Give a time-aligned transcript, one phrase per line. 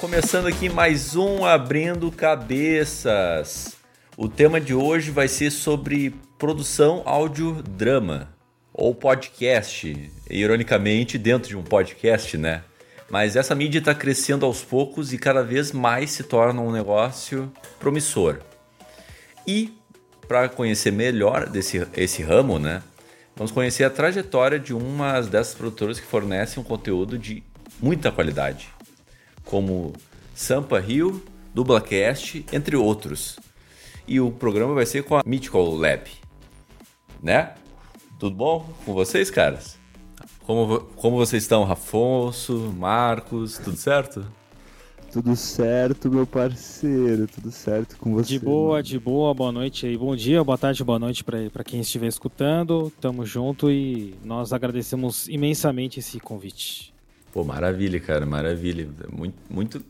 [0.00, 3.76] Começando aqui mais um Abrindo Cabeças.
[4.16, 8.32] O tema de hoje vai ser sobre produção áudio-drama
[8.72, 12.62] ou podcast, ironicamente dentro de um podcast, né?
[13.10, 17.52] Mas essa mídia está crescendo aos poucos e cada vez mais se torna um negócio
[17.78, 18.38] promissor.
[19.46, 19.70] E
[20.26, 22.82] para conhecer melhor desse esse ramo, né?
[23.36, 27.42] Vamos conhecer a trajetória de uma dessas produtoras que fornecem um conteúdo de
[27.78, 28.70] muita qualidade,
[29.50, 29.92] como
[30.34, 31.22] Sampa Rio,
[31.52, 33.38] Dublacast, entre outros.
[34.06, 36.08] E o programa vai ser com a Mythical Lab,
[37.22, 37.54] né?
[38.18, 39.78] Tudo bom com vocês, caras?
[40.44, 44.24] Como, como vocês estão, Rafonso, Marcos, tudo certo?
[45.12, 48.28] Tudo certo, meu parceiro, tudo certo com você.
[48.28, 48.82] De boa, mano.
[48.82, 49.96] de boa, boa noite aí.
[49.96, 52.92] Bom dia, boa tarde, boa noite para quem estiver escutando.
[53.00, 56.89] Tamo junto e nós agradecemos imensamente esse convite.
[57.32, 58.88] Pô, maravilha, cara, maravilha.
[59.10, 59.84] Muito, muito.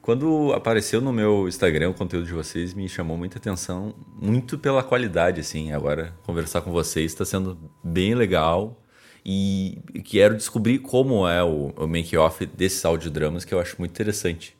[0.00, 4.82] Quando apareceu no meu Instagram o conteúdo de vocês, me chamou muita atenção, muito pela
[4.82, 5.72] qualidade, assim.
[5.72, 8.80] Agora, conversar com vocês está sendo bem legal
[9.24, 14.56] e quero descobrir como é o, o make-off desses audiodramas, que eu acho muito interessante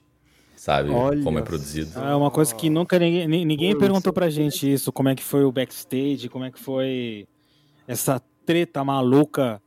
[0.67, 0.91] sabe?
[0.91, 1.97] Olha como é produzido.
[2.01, 5.23] É uma coisa que nunca ninguém, ninguém Pô, perguntou pra gente isso, como é que
[5.23, 7.29] foi o backstage, como é que foi
[7.87, 9.63] essa treta maluca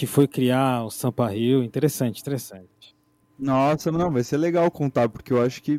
[0.00, 1.62] que foi criar o Sampa Rio.
[1.62, 2.96] Interessante, interessante.
[3.38, 5.78] Nossa, não, vai ser legal contar, porque eu acho que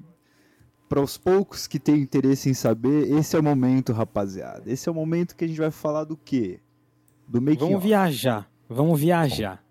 [0.88, 4.72] para os poucos que têm interesse em saber, esse é o momento, rapaziada.
[4.72, 6.60] Esse é o momento que a gente vai falar do quê?
[7.28, 8.48] Do making Vamos viajar.
[8.70, 9.64] Vamos viajar.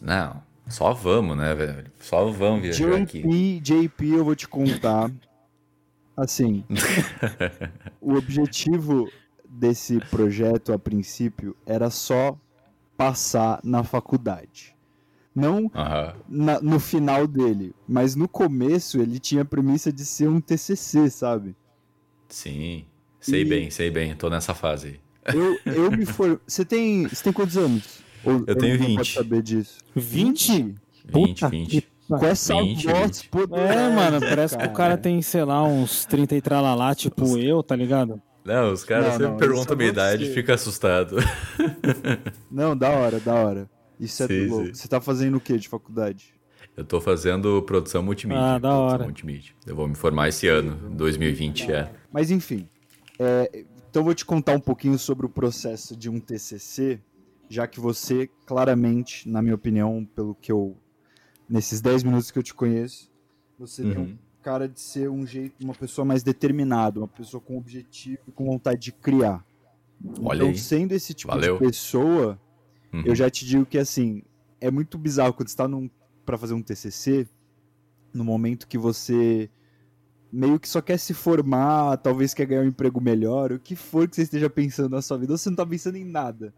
[0.00, 1.92] Não, só vamos, né, velho?
[1.98, 3.60] Só vamos viajar JP, aqui.
[3.60, 5.12] JP, eu vou te contar.
[6.16, 6.64] Assim,
[8.00, 9.10] o objetivo
[9.46, 12.34] desse projeto, a princípio, era só
[13.00, 14.76] passar na faculdade.
[15.34, 15.70] Não
[16.28, 21.08] na, no final dele, mas no começo ele tinha a premissa de ser um TCC,
[21.08, 21.56] sabe?
[22.28, 22.84] Sim,
[23.18, 23.44] sei e...
[23.46, 25.00] bem, sei bem, tô nessa fase.
[25.24, 26.38] Eu, eu me for...
[26.46, 28.02] Você tem, você tem quantos anos?
[28.22, 28.96] Ou, eu tenho 20.
[28.96, 29.78] Pode saber disso.
[29.94, 30.74] 20?
[31.06, 31.88] 20, 20.
[32.06, 33.54] Com essa 20, voz 20.
[33.54, 34.68] É, mano, parece cara.
[34.68, 37.36] que o cara tem, sei lá, uns 30 e tralalá, tipo Os...
[37.36, 38.20] eu, tá ligado?
[38.44, 41.16] Não, os caras sempre não, perguntam a minha idade e fica assustado.
[42.50, 43.70] Não, da hora, da hora.
[43.98, 44.66] Isso é sim, louco.
[44.66, 44.74] Sim.
[44.74, 46.34] Você tá fazendo o que de faculdade?
[46.74, 48.54] Eu tô fazendo produção multimídia.
[48.54, 49.04] Ah, da hora.
[49.04, 49.54] Multimídia.
[49.66, 51.92] Eu vou me formar esse ano, 2020, é.
[52.10, 52.66] Mas enfim,
[53.18, 56.98] é, então eu vou te contar um pouquinho sobre o processo de um TCC
[57.50, 60.76] já que você, claramente, na minha opinião, pelo que eu.
[61.48, 63.10] nesses 10 minutos que eu te conheço,
[63.58, 63.90] você uhum.
[63.90, 68.20] tem um cara de ser um jeito, uma pessoa mais determinada, uma pessoa com objetivo
[68.28, 69.44] e com vontade de criar.
[70.22, 70.58] Olha então, aí.
[70.58, 71.58] sendo esse tipo Valeu.
[71.58, 72.40] de pessoa,
[72.92, 73.02] uhum.
[73.04, 74.22] eu já te digo que assim,
[74.60, 75.68] é muito bizarro quando está
[76.24, 77.28] para fazer um TCC,
[78.12, 79.50] no momento que você
[80.32, 84.08] meio que só quer se formar, talvez quer ganhar um emprego melhor, o que for
[84.08, 86.54] que você esteja pensando na sua vida, você não está pensando em nada.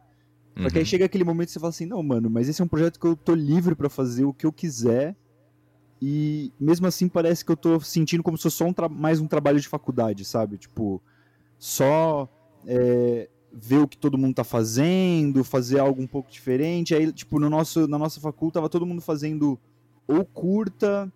[0.61, 0.87] Só que aí uhum.
[0.87, 3.07] chega aquele momento que você fala assim, não, mano, mas esse é um projeto que
[3.07, 5.17] eu tô livre para fazer o que eu quiser.
[6.05, 9.29] E mesmo assim parece que eu tô sentindo como se fosse só um mais um
[9.29, 10.59] trabalho de faculdade, sabe?
[10.59, 11.01] Tipo,
[11.57, 12.29] só
[12.67, 16.93] é, ver o que todo mundo tá fazendo, fazer algo um pouco diferente.
[16.93, 19.57] Aí, tipo, no nosso, na nossa faculdade tava todo mundo fazendo
[20.09, 21.13] ou curta,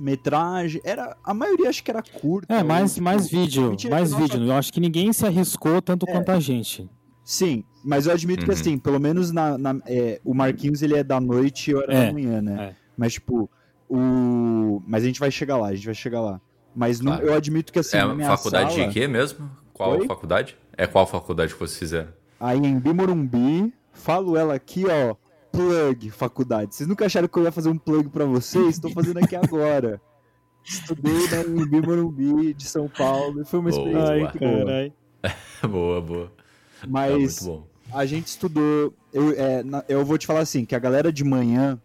[0.00, 0.80] metragem.
[0.84, 2.52] Era, a maioria acho que era curta.
[2.52, 4.42] É, mais, ou, mais tipo, vídeo, mais vídeo.
[4.42, 6.90] Eu acho que ninguém se arriscou tanto é, quanto a gente.
[7.24, 8.46] Sim, mas eu admito uhum.
[8.46, 11.82] que assim, pelo menos na, na é, o Marquinhos ele é da noite e eu
[11.82, 12.70] era é, da manhã, né?
[12.70, 12.76] É.
[12.96, 13.48] Mas tipo,
[13.92, 14.82] o.
[14.86, 16.40] Mas a gente vai chegar lá, a gente vai chegar lá.
[16.74, 17.24] Mas claro.
[17.24, 17.96] eu admito que assim.
[17.96, 18.86] É faculdade sala...
[18.86, 19.50] de quê mesmo?
[19.72, 20.06] Qual Oi?
[20.06, 20.56] faculdade?
[20.76, 22.08] É qual faculdade que vocês fizeram?
[22.40, 25.14] Aí em Bimorumbi, falo ela aqui, ó.
[25.52, 26.74] Plug, faculdade.
[26.74, 28.68] Vocês nunca acharam que eu ia fazer um plug para vocês?
[28.68, 30.00] Estou fazendo aqui agora.
[30.64, 34.18] Estudei na Embi Morumbi de São Paulo e foi uma experiência boa.
[34.18, 34.92] muito boa.
[35.68, 36.32] boa, boa.
[36.88, 37.46] Mas
[37.92, 38.94] a gente estudou.
[39.12, 41.78] Eu, é, eu vou te falar assim, que a galera de manhã,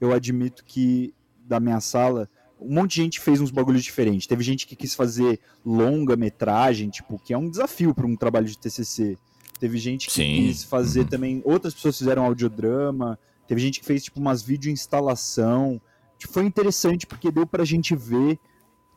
[0.00, 1.14] eu admito que
[1.44, 2.28] da minha sala,
[2.60, 4.26] um monte de gente fez uns bagulhos diferentes.
[4.26, 8.46] Teve gente que quis fazer longa metragem, tipo, que é um desafio para um trabalho
[8.46, 9.18] de TCC.
[9.60, 10.46] Teve gente que Sim.
[10.46, 11.06] quis fazer uhum.
[11.06, 11.42] também.
[11.44, 13.18] Outras pessoas fizeram audiodrama.
[13.46, 15.80] Teve gente que fez, tipo, umas vídeo instalação.
[16.18, 18.38] Tipo, foi interessante porque deu pra gente ver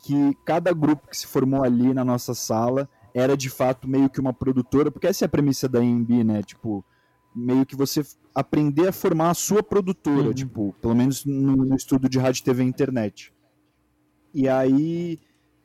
[0.00, 4.20] que cada grupo que se formou ali na nossa sala era de fato meio que
[4.20, 6.42] uma produtora, porque essa é a premissa da AMB, né?
[6.42, 6.84] Tipo,
[7.38, 8.04] meio que você
[8.34, 10.34] aprender a formar a sua produtora, uhum.
[10.34, 13.32] tipo, pelo menos no, no estudo de rádio, TV e internet.
[14.34, 15.18] E aí,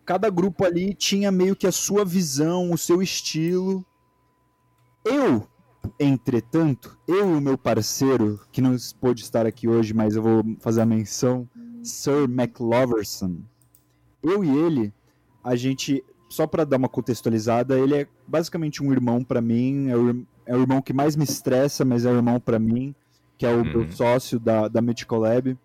[0.05, 3.85] cada grupo ali tinha meio que a sua visão, o seu estilo.
[5.05, 5.47] Eu,
[5.99, 10.43] entretanto, eu e o meu parceiro, que não pôde estar aqui hoje, mas eu vou
[10.59, 11.47] fazer a menção,
[11.83, 13.41] Sir McLoverson.
[14.21, 14.93] Eu e ele,
[15.43, 19.97] a gente, só para dar uma contextualizada, ele é basicamente um irmão para mim, é
[19.97, 22.93] o, é o, irmão que mais me estressa, mas é o irmão para mim,
[23.37, 23.63] que é o uhum.
[23.63, 25.57] meu sócio da, da Medical Lab.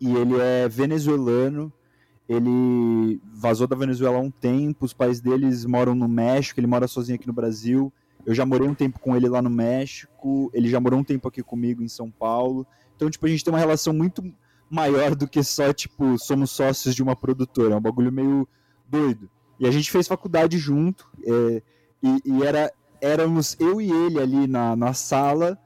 [0.00, 1.72] E ele é venezuelano,
[2.28, 6.88] ele vazou da Venezuela há um tempo, os pais deles moram no México, ele mora
[6.88, 7.92] sozinho aqui no Brasil.
[8.24, 11.26] Eu já morei um tempo com ele lá no México, ele já morou um tempo
[11.26, 12.66] aqui comigo em São Paulo.
[12.96, 14.22] Então, tipo, a gente tem uma relação muito
[14.70, 17.74] maior do que só, tipo, somos sócios de uma produtora.
[17.74, 18.46] É um bagulho meio
[18.88, 19.28] doido.
[19.58, 21.62] E a gente fez faculdade junto, é,
[22.02, 25.58] e, e, era, éramos eu e ele ali na, na sala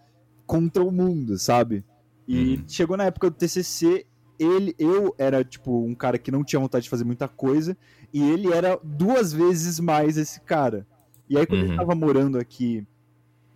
[0.46, 1.84] contra o mundo, sabe?
[2.26, 2.64] E uhum.
[2.66, 4.06] chegou na época do TCC,
[4.38, 7.76] ele, eu era, tipo, um cara que não tinha vontade de fazer muita coisa,
[8.12, 10.86] e ele era duas vezes mais esse cara.
[11.28, 11.68] E aí, quando uhum.
[11.68, 12.86] ele tava morando aqui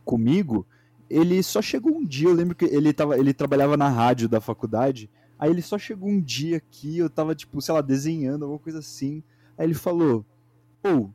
[0.04, 0.66] comigo,
[1.08, 4.40] ele só chegou um dia, eu lembro que ele, tava, ele trabalhava na rádio da
[4.40, 8.58] faculdade, aí ele só chegou um dia aqui, eu tava, tipo, sei lá, desenhando, alguma
[8.58, 9.22] coisa assim,
[9.56, 10.24] aí ele falou,
[10.82, 11.10] pô,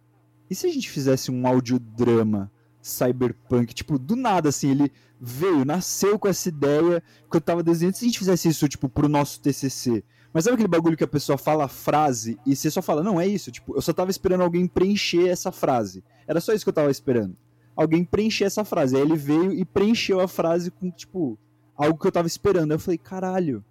[0.53, 6.19] e se a gente fizesse um audiodrama cyberpunk, tipo, do nada, assim, ele veio, nasceu
[6.19, 7.01] com essa ideia
[7.31, 10.53] que eu tava desenhando, se a gente fizesse isso, tipo, pro nosso TCC, mas sabe
[10.53, 13.51] aquele bagulho que a pessoa fala a frase e você só fala, não, é isso,
[13.51, 16.03] tipo, eu só tava esperando alguém preencher essa frase.
[16.27, 17.35] Era só isso que eu tava esperando.
[17.75, 18.95] Alguém preencher essa frase.
[18.95, 21.35] Aí ele veio e preencheu a frase com, tipo,
[21.75, 22.71] algo que eu tava esperando.
[22.71, 23.65] Aí eu falei, caralho.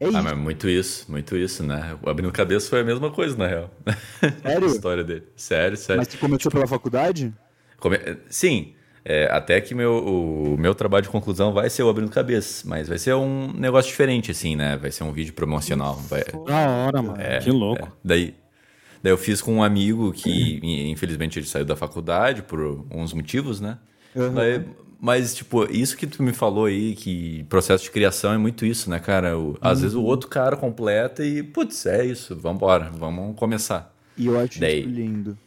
[0.00, 0.16] É isso.
[0.16, 1.94] Ah, mas muito isso, muito isso, né?
[2.02, 3.70] O Abrindo Cabeça foi a mesma coisa, na real.
[4.42, 4.66] Sério?
[4.66, 5.24] a história dele.
[5.36, 6.00] Sério, sério.
[6.00, 7.34] Mas você começou tipo, pela faculdade?
[7.78, 7.98] Come...
[8.30, 8.72] Sim,
[9.04, 12.88] é, até que meu, o meu trabalho de conclusão vai ser o Abrindo Cabeça, mas
[12.88, 14.78] vai ser um negócio diferente, assim, né?
[14.78, 15.96] Vai ser um vídeo promocional.
[15.96, 16.24] Vai...
[16.46, 17.20] Da hora, mano.
[17.20, 17.86] É, que louco.
[17.86, 17.92] É.
[18.02, 18.34] Daí,
[19.02, 20.60] daí eu fiz com um amigo que,
[20.90, 22.58] infelizmente, ele saiu da faculdade por
[22.90, 23.78] uns motivos, né?
[24.14, 24.32] Uhum.
[24.32, 24.64] Daí,
[25.00, 28.90] mas, tipo, isso que tu me falou aí, que processo de criação é muito isso,
[28.90, 29.38] né, cara?
[29.38, 29.82] O, às uhum.
[29.82, 33.94] vezes o outro cara completa e, putz, é isso, vambora, vamos começar.
[34.16, 35.38] E eu acho daí, isso lindo.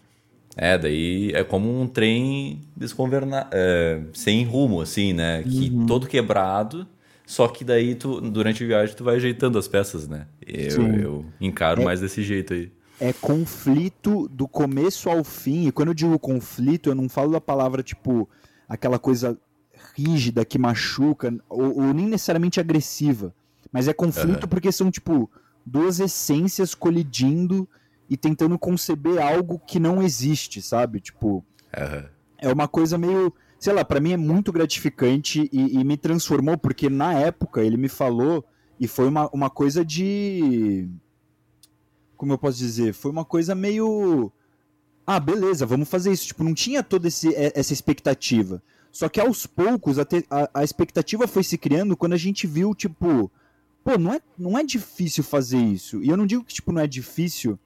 [0.55, 3.47] É, daí é como um trem desconverna...
[3.51, 5.43] É, sem rumo, assim, né?
[5.43, 5.85] Que uhum.
[5.85, 6.87] todo quebrado,
[7.25, 10.25] só que daí tu, durante a viagem tu vai ajeitando as peças, né?
[10.45, 12.71] Eu, eu encaro é, mais desse jeito aí.
[12.99, 17.41] É conflito do começo ao fim, e quando eu digo conflito, eu não falo da
[17.41, 18.29] palavra, tipo,
[18.73, 19.37] aquela coisa
[19.95, 23.33] rígida que machuca, ou, ou nem necessariamente agressiva,
[23.71, 24.49] mas é conflito uhum.
[24.49, 25.29] porque são, tipo,
[25.63, 27.69] duas essências colidindo
[28.09, 30.99] e tentando conceber algo que não existe, sabe?
[30.99, 31.45] Tipo,
[31.77, 32.05] uhum.
[32.39, 36.57] é uma coisa meio, sei lá, para mim é muito gratificante e, e, me transformou,
[36.57, 38.43] porque na época ele me falou
[38.79, 40.89] e foi uma, uma coisa de.
[42.17, 42.93] Como eu posso dizer?
[42.93, 44.31] Foi uma coisa meio.
[45.05, 46.27] Ah, beleza, vamos fazer isso.
[46.27, 48.61] Tipo, não tinha toda esse, essa expectativa.
[48.91, 52.45] Só que aos poucos a, te, a, a expectativa foi se criando quando a gente
[52.45, 53.31] viu, tipo,
[53.83, 56.01] pô, não é, não é difícil fazer isso.
[56.03, 57.59] E eu não digo que, tipo, não é difícil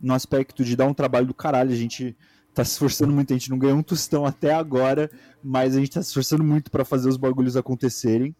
[0.00, 1.72] no aspecto de dar um trabalho do caralho.
[1.72, 2.14] A gente
[2.52, 5.10] tá se esforçando muito, a gente não ganhou um tostão até agora,
[5.42, 8.34] mas a gente tá se esforçando muito para fazer os bagulhos acontecerem.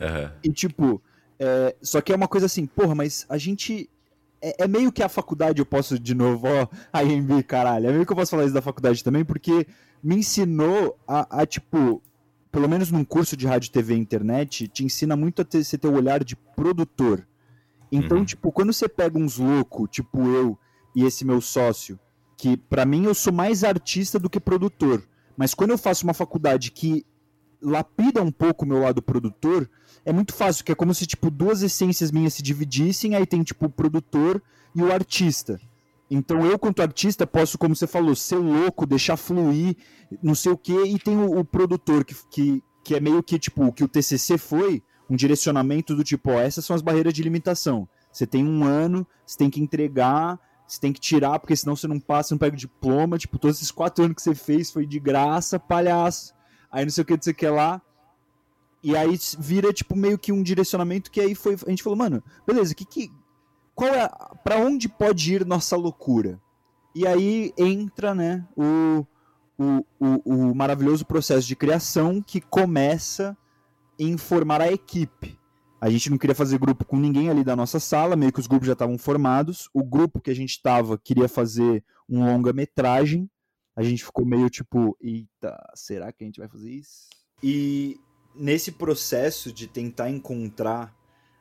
[0.00, 0.30] Uhum.
[0.42, 1.02] E tipo,
[1.38, 3.90] é, só que é uma coisa assim, porra, mas a gente.
[4.42, 7.86] É, é, meio que a faculdade, eu posso de novo, ó, a IMB, caralho.
[7.88, 9.66] É meio que eu posso falar isso da faculdade também, porque
[10.02, 12.02] me ensinou a, a tipo,
[12.50, 15.78] pelo menos num curso de rádio, TV e internet, te ensina muito a ter, você
[15.78, 17.26] ter o olhar de produtor.
[17.90, 18.24] Então, uhum.
[18.24, 20.58] tipo, quando você pega uns loucos, tipo eu,
[20.96, 21.98] e esse meu sócio,
[22.36, 25.02] que para mim eu sou mais artista do que produtor.
[25.36, 27.06] Mas quando eu faço uma faculdade que
[27.62, 29.68] lapida um pouco o meu lado produtor,
[30.04, 33.42] é muito fácil, que é como se tipo duas essências minhas se dividissem, aí tem
[33.42, 34.42] tipo o produtor
[34.74, 35.60] e o artista.
[36.10, 39.76] Então eu, quanto artista, posso, como você falou, ser louco, deixar fluir,
[40.22, 43.38] não sei o quê, e tem o, o produtor que, que, que é meio que
[43.38, 47.14] tipo o que o TCC foi, um direcionamento do tipo, ó, essas são as barreiras
[47.14, 47.88] de limitação.
[48.12, 50.38] Você tem um ano, você tem que entregar
[50.72, 53.18] você tem que tirar, porque senão você não passa, não pega o diploma.
[53.18, 56.32] Tipo, todos esses quatro anos que você fez foi de graça, palhaço.
[56.72, 57.80] Aí não sei o que, não sei o que lá.
[58.82, 61.54] E aí vira, tipo, meio que um direcionamento que aí foi.
[61.66, 63.12] A gente falou, mano, beleza, que que.
[63.74, 64.08] Qual é.
[64.42, 66.40] Pra onde pode ir nossa loucura?
[66.94, 69.06] E aí entra, né, o,
[69.58, 73.36] o, o, o maravilhoso processo de criação que começa
[73.98, 75.38] em formar a equipe.
[75.80, 78.46] A gente não queria fazer grupo com ninguém ali da nossa sala, meio que os
[78.46, 79.68] grupos já estavam formados.
[79.72, 83.28] O grupo que a gente estava queria fazer um longa-metragem.
[83.74, 87.08] A gente ficou meio tipo, eita, será que a gente vai fazer isso?
[87.42, 87.98] E
[88.34, 90.94] nesse processo de tentar encontrar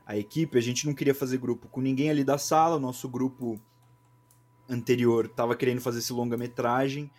[0.06, 2.78] a equipe, a gente não queria fazer grupo com ninguém ali da sala.
[2.78, 3.60] O nosso grupo
[4.70, 7.12] anterior estava querendo fazer esse longa-metragem.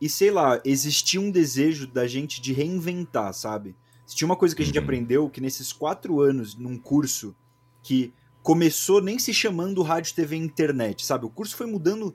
[0.00, 3.74] E sei lá, existia um desejo da gente de reinventar, sabe?
[4.06, 4.84] Tinha uma coisa que a gente uhum.
[4.84, 7.34] aprendeu, que nesses quatro anos, num curso
[7.82, 11.26] que começou nem se chamando rádio, TV internet, sabe?
[11.26, 12.14] O curso foi mudando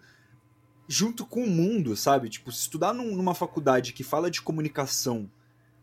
[0.88, 2.30] junto com o mundo, sabe?
[2.30, 5.30] Tipo, se estudar num, numa faculdade que fala de comunicação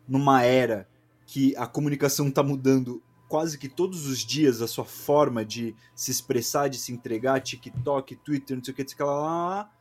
[0.06, 0.88] numa era
[1.26, 6.10] que a comunicação tá mudando quase que todos os dias a sua forma de se
[6.10, 9.72] expressar, de se entregar, TikTok, Twitter, não sei o que, sei lá, lá, lá,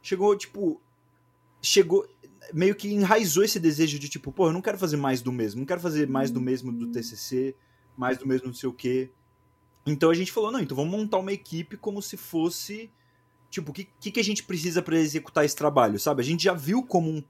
[0.00, 0.80] chegou, tipo,
[1.60, 2.08] chegou,
[2.52, 5.60] meio que enraizou esse desejo de, tipo, pô, eu não quero fazer mais do mesmo,
[5.60, 7.54] não quero fazer mais do mesmo do TCC,
[7.94, 9.10] mais do mesmo não sei o que.
[9.86, 12.90] Então a gente falou, não, então vamos montar uma equipe como se fosse,
[13.54, 16.22] tipo, o que, que, que a gente precisa para executar esse trabalho, sabe?
[16.22, 17.22] A gente já viu como um,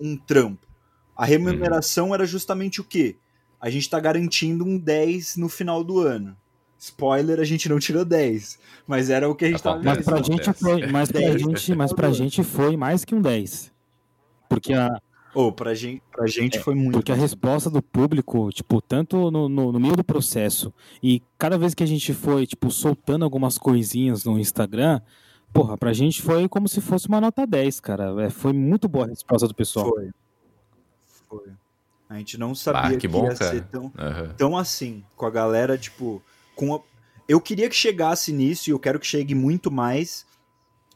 [0.00, 0.66] um trampo.
[1.16, 2.14] A remuneração uhum.
[2.14, 3.16] era justamente o quê?
[3.62, 6.36] a gente tá garantindo um 10 no final do ano.
[6.76, 8.58] Spoiler, a gente não tirou 10.
[8.88, 11.92] Mas era o que a gente tava Mas pra gente foi, mas pra gente, mas
[11.92, 13.70] pra gente foi mais que um 10.
[14.48, 15.00] Porque a.
[15.32, 16.94] Oh, pra gente, pra gente é, foi muito.
[16.94, 21.56] Porque a resposta do público, tipo, tanto no, no, no, meio do processo e cada
[21.56, 25.00] vez que a gente foi, tipo, soltando algumas coisinhas no Instagram,
[25.52, 28.24] porra, pra gente foi como se fosse uma nota 10, cara.
[28.24, 29.88] É, foi muito boa a resposta do pessoal.
[29.90, 30.10] Foi.
[31.28, 31.52] Foi.
[32.08, 33.50] A gente não sabia ah, que, bom, ia cara.
[33.50, 34.34] ser tão, uhum.
[34.36, 36.22] tão assim, com a galera, tipo,
[36.54, 36.80] com a...
[37.26, 40.26] Eu queria que chegasse nisso e eu quero que chegue muito mais,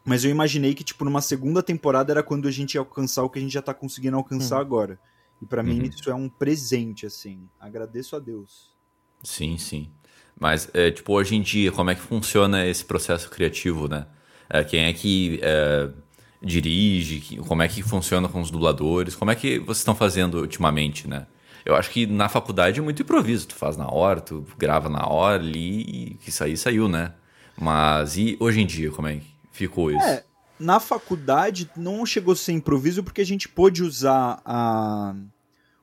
[0.05, 3.31] mas eu imaginei que, tipo, numa segunda temporada era quando a gente ia alcançar o
[3.31, 4.61] que a gente já tá conseguindo alcançar uhum.
[4.61, 4.99] agora.
[5.41, 5.69] E para uhum.
[5.69, 7.49] mim isso é um presente, assim.
[7.59, 8.75] Agradeço a Deus.
[9.23, 9.91] Sim, sim.
[10.39, 14.07] Mas, é, tipo, hoje em dia, como é que funciona esse processo criativo, né?
[14.49, 15.89] É, quem é que é,
[16.43, 21.09] dirige, como é que funciona com os dubladores, como é que vocês estão fazendo ultimamente,
[21.09, 21.27] né?
[21.65, 25.07] Eu acho que na faculdade é muito improviso, tu faz na hora, tu grava na
[25.07, 27.13] hora ali e que sair saiu, né?
[27.59, 30.07] Mas e hoje em dia, como é que ficou isso?
[30.07, 30.23] É,
[30.61, 35.15] na faculdade não chegou a ser improviso porque a gente pôde usar a,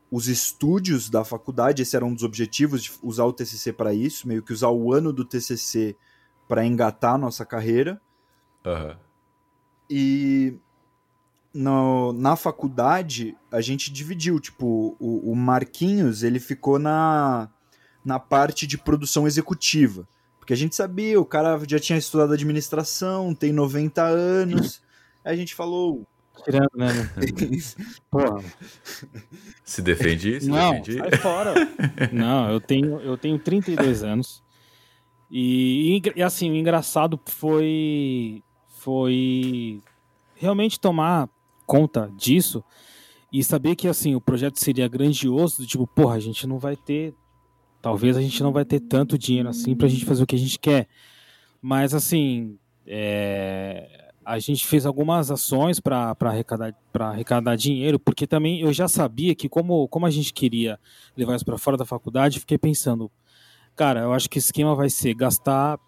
[0.09, 4.27] os estúdios da faculdade, esse era um dos objetivos de usar o TCC para isso,
[4.27, 5.95] meio que usar o ano do TCC
[6.47, 7.99] para engatar a nossa carreira.
[8.65, 8.95] Uhum.
[9.89, 10.57] E
[11.53, 17.49] no, na faculdade a gente dividiu, tipo, o, o, Marquinhos ele ficou na,
[18.03, 20.07] na parte de produção executiva.
[20.39, 24.81] Porque a gente sabia, o cara já tinha estudado administração, tem 90 anos.
[25.23, 26.05] Aí a gente falou.
[26.43, 26.87] Tirando, né?
[28.09, 28.43] Porra.
[29.63, 30.41] Se defende?
[30.41, 30.97] Se Não, defende?
[30.97, 31.53] sai fora.
[32.11, 34.43] Não, eu tenho, eu tenho 32 anos.
[35.31, 38.43] E, e assim, o engraçado foi
[38.83, 39.81] foi
[40.35, 41.29] realmente tomar
[41.65, 42.61] conta disso
[43.31, 47.15] e saber que assim o projeto seria grandioso, tipo, porra, a gente não vai ter,
[47.81, 50.39] talvez a gente não vai ter tanto dinheiro assim pra gente fazer o que a
[50.39, 50.87] gente quer.
[51.61, 58.73] Mas assim, é, a gente fez algumas ações para arrecadar, arrecadar dinheiro, porque também eu
[58.73, 60.77] já sabia que, como, como a gente queria
[61.15, 63.09] levar isso para fora da faculdade, fiquei pensando,
[63.77, 65.79] cara, eu acho que o esquema vai ser gastar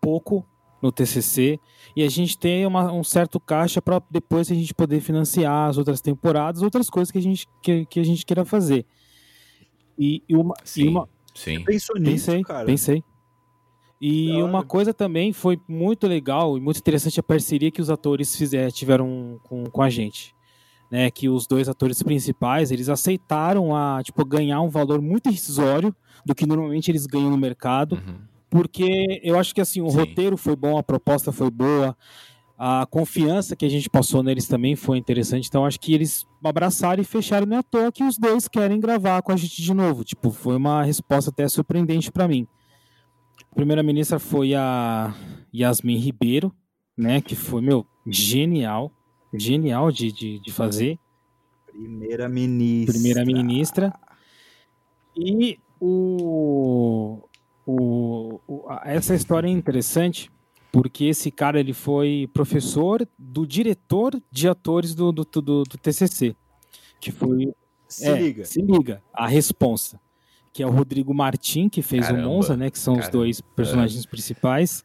[0.00, 0.44] pouco
[0.82, 1.60] no TCC
[1.96, 5.78] e a gente tem uma, um certo caixa para depois a gente poder financiar as
[5.78, 8.84] outras temporadas, outras coisas que a gente, que, que a gente queira fazer.
[9.96, 11.08] E, e uma, sim, e uma...
[11.34, 11.62] sim.
[11.64, 12.66] Pensou nisso, pensei, cara.
[12.66, 13.04] Pensei.
[14.00, 18.34] E uma coisa também foi muito legal e muito interessante a parceria que os atores
[18.36, 20.34] fizeram, tiveram com, com a gente.
[20.90, 25.96] Né, que os dois atores principais eles aceitaram a tipo ganhar um valor muito irrisório
[26.24, 29.96] do que normalmente eles ganham no mercado uhum porque eu acho que assim o Sim.
[29.96, 31.96] roteiro foi bom, a proposta foi boa,
[32.56, 35.48] a confiança que a gente passou neles também foi interessante.
[35.48, 38.78] Então acho que eles abraçaram e fecharam não é à toa que os dois querem
[38.78, 40.04] gravar com a gente de novo.
[40.04, 42.46] Tipo, foi uma resposta até surpreendente para mim.
[43.50, 45.12] A primeira ministra foi a
[45.52, 46.54] Yasmin Ribeiro,
[46.96, 48.92] né, que foi meu genial,
[49.32, 50.96] genial de, de, de fazer.
[51.66, 52.92] Primeira ministra.
[52.92, 53.92] Primeira ministra.
[55.16, 57.18] E o
[57.66, 60.30] o, o, essa história é interessante
[60.72, 66.34] porque esse cara ele foi professor do diretor de atores do, do, do, do TCC,
[67.00, 67.54] que foi
[67.86, 70.00] se é, liga, se liga, a responsa,
[70.52, 73.08] que é o Rodrigo Martin que fez Caramba, o Monza, né, que são Caramba.
[73.08, 74.84] os dois personagens principais.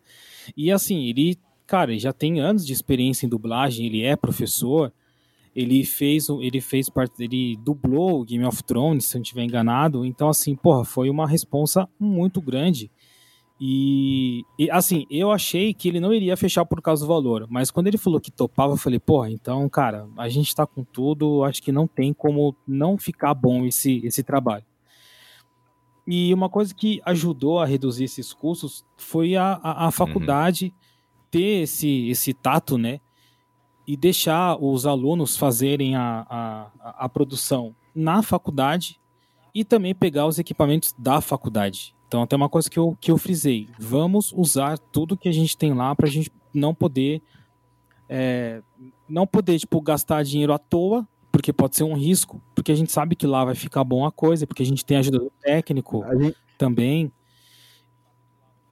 [0.55, 4.93] E assim, ele, cara, ele já tem anos de experiência em dublagem, ele é professor,
[5.56, 9.44] ele fez, ele fez parte, ele dublou o Game of Thrones, se eu não estiver
[9.44, 10.06] enganado.
[10.06, 12.91] Então, assim, porra, foi uma responsa muito grande.
[13.62, 17.70] E, e, assim, eu achei que ele não iria fechar por causa do valor, mas
[17.70, 21.44] quando ele falou que topava, eu falei, porra, então, cara, a gente tá com tudo,
[21.44, 24.63] acho que não tem como não ficar bom esse, esse trabalho.
[26.08, 29.91] E uma coisa que ajudou a reduzir esses custos foi a, a, a uhum.
[29.91, 30.72] faculdade uhum.
[31.29, 33.00] ter esse, esse tato, né?
[33.89, 39.00] E deixar os alunos fazerem a, a, a produção na faculdade
[39.51, 41.96] e também pegar os equipamentos da faculdade.
[42.08, 43.67] Então tem uma coisa que eu, que eu frisei.
[43.79, 47.19] Vamos usar tudo que a gente tem lá pra gente não poder.
[48.08, 48.62] É,
[49.08, 52.91] não poder, tipo, gastar dinheiro à toa, porque pode ser um risco, porque a gente
[52.91, 56.05] sabe que lá vai ficar bom a coisa, porque a gente tem ajuda do técnico
[56.19, 56.38] gente...
[56.60, 57.12] também.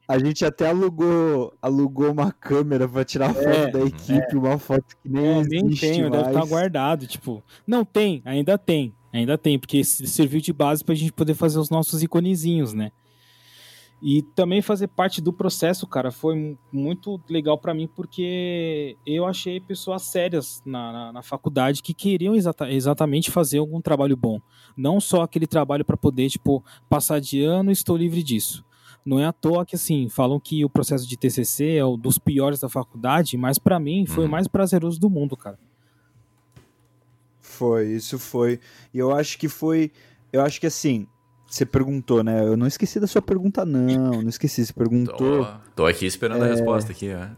[0.08, 4.38] A gente até alugou, alugou uma câmera para tirar foto é, da equipe, é.
[4.38, 7.44] uma foto que nem é, Nem tem, deve estar guardado, tipo.
[7.66, 11.60] Não tem, ainda tem, ainda tem, porque serviu de base para a gente poder fazer
[11.60, 12.92] os nossos iconezinhos, né?
[14.02, 19.60] E também fazer parte do processo, cara, foi muito legal para mim, porque eu achei
[19.60, 24.40] pessoas sérias na, na, na faculdade que queriam exata, exatamente fazer algum trabalho bom.
[24.76, 28.64] Não só aquele trabalho para poder, tipo, passar de ano e estou livre disso.
[29.08, 32.18] Não é à toa que, assim, falam que o processo de TCC é o dos
[32.18, 34.28] piores da faculdade, mas para mim foi uhum.
[34.28, 35.58] o mais prazeroso do mundo, cara.
[37.40, 38.60] Foi, isso foi.
[38.94, 39.94] E eu acho que foi.
[40.30, 41.08] Eu acho que, assim,
[41.48, 42.46] você perguntou, né?
[42.46, 44.22] Eu não esqueci da sua pergunta, não.
[44.22, 44.66] Não esqueci.
[44.66, 45.16] Você perguntou.
[45.16, 46.50] Tô, tô aqui esperando é...
[46.50, 47.30] a resposta aqui, ó.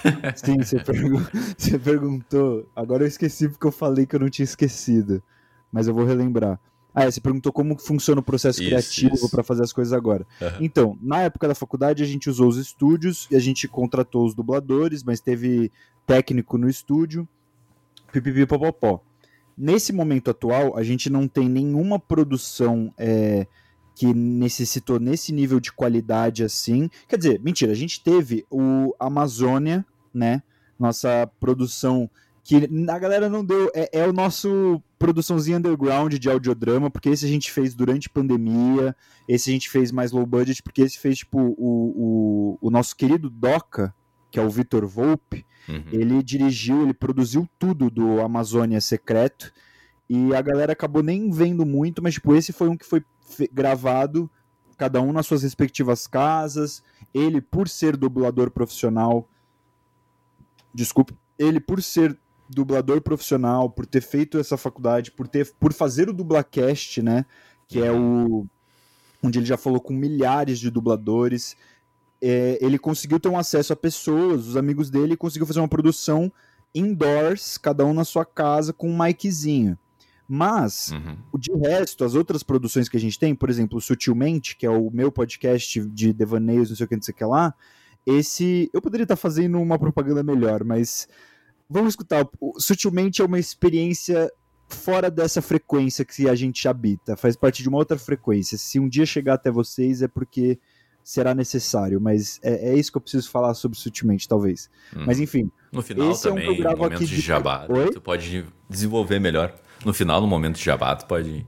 [0.34, 1.20] Sim, você, pergu...
[1.58, 2.66] você perguntou.
[2.74, 5.22] Agora eu esqueci porque eu falei que eu não tinha esquecido.
[5.70, 6.58] Mas eu vou relembrar.
[6.98, 10.26] Ah, é, você perguntou como funciona o processo isso, criativo para fazer as coisas agora.
[10.40, 10.48] Uhum.
[10.60, 14.34] Então, na época da faculdade, a gente usou os estúdios e a gente contratou os
[14.34, 15.70] dubladores, mas teve
[16.06, 17.28] técnico no estúdio,
[18.12, 19.00] pipipi popopó.
[19.56, 23.46] Nesse momento atual, a gente não tem nenhuma produção é,
[23.94, 26.88] que necessitou nesse nível de qualidade assim.
[27.08, 30.42] Quer dizer, mentira, a gente teve o Amazônia, né?
[30.78, 32.08] Nossa produção
[32.44, 33.70] que a galera não deu.
[33.74, 38.96] É, é, o nosso produçãozinha underground de audiodrama, porque esse a gente fez durante pandemia,
[39.28, 42.96] esse a gente fez mais low budget, porque esse fez, tipo, o, o, o nosso
[42.96, 43.94] querido Doca,
[44.30, 45.84] que é o Vitor Volpe, uhum.
[45.92, 49.52] ele dirigiu, ele produziu tudo do Amazônia Secreto,
[50.08, 53.04] e a galera acabou nem vendo muito, mas, tipo, esse foi um que foi
[53.52, 54.30] gravado,
[54.76, 56.82] cada um nas suas respectivas casas,
[57.12, 59.28] ele, por ser dublador profissional,
[60.74, 66.08] desculpe, ele, por ser dublador profissional, por ter feito essa faculdade, por ter por fazer
[66.08, 67.24] o Dublacast, né,
[67.66, 68.46] que é o
[69.22, 71.56] onde ele já falou com milhares de dubladores,
[72.22, 76.32] é, ele conseguiu ter um acesso a pessoas, os amigos dele, conseguiu fazer uma produção
[76.74, 79.76] indoors, cada um na sua casa com um miczinho.
[80.28, 81.16] Mas, uhum.
[81.38, 84.90] de resto, as outras produções que a gente tem, por exemplo, Sutilmente, que é o
[84.90, 87.54] meu podcast de devaneios, não sei o que, não sei o que lá,
[88.04, 88.70] esse.
[88.72, 91.08] Eu poderia estar fazendo uma propaganda melhor, mas
[91.68, 92.26] vamos escutar.
[92.58, 94.30] Sutilmente é uma experiência
[94.68, 98.58] fora dessa frequência que a gente habita, faz parte de uma outra frequência.
[98.58, 100.58] Se um dia chegar até vocês é porque
[101.02, 104.68] será necessário, mas é, é isso que eu preciso falar sobre sutilmente, talvez.
[104.94, 105.04] Hum.
[105.06, 105.50] Mas enfim.
[105.72, 107.90] No final também, é um no momento de jabá, Oi?
[107.90, 109.54] tu pode desenvolver melhor.
[109.84, 111.46] No final, no momento de jabá, tu pode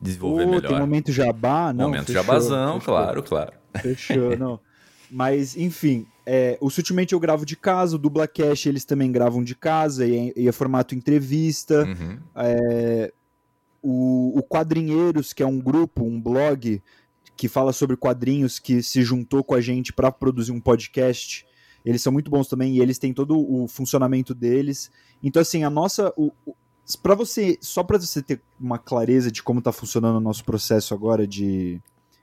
[0.00, 0.68] desenvolver oh, melhor.
[0.68, 1.86] Tem momento jabá, não?
[1.86, 2.94] Momento fechou, jabazão, fechou.
[2.94, 3.52] claro, claro.
[3.82, 4.58] Fechou, não.
[5.14, 9.54] Mas, enfim, é, o Sutilmente eu gravo de casa, o Dublacast eles também gravam de
[9.54, 11.84] casa, e é, e é formato entrevista.
[11.84, 12.18] Uhum.
[12.34, 13.12] É,
[13.82, 16.82] o, o Quadrinheiros, que é um grupo, um blog
[17.36, 21.46] que fala sobre quadrinhos, que se juntou com a gente para produzir um podcast.
[21.84, 24.90] Eles são muito bons também e eles têm todo o funcionamento deles.
[25.22, 26.10] Então, assim, a nossa.
[26.16, 26.54] O, o
[27.02, 30.94] para você, só para você ter uma clareza de como está funcionando o nosso processo
[30.94, 31.80] agora de,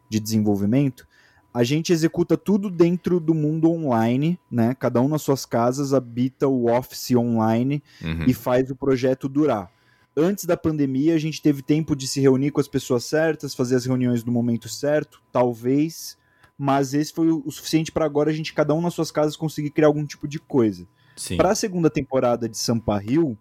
[0.09, 1.07] de desenvolvimento,
[1.53, 4.75] a gente executa tudo dentro do mundo online, né?
[4.75, 8.25] Cada um nas suas casas habita o Office online uhum.
[8.27, 9.71] e faz o projeto durar.
[10.15, 13.75] Antes da pandemia, a gente teve tempo de se reunir com as pessoas certas, fazer
[13.75, 16.17] as reuniões no momento certo, talvez,
[16.57, 19.71] mas esse foi o suficiente para agora a gente, cada um nas suas casas, conseguir
[19.71, 20.87] criar algum tipo de coisa.
[21.35, 23.37] Para a segunda temporada de Sampa Rio,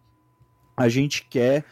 [0.77, 1.65] a gente quer,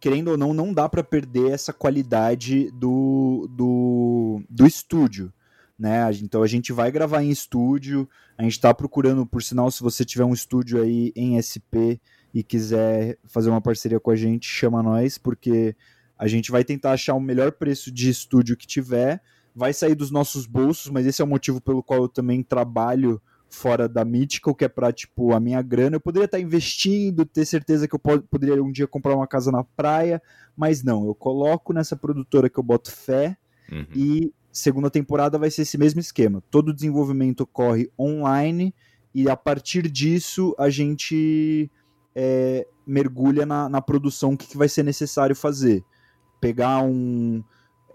[0.00, 5.32] querendo ou não, não dá para perder essa qualidade do, do, do estúdio
[5.78, 6.08] né?
[6.22, 8.08] Então a gente vai gravar em estúdio,
[8.38, 12.00] a gente está procurando, por sinal, se você tiver um estúdio aí em SP
[12.32, 15.76] e quiser fazer uma parceria com a gente, chama nós, porque
[16.18, 19.20] a gente vai tentar achar o melhor preço de estúdio que tiver,
[19.54, 23.20] vai sair dos nossos bolsos, mas esse é o motivo pelo qual eu também trabalho
[23.48, 25.96] fora da Mythical, que é para tipo, a minha grana.
[25.96, 29.62] Eu poderia estar investindo, ter certeza que eu poderia um dia comprar uma casa na
[29.62, 30.20] praia,
[30.56, 33.36] mas não, eu coloco nessa produtora que eu boto fé
[33.70, 33.86] uhum.
[33.94, 36.42] e segunda temporada vai ser esse mesmo esquema.
[36.48, 38.72] Todo o desenvolvimento ocorre online
[39.12, 41.70] e a partir disso a gente
[42.14, 45.84] é, mergulha na, na produção, o que, que vai ser necessário fazer.
[46.40, 47.42] Pegar um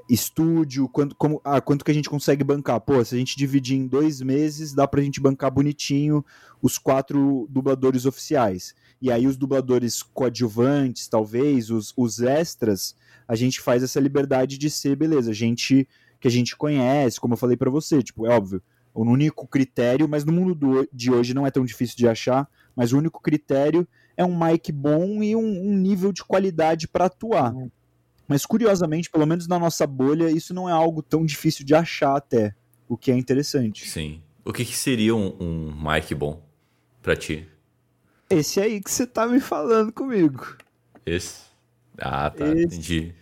[0.09, 2.81] estúdio, quanto, como, ah, quanto que a gente consegue bancar?
[2.81, 6.25] Pô, se a gente dividir em dois meses, dá pra gente bancar bonitinho
[6.61, 8.75] os quatro dubladores oficiais.
[9.01, 12.95] E aí os dubladores coadjuvantes, talvez, os, os extras,
[13.27, 15.87] a gente faz essa liberdade de ser, beleza, a gente
[16.19, 18.61] que a gente conhece, como eu falei para você, tipo, é óbvio,
[18.93, 22.49] o único critério, mas no mundo do, de hoje não é tão difícil de achar,
[22.75, 27.05] mas o único critério é um mic bom e um, um nível de qualidade para
[27.05, 27.53] atuar.
[27.53, 27.71] Uhum.
[28.27, 32.15] Mas curiosamente, pelo menos na nossa bolha, isso não é algo tão difícil de achar
[32.15, 32.53] até,
[32.87, 33.87] o que é interessante.
[33.87, 34.21] Sim.
[34.43, 36.41] O que, que seria um, um mic bom
[37.01, 37.47] para ti?
[38.29, 40.57] Esse aí que você tá me falando comigo.
[41.05, 41.43] Esse?
[41.97, 43.15] Ah, tá, esse, entendi.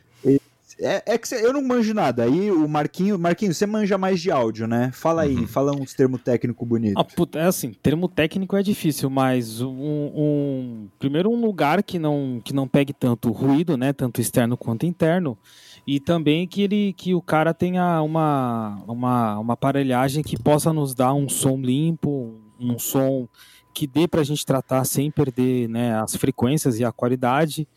[0.79, 2.23] É, é que cê, eu não manjo nada.
[2.23, 4.91] Aí o Marquinho, Marquinho, você manja mais de áudio, né?
[4.93, 5.47] Fala aí, uhum.
[5.47, 6.95] fala uns termos técnicos bonitos.
[6.97, 11.97] Ah, puta, é assim, termo técnico é difícil, mas um, um, primeiro um lugar que
[11.97, 15.37] não que não pegue tanto ruído, né, tanto externo quanto interno,
[15.85, 20.93] e também que ele que o cara tenha uma uma, uma aparelhagem que possa nos
[20.93, 23.27] dar um som limpo, um som
[23.73, 27.67] que dê para a gente tratar sem perder, né, as frequências e a qualidade.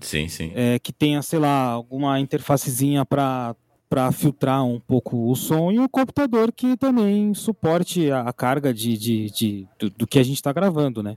[0.00, 0.52] Sim, sim.
[0.54, 3.54] É, que tenha, sei lá, alguma interfacezinha para
[3.88, 8.98] para filtrar um pouco o som e o computador que também suporte a, carga de,
[8.98, 11.16] de, de do, do, que a gente está gravando, né?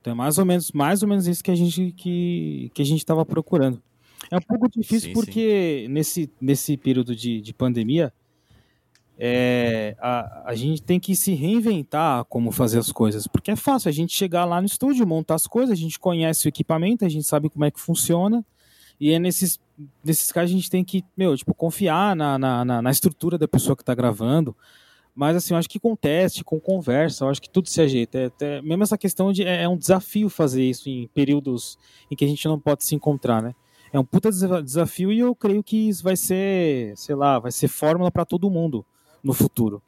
[0.00, 2.84] Então é mais ou menos mais ou menos isso que a gente que, que a
[2.84, 3.82] gente estava procurando.
[4.30, 5.92] É um pouco difícil sim, porque sim.
[5.92, 8.12] nesse nesse período de, de pandemia
[9.18, 13.88] é, a, a gente tem que se reinventar como fazer as coisas, porque é fácil
[13.88, 17.08] a gente chegar lá no estúdio, montar as coisas, a gente conhece o equipamento, a
[17.08, 18.44] gente sabe como é que funciona,
[18.98, 19.60] e é nesses,
[20.04, 23.46] nesses casos a gente tem que, meu, tipo, confiar na, na, na, na estrutura da
[23.46, 24.56] pessoa que está gravando,
[25.14, 28.18] mas assim, eu acho que com teste, com conversa, eu acho que tudo se ajeita.
[28.18, 31.78] É, é, mesmo essa questão de é, é um desafio fazer isso em períodos
[32.10, 33.54] em que a gente não pode se encontrar, né?
[33.92, 37.68] É um puta desafio e eu creio que isso vai ser, sei lá, vai ser
[37.68, 38.84] fórmula para todo mundo
[39.24, 39.82] no futuro.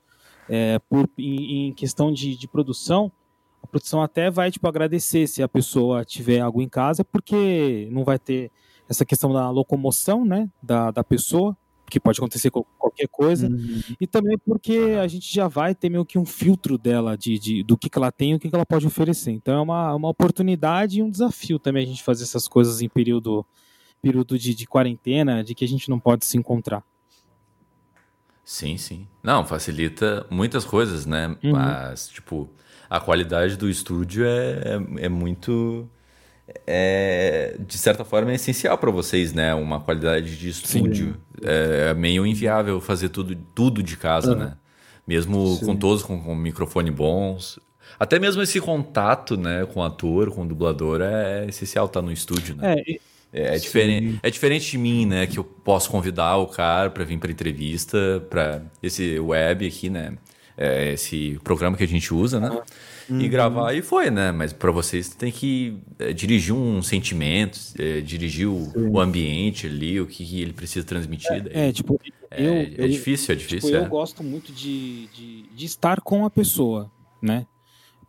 [0.49, 3.13] É, por, em, em questão de, de, produção,
[3.63, 8.05] a produção até vai tipo, agradecer se a pessoa tiver algo em casa, porque não
[8.05, 8.51] vai ter
[8.89, 11.57] essa questão da locomoção né, da, da pessoa,
[11.89, 13.81] que pode acontecer com qualquer coisa, uhum.
[14.01, 17.63] e também porque a gente já vai ter meio que um filtro dela, de, de
[17.63, 19.31] do que, que ela tem e o que, que ela pode oferecer.
[19.31, 22.89] Então é uma, uma oportunidade e um desafio também a gente fazer essas coisas em
[22.89, 23.47] período,
[24.03, 26.83] período de, de quarentena, de que a gente não pode se encontrar.
[28.47, 29.09] Sim, sim.
[29.25, 31.37] Não, facilita muitas coisas, né?
[31.43, 31.51] Uhum.
[31.51, 32.49] Mas, tipo,
[32.89, 35.91] a qualidade do estúdio é, é, é muito.
[36.65, 39.53] É, de certa forma, é essencial para vocês, né?
[39.53, 41.17] Uma qualidade de estúdio.
[41.43, 44.39] É, é, meio inviável fazer tudo, tudo de casa, uhum.
[44.39, 44.57] né?
[45.05, 45.67] Mesmo sim.
[45.67, 47.59] com todos com, com microfone bons.
[47.99, 52.07] Até mesmo esse contato, né, com o ator, com o dublador, é essencial estar tá
[52.07, 52.75] no estúdio, né?
[52.79, 52.99] É,
[53.37, 55.27] é, é diferente, é diferente de mim, né?
[55.27, 60.17] Que eu posso convidar o cara para vir para entrevista, para esse web aqui, né?
[60.57, 62.49] É, esse programa que a gente usa, né?
[63.11, 63.21] Uhum.
[63.21, 64.33] E gravar e foi, né?
[64.33, 70.01] Mas para vocês tem que é, dirigir um sentimento, é, dirigir o, o, ambiente ali,
[70.01, 71.47] o que, que ele precisa transmitir.
[71.51, 73.71] É, é tipo, é, eu, é difícil, é difícil.
[73.71, 77.47] Tipo, eu gosto muito de, de, de, estar com a pessoa, né?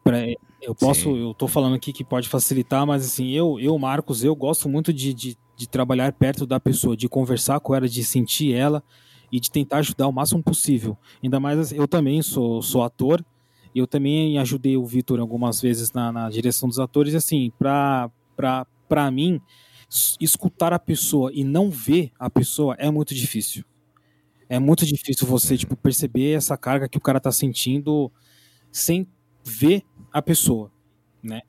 [0.04, 0.20] Pra,
[0.62, 1.22] eu posso, Sim.
[1.22, 4.92] eu tô falando aqui que pode facilitar, mas assim, eu, eu Marcos, eu gosto muito
[4.92, 8.84] de, de, de, trabalhar perto da pessoa, de conversar com ela, de sentir ela
[9.32, 10.98] e de tentar ajudar o máximo possível.
[11.24, 13.24] Ainda mais assim, eu também sou, sou ator,
[13.76, 18.10] eu também ajudei o Vitor algumas vezes na, na direção dos atores, e assim, pra,
[18.36, 19.40] pra, pra mim,
[20.20, 23.64] escutar a pessoa e não ver a pessoa é muito difícil.
[24.50, 28.12] É muito difícil você, tipo, perceber essa carga que o cara tá sentindo
[28.72, 29.08] sem
[29.44, 30.72] ver a pessoa,
[31.22, 31.42] né?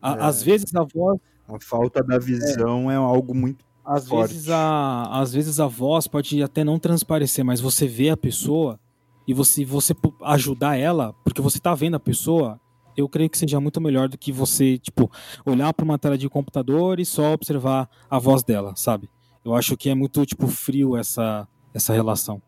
[0.00, 0.22] A, é.
[0.22, 1.18] Às vezes a voz...
[1.48, 4.34] A falta da visão é, é algo muito às forte.
[4.34, 8.78] vezes a às vezes a voz pode até não transparecer, mas você vê a pessoa
[9.26, 12.60] e você você ajudar ela, porque você tá vendo a pessoa,
[12.96, 15.10] eu creio que seja muito melhor do que você, tipo,
[15.44, 19.08] olhar para uma tela de computador e só observar a voz dela, sabe?
[19.44, 22.42] Eu acho que é muito tipo frio essa essa relação.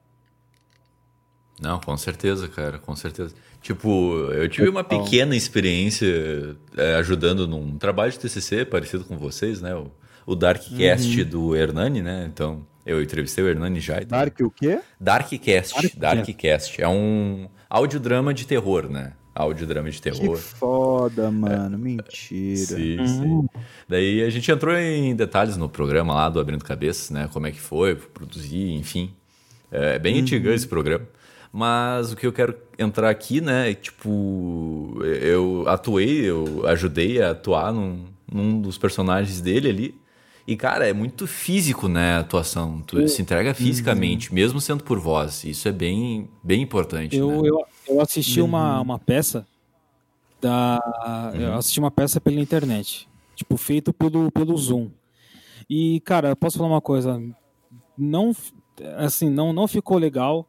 [1.62, 3.33] Não, com certeza, cara, com certeza.
[3.62, 9.62] Tipo, eu tive uma pequena experiência é, ajudando num trabalho de TCC parecido com vocês,
[9.62, 9.72] né?
[9.75, 9.88] O,
[10.27, 11.29] o Darkcast uhum.
[11.29, 12.29] do Hernani, né?
[12.29, 14.03] Então, eu entrevistei o Hernani já.
[14.03, 14.18] Então...
[14.18, 14.81] Dark o quê?
[15.01, 15.96] Darkcast.
[15.96, 16.83] Dark Darkcast.
[16.83, 19.12] É um audiodrama de terror, né?
[19.33, 20.37] Audiodrama de terror.
[20.37, 21.77] Que foda, mano.
[21.77, 21.79] É.
[21.79, 22.57] Mentira.
[22.57, 23.07] Sim, uhum.
[23.07, 23.61] sim.
[23.88, 27.29] Daí a gente entrou em detalhes no programa lá do Abrindo Cabeças, né?
[27.33, 29.14] Como é que foi, produzir, enfim.
[29.70, 30.20] É bem uhum.
[30.22, 31.07] antigo esse programa.
[31.53, 37.33] Mas o que eu quero entrar aqui, né, é, tipo, eu atuei, eu ajudei a
[37.33, 40.03] atuar num, num dos personagens dele ali.
[40.47, 42.81] E, cara, é muito físico, né, a atuação.
[42.87, 44.35] Tu se entrega fisicamente, uhum.
[44.35, 45.45] mesmo sendo por voz.
[45.45, 47.17] Isso é bem, bem importante.
[47.17, 47.49] Eu, né?
[47.49, 48.49] eu, eu assisti uhum.
[48.49, 49.47] uma, uma peça
[50.41, 51.33] da.
[51.35, 51.41] Uhum.
[51.41, 53.07] Eu assisti uma peça pela internet.
[53.37, 54.91] Tipo, feito pelo, pelo Zoom.
[55.69, 57.23] E, cara, eu posso falar uma coisa.
[57.97, 58.35] Não
[58.97, 60.49] assim, não, não ficou legal,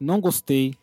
[0.00, 0.74] não gostei.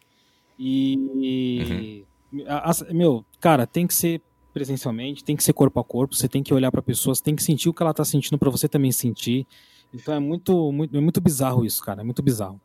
[0.58, 2.06] E.
[2.34, 2.45] Uhum.
[2.47, 4.21] A, a, meu, cara, tem que ser
[4.54, 7.43] presencialmente, tem que ser corpo a corpo, você tem que olhar para pessoas, tem que
[7.43, 9.45] sentir o que ela tá sentindo para você também sentir.
[9.93, 12.60] Então é muito, muito, é muito bizarro isso, cara, é muito bizarro.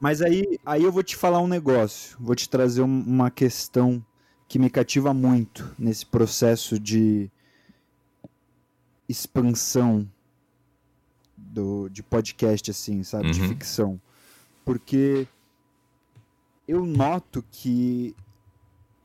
[0.00, 4.04] Mas aí, aí eu vou te falar um negócio, vou te trazer uma questão
[4.48, 7.30] que me cativa muito nesse processo de
[9.08, 10.08] expansão
[11.36, 13.26] do, de podcast, assim, sabe?
[13.26, 13.32] Uhum.
[13.32, 14.00] De ficção.
[14.64, 15.26] Porque
[16.66, 18.14] eu noto que.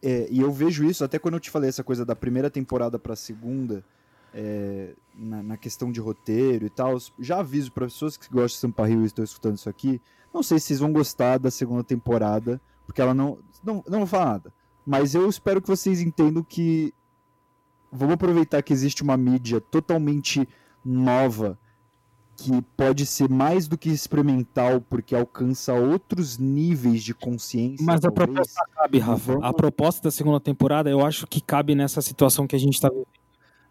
[0.02, 2.98] É, e eu vejo isso até quando eu te falei essa coisa da primeira temporada
[2.98, 3.86] pra segunda,
[4.34, 6.98] é, na, na, questão de roteiro e tal.
[7.20, 10.02] Já aviso para pessoas que gostam de Sampa Rio e estão escutando isso aqui.
[10.34, 13.38] Não sei se vocês vão gostar da segunda temporada, porque ela não.
[13.64, 14.54] Não, não vou falar nada.
[14.86, 16.94] Mas eu espero que vocês entendam que.
[17.92, 20.48] Vamos aproveitar que existe uma mídia totalmente
[20.84, 21.60] nova
[22.36, 27.86] que pode ser mais do que experimental, porque alcança outros níveis de consciência.
[27.86, 28.06] Mas talvez.
[28.06, 29.40] a proposta cabe, Rafa.
[29.42, 32.90] A proposta da segunda temporada, eu acho que cabe nessa situação que a gente está
[32.90, 33.08] vivendo.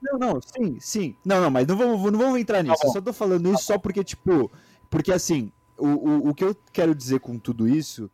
[0.02, 1.16] Não, não, sim, sim.
[1.24, 2.80] Não, não, mas não vamos, não vamos entrar nisso.
[2.80, 4.50] Tá eu só tô falando isso tá só porque, tipo.
[4.88, 8.10] Porque assim, o, o, o que eu quero dizer com tudo isso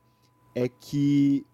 [0.55, 1.47] é que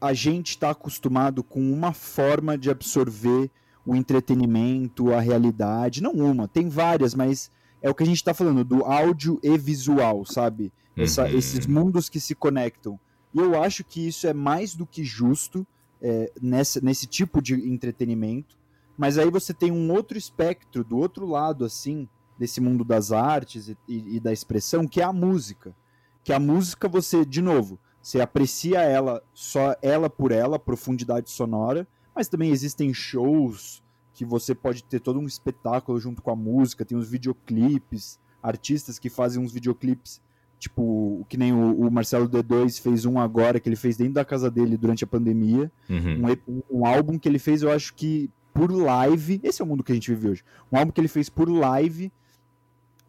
[0.00, 3.50] a gente está acostumado com uma forma de absorver
[3.86, 6.02] o entretenimento, a realidade.
[6.02, 7.50] Não uma, tem várias, mas
[7.84, 10.72] é o que a gente está falando, do áudio e visual, sabe?
[10.96, 11.36] Essa, uhum.
[11.36, 12.98] Esses mundos que se conectam.
[13.34, 15.66] E eu acho que isso é mais do que justo
[16.00, 18.56] é, nessa, nesse tipo de entretenimento.
[18.96, 23.68] Mas aí você tem um outro espectro, do outro lado, assim, desse mundo das artes
[23.68, 25.76] e, e, e da expressão, que é a música.
[26.22, 31.86] Que a música você, de novo, você aprecia ela só ela por ela, profundidade sonora,
[32.16, 33.83] mas também existem shows
[34.14, 38.98] que você pode ter todo um espetáculo junto com a música, tem uns videoclipes, artistas
[38.98, 40.22] que fazem uns videoclipes,
[40.58, 44.24] tipo, que nem o, o, Marcelo D2 fez um agora, que ele fez dentro da
[44.24, 46.22] casa dele durante a pandemia, uhum.
[46.46, 49.82] um, um, álbum que ele fez, eu acho que por live, esse é o mundo
[49.82, 52.12] que a gente vive hoje, um álbum que ele fez por live,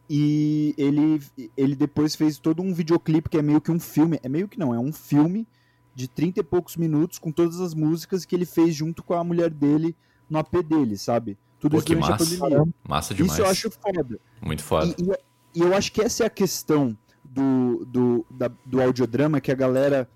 [0.10, 1.22] e ele,
[1.56, 4.58] ele depois fez todo um videoclipe que é meio que um filme, é meio que
[4.58, 5.48] não, é um filme
[5.94, 9.24] de 30 e poucos minutos com todas as músicas que ele fez junto com a
[9.24, 9.96] mulher dele
[10.30, 11.38] no AP dele, sabe?
[11.60, 12.24] Tudo Pô, isso durante massa.
[12.24, 12.74] a pandemia.
[12.88, 13.34] Massa demais.
[13.34, 14.20] Isso eu acho foda.
[14.42, 14.96] Muito foda.
[14.98, 19.42] E, e, e eu acho que essa é a questão do, do, da, do audiodrama
[19.42, 20.10] que a galera,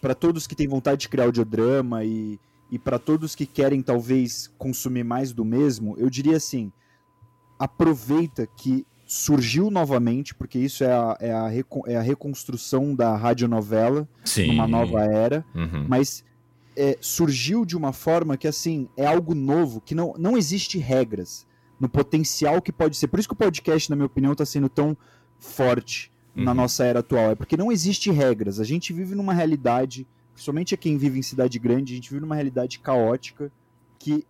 [0.00, 2.38] para todos que têm vontade de criar audiodrama e,
[2.70, 6.72] e para todos que querem talvez consumir mais do mesmo, eu diria assim:
[7.58, 11.50] aproveita que surgiu novamente, porque isso é a, é a,
[11.86, 14.48] é a reconstrução da radionovela Sim.
[14.48, 15.84] numa nova era, uhum.
[15.88, 16.24] mas
[16.80, 21.46] é, surgiu de uma forma que, assim, é algo novo, que não, não existe regras
[21.78, 23.06] no potencial que pode ser.
[23.06, 24.96] Por isso que o podcast, na minha opinião, está sendo tão
[25.38, 26.44] forte uhum.
[26.44, 27.32] na nossa era atual.
[27.32, 28.58] É porque não existe regras.
[28.58, 32.34] A gente vive numa realidade, principalmente quem vive em cidade grande, a gente vive numa
[32.34, 33.52] realidade caótica
[33.98, 34.24] que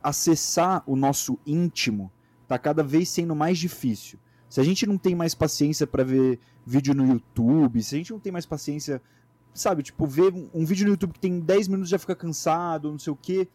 [0.00, 2.12] acessar o nosso íntimo
[2.44, 4.20] está cada vez sendo mais difícil.
[4.48, 8.12] Se a gente não tem mais paciência para ver vídeo no YouTube, se a gente
[8.12, 9.02] não tem mais paciência
[9.54, 12.98] sabe, tipo, ver um vídeo no YouTube que tem 10 minutos já fica cansado, não
[12.98, 13.48] sei o quê.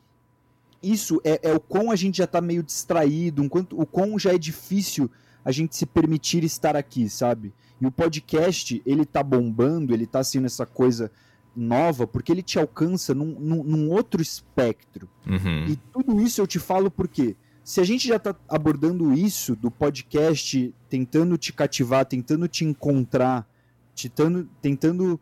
[0.81, 4.19] Isso é, é o quão a gente já tá meio distraído, o, quanto, o quão
[4.19, 5.09] já é difícil
[5.45, 7.53] a gente se permitir estar aqui, sabe?
[7.79, 11.11] E o podcast, ele tá bombando, ele tá sendo essa coisa
[11.55, 15.09] nova, porque ele te alcança num, num, num outro espectro.
[15.25, 15.65] Uhum.
[15.67, 19.71] E tudo isso eu te falo porque se a gente já tá abordando isso do
[19.71, 23.47] podcast, tentando te cativar, tentando te encontrar,
[23.95, 25.19] tentando, tentando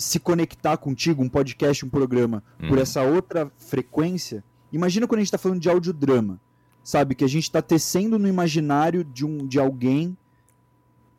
[0.00, 2.68] se conectar contigo, um podcast, um programa, uhum.
[2.70, 6.40] por essa outra frequência, imagina quando a gente está falando de audiodrama,
[6.82, 7.14] sabe?
[7.14, 10.16] Que a gente está tecendo no imaginário de, um, de alguém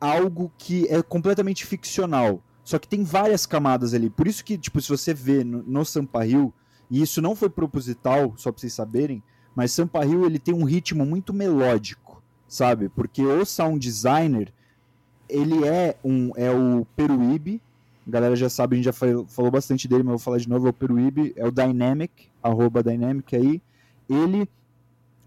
[0.00, 2.42] algo que é completamente ficcional.
[2.64, 4.10] Só que tem várias camadas ali.
[4.10, 6.52] Por isso que, tipo, se você vê no, no Sampa Hill,
[6.90, 9.22] e isso não foi proposital, só para vocês saberem,
[9.54, 12.88] mas Sampa Hill ele tem um ritmo muito melódico, sabe?
[12.88, 14.52] Porque o sound designer,
[15.28, 17.62] ele é um é o Peruíbe,
[18.06, 20.48] a galera já sabe, a gente já falou, falou bastante dele, mas vou falar de
[20.48, 23.62] novo, é o Peruíbe, é o Dynamic, arroba Dynamic aí.
[24.08, 24.48] Ele,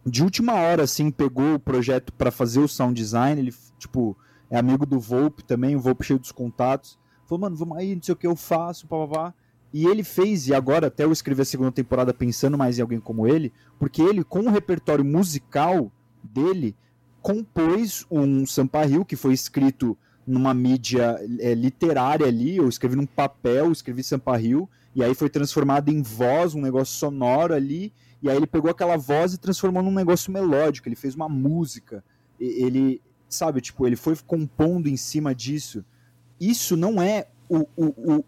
[0.05, 4.17] de última hora, assim, pegou o projeto para fazer o sound design, ele, tipo,
[4.49, 6.99] é amigo do Volpe também, o Volpe cheio dos contatos.
[7.25, 9.33] Falou, mano, vamos aí, não sei o que eu faço, pá.
[9.73, 12.99] E ele fez, e agora até eu escrevi a segunda temporada pensando mais em alguém
[12.99, 15.91] como ele, porque ele, com o repertório musical
[16.23, 16.75] dele,
[17.21, 23.05] compôs um Sampa Hill, que foi escrito numa mídia é, literária ali, eu escrevi num
[23.05, 28.29] papel, escrevi Sampa Rio, e aí foi transformado em voz, um negócio sonoro ali, e
[28.29, 32.03] aí ele pegou aquela voz e transformou num negócio melódico, ele fez uma música,
[32.39, 35.83] ele sabe, tipo, ele foi compondo em cima disso.
[36.39, 38.25] Isso não é o, o, o,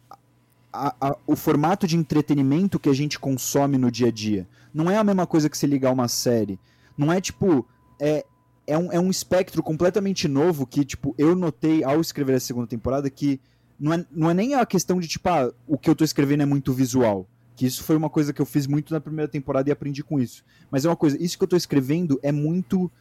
[0.71, 4.47] a, a, o formato de entretenimento que a gente consome no dia a dia.
[4.73, 6.60] Não é a mesma coisa que se ligar uma série.
[6.97, 7.65] Não é tipo.
[7.99, 8.25] É,
[8.67, 12.67] é, um, é um espectro completamente novo que, tipo, eu notei ao escrever a segunda
[12.67, 13.39] temporada que
[13.80, 16.43] não é, não é nem a questão de, tipo, ah, o que eu tô escrevendo
[16.43, 17.27] é muito visual.
[17.56, 20.19] Que isso foi uma coisa que eu fiz muito na primeira temporada e aprendi com
[20.19, 20.43] isso.
[20.69, 22.91] Mas é uma coisa, isso que eu tô escrevendo é muito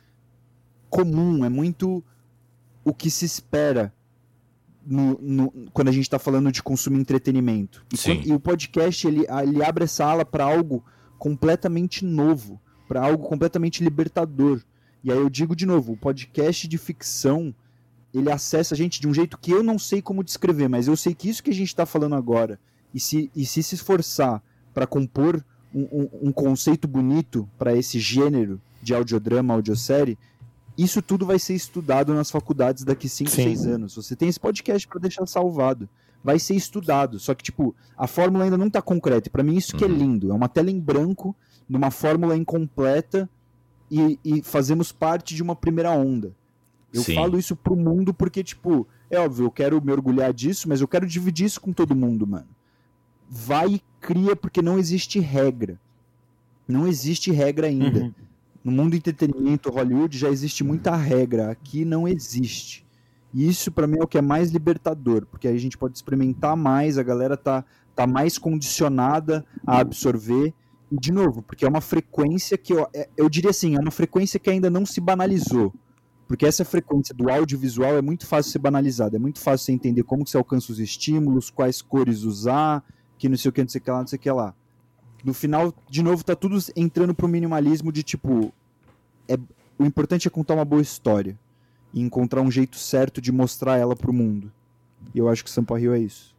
[0.89, 2.03] comum, é muito
[2.85, 3.93] o que se espera
[4.87, 7.85] no, no, quando a gente está falando de consumir entretenimento.
[7.93, 10.85] E, quando, e, o podcast ele, ele abre essa ala para algo
[11.19, 14.63] completamente novo, para algo completamente libertador.
[15.07, 17.55] E aí eu digo de novo, o podcast de ficção
[18.13, 20.97] ele acessa a gente de um jeito que eu não sei como descrever, mas eu
[20.97, 22.59] sei que isso que a gente está falando agora,
[22.93, 24.43] e se, e se se esforçar
[24.75, 30.19] para compor um, um, um, conceito bonito para esse gênero de audiodrama, audiosérie,
[30.77, 33.95] isso tudo vai ser estudado nas faculdades daqui 5, 6 anos.
[33.95, 35.89] Você tem esse podcast para deixar salvado.
[36.25, 37.21] Vai ser estudado.
[37.21, 39.29] Só que, tipo, a fórmula ainda não está concreta.
[39.29, 39.79] E pra mim, isso uhum.
[39.79, 39.97] que é uhum.
[39.97, 40.31] lindo.
[40.33, 41.35] É uma tela em branco,
[41.69, 43.29] numa fórmula incompleta,
[43.91, 46.35] e, e fazemos parte de uma primeira onda.
[46.93, 47.15] Eu Sim.
[47.15, 50.89] falo isso pro mundo porque, tipo, é óbvio, eu quero me orgulhar disso, mas eu
[50.89, 52.49] quero dividir isso com todo mundo, mano.
[53.29, 55.79] Vai e cria, porque não existe regra.
[56.67, 58.01] Não existe regra ainda.
[58.01, 58.15] Uhum.
[58.65, 61.51] No mundo do entretenimento, Hollywood, já existe muita regra.
[61.51, 62.85] Aqui não existe.
[63.33, 65.97] E isso para mim é o que é mais libertador, porque aí a gente pode
[65.97, 70.55] experimentar mais, a galera tá, tá mais condicionada a absorver.
[70.91, 74.39] De novo, porque é uma frequência que eu, é, eu diria assim, é uma frequência
[74.39, 75.73] que ainda não se banalizou.
[76.29, 80.03] Porque essa frequência do audiovisual é muito fácil ser banalizada, é muito fácil você entender
[80.03, 82.85] como que você alcança os estímulos, quais cores usar,
[83.19, 84.55] que não sei o que, não sei o que lá, não sei o que lá
[85.27, 88.55] no final, de novo, tá tudo entrando pro minimalismo de tipo.
[89.29, 89.37] É,
[89.77, 91.37] o importante é contar uma boa história.
[91.93, 94.53] E encontrar um jeito certo de mostrar ela pro mundo.
[95.13, 96.36] E eu acho que Sampa Rio é isso.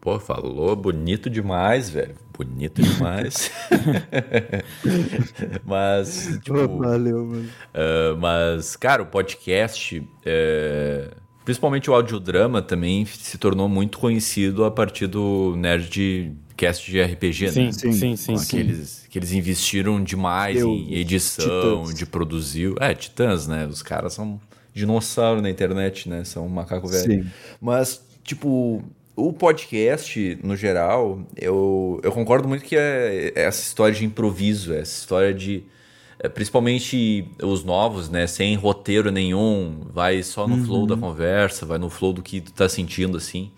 [0.00, 2.14] Pô, falou bonito demais, velho.
[2.36, 3.50] Bonito demais.
[5.64, 6.58] mas, tipo.
[6.58, 7.48] Oh, valeu, mano.
[7.74, 9.98] Uh, mas, cara, o podcast.
[9.98, 17.02] Uh, principalmente o audiodrama também se tornou muito conhecido a partir do Nerd cast de
[17.02, 17.72] RPG, sim, né?
[17.72, 18.36] Sim, sim, sim.
[18.46, 21.94] Que, Eles, que eles investiram demais Eu, em edição, titãs.
[21.94, 22.74] de produzir.
[22.80, 23.66] É, titãs, né?
[23.66, 24.40] Os caras são
[24.72, 26.24] dinossauro na internet, né?
[26.24, 27.24] São um macaco velho.
[27.24, 27.30] Sim.
[27.60, 28.82] Mas, tipo,
[29.16, 34.72] o podcast, no geral, eu, eu concordo muito que é, é essa história de improviso,
[34.72, 35.64] essa história de.
[36.22, 38.26] É, principalmente os novos, né?
[38.26, 40.64] Sem roteiro nenhum, vai só no uhum.
[40.64, 43.50] flow da conversa, vai no flow do que tu tá sentindo, assim.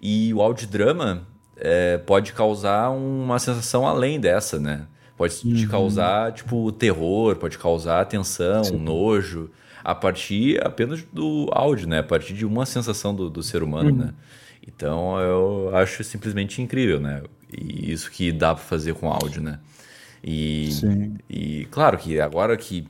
[0.00, 4.86] E o audiodrama, é, pode causar uma sensação além dessa, né?
[5.16, 5.54] Pode uhum.
[5.54, 8.76] te causar, tipo, terror, pode causar tensão, Sim.
[8.76, 9.50] nojo,
[9.82, 12.00] a partir apenas do áudio, né?
[12.00, 13.96] A partir de uma sensação do, do ser humano, uhum.
[13.96, 14.14] né?
[14.66, 17.22] Então eu acho simplesmente incrível, né?
[17.56, 19.60] E isso que dá para fazer com áudio, né?
[20.22, 20.70] E,
[21.30, 22.88] e claro que agora que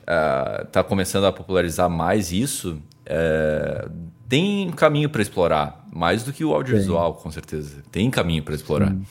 [0.00, 3.90] está ah, uh, começando a popularizar mais isso, uh,
[4.28, 7.22] tem caminho para explorar, mais do que o audiovisual, Tem.
[7.22, 7.82] com certeza.
[7.92, 8.90] Tem caminho para explorar.
[8.90, 9.04] Sim.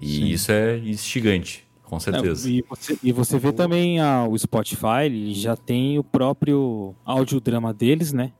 [0.00, 0.26] E Sim.
[0.26, 2.48] isso é instigante, com certeza.
[2.48, 6.94] É, e, você, e, você, vê também a, o Spotify, ele já tem o próprio
[7.04, 8.32] audiodrama deles, né?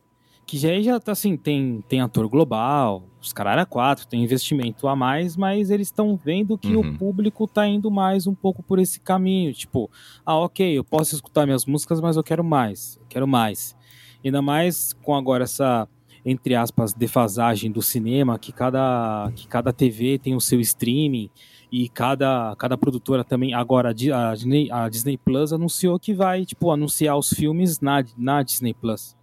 [0.47, 4.87] Que já, já tá assim, tem, tem ator global, os caras era quatro, tem investimento
[4.89, 6.95] a mais, mas eles estão vendo que uhum.
[6.95, 9.53] o público tá indo mais um pouco por esse caminho.
[9.53, 9.91] Tipo,
[10.27, 13.77] ah, ok, eu posso escutar minhas músicas, mas eu quero mais, eu quero mais.
[14.25, 15.89] Ainda mais com agora essa
[16.25, 21.29] entre aspas, defasagem do cinema, que cada, que cada TV tem o seu streaming
[21.71, 23.55] e cada, cada produtora também.
[23.55, 28.43] Agora, a Disney, a Disney Plus anunciou que vai, tipo, anunciar os filmes na, na
[28.43, 29.17] Disney Plus.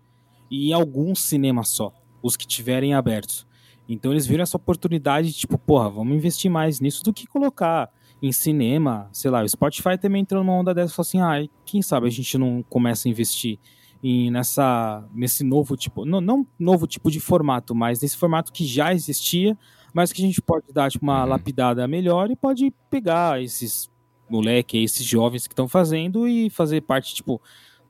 [0.49, 3.47] E em alguns cinemas só, os que tiverem abertos.
[3.87, 7.89] Então eles viram essa oportunidade, tipo, porra, vamos investir mais nisso do que colocar
[8.21, 11.49] em cinema, sei lá, o Spotify também entrou numa onda dessa e falou assim, ah,
[11.65, 13.57] quem sabe a gente não começa a investir
[14.03, 18.65] em, nessa, nesse novo tipo, não, não novo tipo de formato, mas nesse formato que
[18.65, 19.57] já existia,
[19.93, 21.29] mas que a gente pode dar tipo, uma uhum.
[21.29, 23.89] lapidada melhor e pode pegar esses
[24.29, 27.41] moleque, esses jovens que estão fazendo e fazer parte, tipo,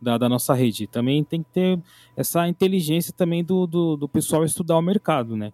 [0.01, 0.87] da, da, nossa rede.
[0.87, 1.79] Também tem que ter
[2.15, 5.51] essa inteligência também do, do, do pessoal estudar o mercado, né?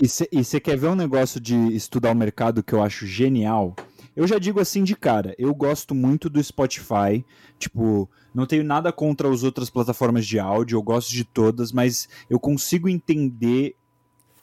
[0.00, 3.76] E você quer ver um negócio de estudar o mercado que eu acho genial?
[4.16, 7.24] Eu já digo assim de cara, eu gosto muito do Spotify,
[7.58, 12.08] tipo, não tenho nada contra as outras plataformas de áudio, eu gosto de todas, mas
[12.28, 13.74] eu consigo entender,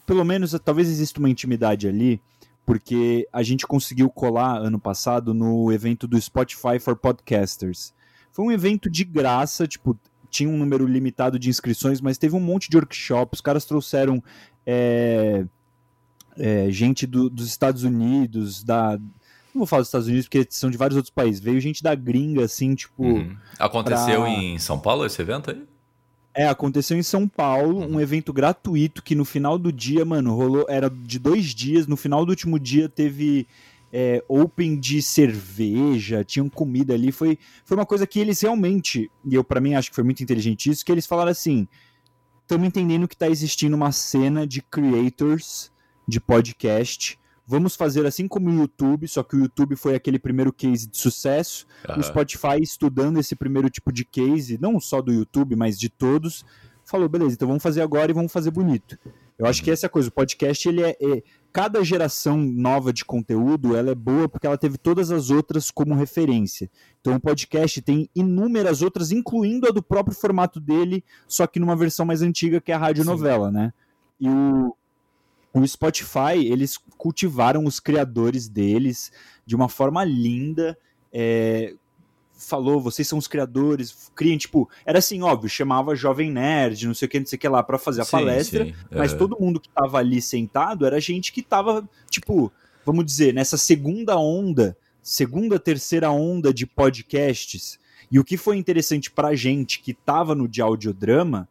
[0.05, 2.22] pelo menos talvez exista uma intimidade ali,
[2.65, 7.93] porque a gente conseguiu colar ano passado no evento do Spotify for Podcasters.
[8.32, 9.97] Foi um evento de graça, tipo,
[10.30, 13.38] tinha um número limitado de inscrições, mas teve um monte de workshops.
[13.38, 14.23] Os caras trouxeram
[14.65, 15.45] é,
[16.38, 18.97] é, gente do, dos Estados Unidos, da.
[19.53, 21.41] Não vou falar dos Estados Unidos porque são de vários outros países.
[21.41, 23.03] Veio gente da gringa, assim, tipo.
[23.03, 23.36] Uhum.
[23.57, 24.30] Aconteceu pra...
[24.30, 25.63] em São Paulo esse evento aí?
[26.36, 27.95] É, aconteceu em São Paulo, uhum.
[27.95, 30.65] um evento gratuito que no final do dia, mano, rolou.
[30.69, 31.88] Era de dois dias.
[31.88, 33.47] No final do último dia teve
[33.91, 37.11] é, open de cerveja, tinham comida ali.
[37.11, 40.21] Foi, foi uma coisa que eles realmente, e eu para mim acho que foi muito
[40.23, 41.67] inteligente isso, que eles falaram assim:
[42.41, 45.71] estamos entendendo que está existindo uma cena de creators
[46.07, 47.19] de podcast.
[47.45, 50.95] Vamos fazer assim como o YouTube, só que o YouTube foi aquele primeiro case de
[50.95, 51.65] sucesso.
[51.89, 51.99] Uhum.
[51.99, 56.45] O Spotify estudando esse primeiro tipo de case, não só do YouTube, mas de todos,
[56.85, 58.99] falou: beleza, então vamos fazer agora e vamos fazer bonito.
[59.37, 60.09] Eu acho que essa é a coisa.
[60.09, 64.57] O podcast, ele é, é, Cada geração nova de conteúdo, ela é boa porque ela
[64.57, 66.69] teve todas as outras como referência.
[67.01, 71.75] Então o podcast tem inúmeras outras, incluindo a do próprio formato dele, só que numa
[71.75, 73.73] versão mais antiga, que é a radionovela, né?
[74.19, 74.75] E o,
[75.53, 79.11] o Spotify, eles cultivaram os criadores deles
[79.45, 80.77] de uma forma linda,
[81.11, 81.73] é,
[82.39, 87.05] falou, vocês são os criadores, criem, tipo, era assim, óbvio, chamava Jovem Nerd, não sei
[87.05, 88.73] o que, não sei o que lá, para fazer a sim, palestra, sim.
[88.89, 89.17] mas é.
[89.17, 92.51] todo mundo que tava ali sentado era gente que tava, tipo,
[92.85, 97.77] vamos dizer, nessa segunda onda, segunda, terceira onda de podcasts,
[98.11, 101.47] e o que foi interessante pra gente que tava no de audiodrama,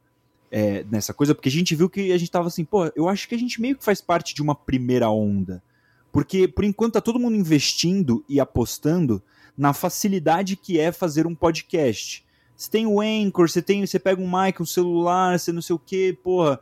[0.51, 3.29] é, nessa coisa, porque a gente viu que a gente tava assim, pô, eu acho
[3.29, 5.63] que a gente meio que faz parte de uma primeira onda,
[6.11, 9.23] porque por enquanto tá todo mundo investindo e apostando
[9.59, 12.25] na facilidade que é fazer um podcast.
[12.57, 15.75] Você tem o Anchor, você tem, você pega um mic, um celular, você não sei
[15.75, 16.61] o que, porra,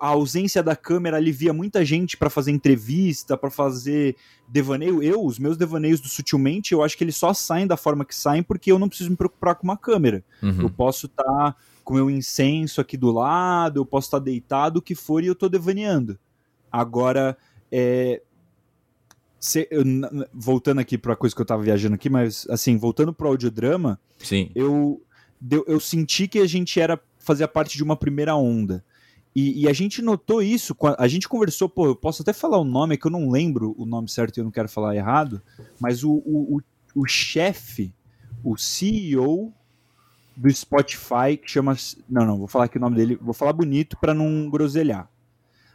[0.00, 5.02] a ausência da câmera alivia muita gente para fazer entrevista, para fazer devaneio.
[5.02, 8.14] Eu, os meus devaneios do Sutilmente, eu acho que eles só saem da forma que
[8.14, 10.24] saem porque eu não preciso me preocupar com uma câmera.
[10.42, 10.62] Uhum.
[10.62, 14.78] Eu posso estar tá com meu incenso aqui do lado, eu posso estar tá deitado,
[14.78, 16.18] o que for, e eu tô devaneando.
[16.70, 17.36] Agora,
[17.72, 18.20] é,
[19.40, 19.84] se, eu,
[20.32, 24.00] voltando aqui para a coisa que eu estava viajando aqui, mas assim, voltando pro audiodrama,
[24.18, 24.50] Sim.
[24.54, 25.02] Eu,
[25.50, 28.84] eu, eu senti que a gente era fazia parte de uma primeira onda.
[29.36, 32.64] E, e, a gente notou isso, a gente conversou, pô, eu posso até falar o
[32.64, 35.40] nome, é que eu não lembro o nome certo e eu não quero falar errado,
[35.78, 37.94] mas o, o, o, o chefe,
[38.42, 39.52] o CEO
[40.34, 41.76] do Spotify, que chama.
[42.08, 45.08] Não, não, vou falar aqui o nome dele, vou falar bonito para não groselhar.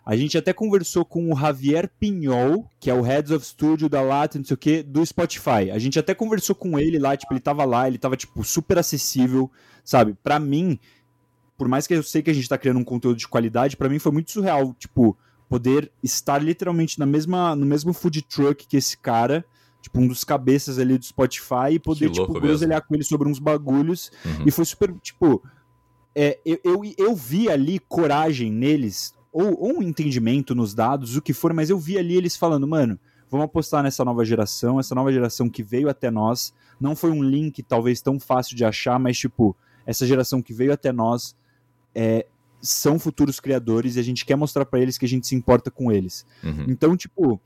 [0.05, 4.01] A gente até conversou com o Javier Pinhol, que é o Heads of Studio da
[4.01, 5.71] Lata, não sei o que, do Spotify.
[5.71, 8.77] A gente até conversou com ele lá, tipo, ele tava lá, ele tava, tipo, super
[8.77, 9.49] acessível,
[9.83, 10.13] sabe?
[10.21, 10.77] Para mim,
[11.57, 13.87] por mais que eu sei que a gente tá criando um conteúdo de qualidade, para
[13.87, 18.75] mim foi muito surreal, tipo, poder estar literalmente na mesma, no mesmo food truck que
[18.75, 19.45] esse cara,
[19.81, 23.39] tipo, um dos cabeças ali do Spotify, e poder, tipo, groselhar com ele sobre uns
[23.39, 24.11] bagulhos.
[24.25, 24.47] Uhum.
[24.47, 25.41] E foi super, tipo.
[26.15, 31.21] É, eu, eu, eu vi ali coragem neles ou, ou um entendimento nos dados, o
[31.21, 34.93] que for, mas eu vi ali eles falando, mano, vamos apostar nessa nova geração, essa
[34.93, 36.53] nova geração que veio até nós.
[36.79, 39.55] Não foi um link talvez tão fácil de achar, mas tipo,
[39.87, 41.35] essa geração que veio até nós
[41.95, 42.27] é,
[42.61, 45.71] são futuros criadores e a gente quer mostrar para eles que a gente se importa
[45.71, 46.25] com eles.
[46.43, 46.65] Uhum.
[46.67, 47.41] Então, tipo,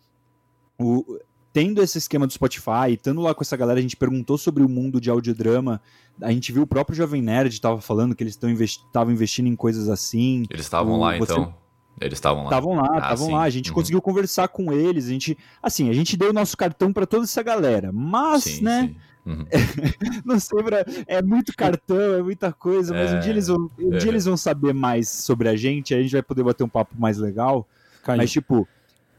[0.78, 1.20] o,
[1.54, 4.70] tendo esse esquema do Spotify, estando lá com essa galera, a gente perguntou sobre o
[4.70, 5.82] mundo de audiodrama,
[6.22, 9.56] a gente viu o próprio Jovem Nerd estava falando que eles estavam investi investindo em
[9.56, 10.44] coisas assim.
[10.50, 11.32] Eles estavam lá, você...
[11.32, 11.67] então?
[12.00, 12.50] Eles estavam lá.
[12.50, 13.44] Estavam lá, estavam ah, lá.
[13.44, 13.76] A gente uhum.
[13.76, 15.08] conseguiu conversar com eles.
[15.08, 17.92] A gente, assim, a gente deu o nosso cartão para toda essa galera.
[17.92, 18.88] Mas, sim, né?
[18.88, 18.96] Sim.
[19.28, 19.46] Uhum.
[20.24, 20.58] não sei,
[21.06, 23.98] é muito cartão, é muita coisa, mas é, um dia, eles vão, um é.
[23.98, 26.70] dia eles vão saber mais sobre a gente, aí a gente vai poder bater um
[26.70, 27.68] papo mais legal.
[28.04, 28.18] Caiu.
[28.18, 28.66] Mas, tipo,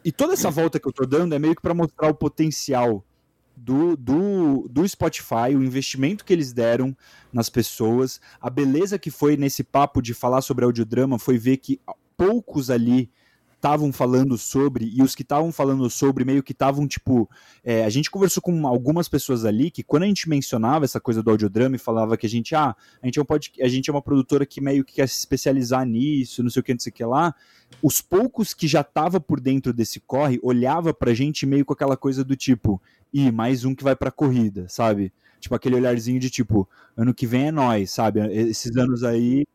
[0.02, 3.04] e toda essa volta que eu tô dando é meio que para mostrar o potencial
[3.54, 6.96] do, do, do Spotify, o investimento que eles deram
[7.32, 11.80] nas pessoas, a beleza que foi nesse papo de falar sobre audiodrama foi ver que
[12.18, 13.08] poucos ali
[13.58, 17.28] estavam falando sobre, e os que estavam falando sobre meio que estavam tipo.
[17.64, 21.22] É, a gente conversou com algumas pessoas ali que, quando a gente mencionava essa coisa
[21.22, 23.90] do audiodrama e falava que a gente, ah, a gente, é um pod, a gente
[23.90, 26.80] é uma produtora que meio que quer se especializar nisso, não sei o que, não
[26.80, 27.34] sei o que lá,
[27.82, 31.96] os poucos que já tava por dentro desse corre olhava pra gente meio com aquela
[31.96, 32.80] coisa do tipo,
[33.12, 35.12] e mais um que vai pra corrida, sabe?
[35.40, 38.20] Tipo aquele olharzinho de tipo, ano que vem é nós, sabe?
[38.32, 39.46] Esses anos aí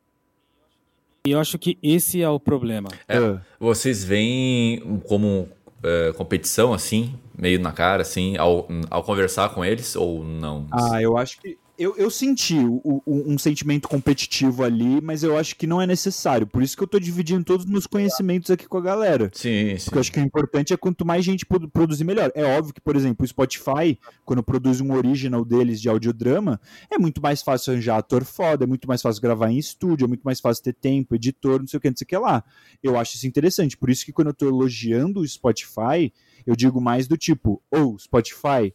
[1.25, 2.89] e eu acho que esse é o problema.
[3.07, 3.39] É, é.
[3.57, 5.47] vocês veem como
[5.81, 10.67] é, competição, assim, meio na cara, assim, ao, ao conversar com eles, ou não?
[10.69, 15.37] Ah, eu acho que eu, eu senti o, o, um sentimento competitivo ali, mas eu
[15.37, 16.45] acho que não é necessário.
[16.45, 19.31] Por isso que eu tô dividindo todos os meus conhecimentos aqui com a galera.
[19.33, 19.85] Sim, sim.
[19.85, 22.31] Porque eu acho que o importante é quanto mais gente produzir, melhor.
[22.35, 26.61] É óbvio que, por exemplo, o Spotify, quando produz um original deles de audiodrama,
[26.91, 30.07] é muito mais fácil arranjar ator foda, é muito mais fácil gravar em estúdio, é
[30.07, 32.43] muito mais fácil ter tempo, editor, não sei o que, não sei o que lá.
[32.83, 33.77] Eu acho isso interessante.
[33.77, 36.13] Por isso que quando eu tô elogiando o Spotify,
[36.45, 38.73] eu digo mais do tipo, ou oh, Spotify,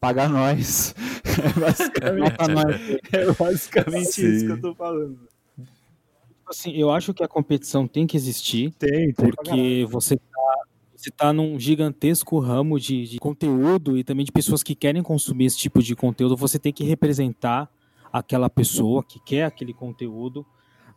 [0.02, 0.94] paga nós.
[1.26, 5.28] É basicamente, é basicamente isso que eu tô falando.
[5.56, 8.72] Tipo assim, eu acho que a competição tem que existir.
[8.78, 10.64] Tem, tem Porque você tá,
[10.96, 15.44] você tá num gigantesco ramo de, de conteúdo e também de pessoas que querem consumir
[15.44, 16.36] esse tipo de conteúdo.
[16.36, 17.70] Você tem que representar
[18.12, 20.44] aquela pessoa que quer aquele conteúdo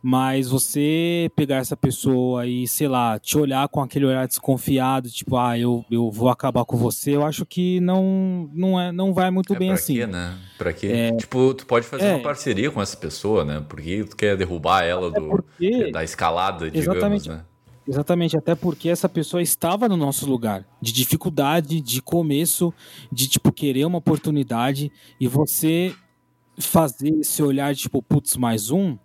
[0.06, 5.34] mas você pegar essa pessoa e, sei lá, te olhar com aquele olhar desconfiado, tipo,
[5.34, 9.30] ah, eu, eu vou acabar com você, eu acho que não não, é, não vai
[9.30, 9.94] muito é bem pra assim.
[9.94, 10.36] Quê, né?
[10.58, 10.88] Pra quê?
[10.88, 11.16] É...
[11.16, 12.14] Tipo, tu pode fazer é...
[12.16, 13.64] uma parceria com essa pessoa, né?
[13.66, 15.90] Porque tu quer derrubar ela do, porque...
[15.90, 17.22] da escalada, Exatamente.
[17.22, 17.44] digamos, né?
[17.88, 22.74] Exatamente, até porque essa pessoa estava no nosso lugar, de dificuldade, de começo,
[23.10, 25.94] de tipo querer uma oportunidade e você
[26.58, 28.98] fazer esse olhar tipo, putz, mais um,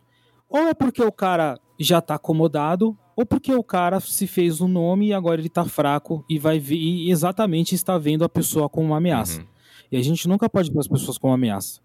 [0.50, 4.68] ou é porque o cara já tá acomodado, ou porque o cara se fez um
[4.68, 8.70] nome e agora ele tá fraco e vai ver, e exatamente está vendo a pessoa
[8.70, 9.41] como uma ameaça.
[9.41, 9.47] Uhum.
[9.91, 11.82] E a gente nunca pode ver as pessoas como ameaça.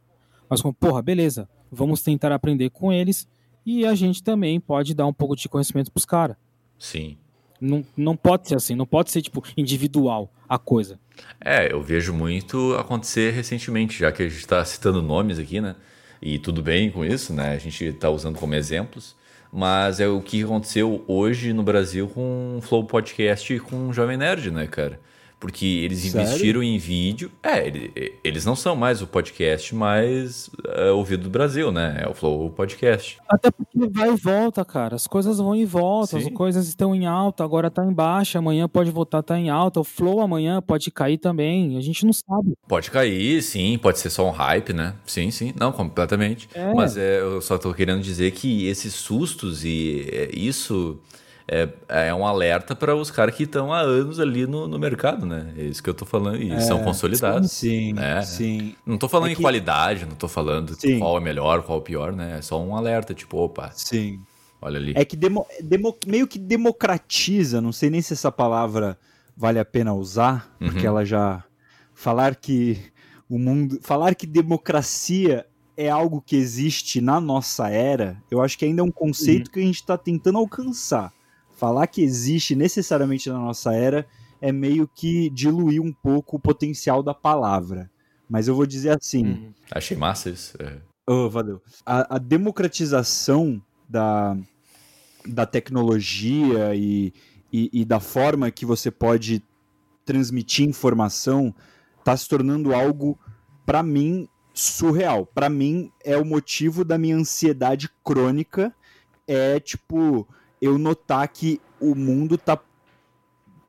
[0.48, 3.28] Mas como, porra, beleza, vamos tentar aprender com eles
[3.66, 6.36] e a gente também pode dar um pouco de conhecimento pros caras.
[6.78, 7.16] Sim.
[7.60, 11.00] Não, não pode ser assim, não pode ser, tipo, individual a coisa.
[11.40, 15.74] É, eu vejo muito acontecer recentemente, já que a gente está citando nomes aqui, né?
[16.24, 17.50] E tudo bem com isso, né?
[17.50, 19.14] A gente está usando como exemplos.
[19.52, 23.92] Mas é o que aconteceu hoje no Brasil com o Flow Podcast e com o
[23.92, 24.98] Jovem Nerd, né, cara?
[25.44, 26.22] Porque eles Sério?
[26.22, 27.30] investiram em vídeo.
[27.42, 27.70] É,
[28.24, 32.00] eles não são mais o podcast mais é, ouvido do Brasil, né?
[32.02, 33.18] É o Flow Podcast.
[33.28, 34.96] Até porque vai e volta, cara.
[34.96, 36.18] As coisas vão e voltam.
[36.18, 36.28] Sim.
[36.28, 39.80] As coisas estão em alta, agora tá em baixa, amanhã pode voltar tá em alta.
[39.80, 41.76] O Flow amanhã pode cair também.
[41.76, 42.54] A gente não sabe.
[42.66, 43.76] Pode cair, sim.
[43.76, 44.94] Pode ser só um hype, né?
[45.04, 45.52] Sim, sim.
[45.60, 46.48] Não, completamente.
[46.54, 46.72] É.
[46.72, 50.98] Mas é, eu só tô querendo dizer que esses sustos e é, isso
[51.46, 55.26] é, é um alerta para os caras que estão há anos ali no, no mercado,
[55.26, 55.52] né?
[55.58, 56.40] É isso que eu tô falando.
[56.40, 57.52] E é, são consolidados.
[57.52, 58.22] Sim, né?
[58.22, 58.74] sim.
[58.86, 60.98] Não tô falando é em qualidade, não tô falando sim.
[60.98, 62.38] qual é melhor, qual é pior, né?
[62.38, 63.70] É só um alerta, tipo, opa.
[63.74, 64.20] Sim.
[64.60, 64.94] Olha ali.
[64.96, 68.98] É que demo, demo, meio que democratiza, não sei nem se essa palavra
[69.36, 70.86] vale a pena usar, porque uhum.
[70.86, 71.44] ela já.
[71.92, 72.78] Falar que
[73.28, 73.78] o mundo.
[73.82, 75.44] Falar que democracia
[75.76, 79.52] é algo que existe na nossa era, eu acho que ainda é um conceito uhum.
[79.52, 81.12] que a gente está tentando alcançar
[81.64, 84.06] falar que existe necessariamente na nossa era
[84.38, 87.90] é meio que diluir um pouco o potencial da palavra.
[88.28, 89.24] Mas eu vou dizer assim.
[89.24, 89.54] Uhum.
[89.70, 90.58] Achei massa isso.
[90.60, 90.76] É.
[91.06, 91.62] Oh, valeu.
[91.86, 94.36] A, a, democratização da,
[95.26, 97.14] da tecnologia e,
[97.50, 99.42] e, e, da forma que você pode
[100.04, 101.54] transmitir informação
[101.98, 103.18] está se tornando algo,
[103.64, 105.24] para mim, surreal.
[105.24, 108.74] Para mim, é o motivo da minha ansiedade crônica.
[109.26, 110.28] É tipo
[110.60, 112.58] eu notar que o mundo tá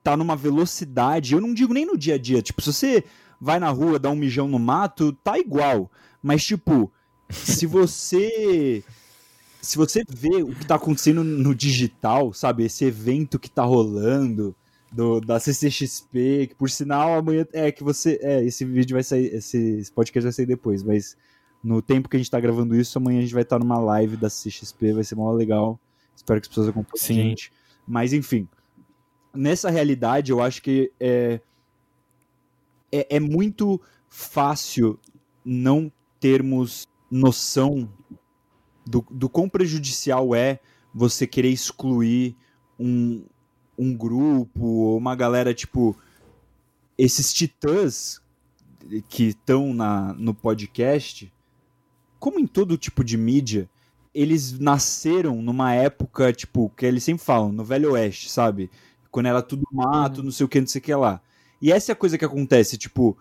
[0.03, 3.03] tá numa velocidade, eu não digo nem no dia a dia, tipo, se você
[3.41, 5.89] vai na rua, dá um mijão no mato, tá igual.
[6.21, 6.91] Mas tipo,
[7.29, 8.83] se você
[9.61, 14.55] se você vê o que tá acontecendo no digital, sabe, esse evento que tá rolando
[14.91, 19.33] do, da CCXP, que por sinal amanhã é que você, é, esse vídeo vai sair,
[19.33, 21.17] esse, esse podcast vai sair depois, mas
[21.63, 23.79] no tempo que a gente tá gravando isso, amanhã a gente vai estar tá numa
[23.79, 25.79] live da CCXP, vai ser mó legal.
[26.15, 27.19] Espero que as pessoas acompanhem Sim.
[27.19, 27.51] a gente.
[27.87, 28.47] Mas, enfim,
[29.33, 31.39] nessa realidade, eu acho que é,
[32.91, 34.99] é, é muito fácil
[35.43, 37.89] não termos noção
[38.85, 40.59] do, do quão prejudicial é
[40.93, 42.35] você querer excluir
[42.79, 43.25] um,
[43.77, 45.97] um grupo ou uma galera, tipo,
[46.97, 48.21] esses titãs
[49.09, 49.73] que estão
[50.17, 51.31] no podcast,
[52.19, 53.69] como em todo tipo de mídia,
[54.15, 58.71] eles nasceram numa época, tipo, que eles sempre falam, no Velho Oeste, sabe?
[59.11, 60.25] Quando era tudo mato, uhum.
[60.25, 61.21] não sei o que, não sei o que lá.
[61.61, 63.17] E essa é a coisa que acontece, tipo,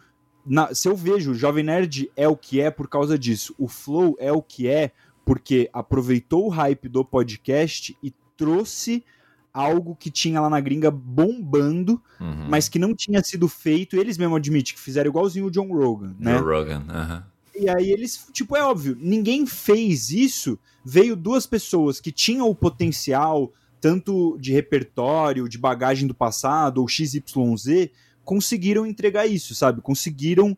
[0.47, 3.67] na, se eu vejo o Jovem Nerd é o que é por causa disso, o
[3.67, 4.93] Flow é o que é
[5.25, 9.05] porque aproveitou o hype do podcast e trouxe
[9.53, 12.49] algo que tinha lá na gringa bombando, uhum.
[12.49, 16.15] mas que não tinha sido feito, eles mesmos admitem que fizeram igualzinho o John Rogan,
[16.19, 16.37] né?
[16.37, 17.17] John Rogan, aham.
[17.17, 17.34] Uhum.
[17.57, 20.59] E aí eles, tipo, é óbvio, ninguém fez isso.
[20.85, 26.89] Veio duas pessoas que tinham o potencial, tanto de repertório, de bagagem do passado, ou
[26.89, 27.91] XYZ,
[28.25, 29.81] conseguiram entregar isso, sabe?
[29.81, 30.57] Conseguiram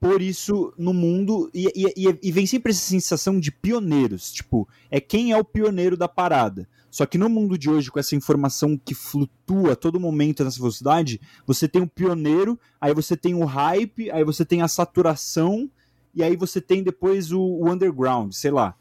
[0.00, 4.32] pôr isso no mundo e, e, e, vem sempre essa sensação de pioneiros.
[4.32, 6.66] Tipo, é quem é o pioneiro da parada.
[6.90, 10.58] Só que no mundo de hoje, com essa informação que flutua a todo momento nessa
[10.58, 15.70] velocidade, você tem o pioneiro, aí você tem o hype, aí você tem a saturação,
[16.14, 18.74] e aí você tem depois o, o underground, sei lá.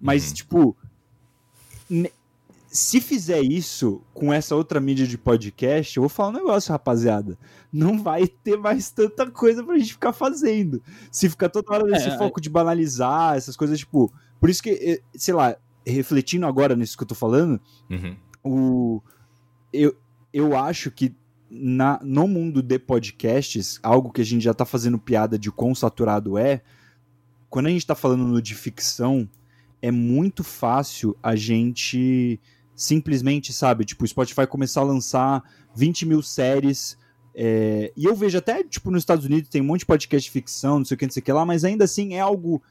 [0.00, 0.34] Mas, uhum.
[0.34, 0.76] tipo,
[2.70, 7.36] se fizer isso com essa outra mídia de podcast, eu vou falar um negócio, rapaziada.
[7.72, 10.82] Não vai ter mais tanta coisa pra gente ficar fazendo.
[11.10, 12.42] Se ficar toda hora nesse é, foco é...
[12.42, 14.12] de banalizar, essas coisas, tipo.
[14.38, 17.60] Por isso que, eh, sei lá, refletindo agora nisso que eu tô falando,
[17.90, 18.16] uhum.
[18.42, 19.02] o,
[19.72, 19.94] eu,
[20.32, 21.14] eu acho que
[21.50, 25.74] na, no mundo de podcasts, algo que a gente já tá fazendo piada de quão
[25.74, 26.62] saturado é,
[27.50, 29.28] quando a gente tá falando de ficção,
[29.82, 32.38] é muito fácil a gente
[32.76, 35.42] simplesmente, sabe, tipo, o Spotify começar a lançar
[35.74, 36.96] 20 mil séries.
[37.34, 40.30] É, e eu vejo até, tipo, nos Estados Unidos tem um monte de podcast de
[40.30, 42.62] ficção, não sei o que, não sei o que lá, mas ainda assim é algo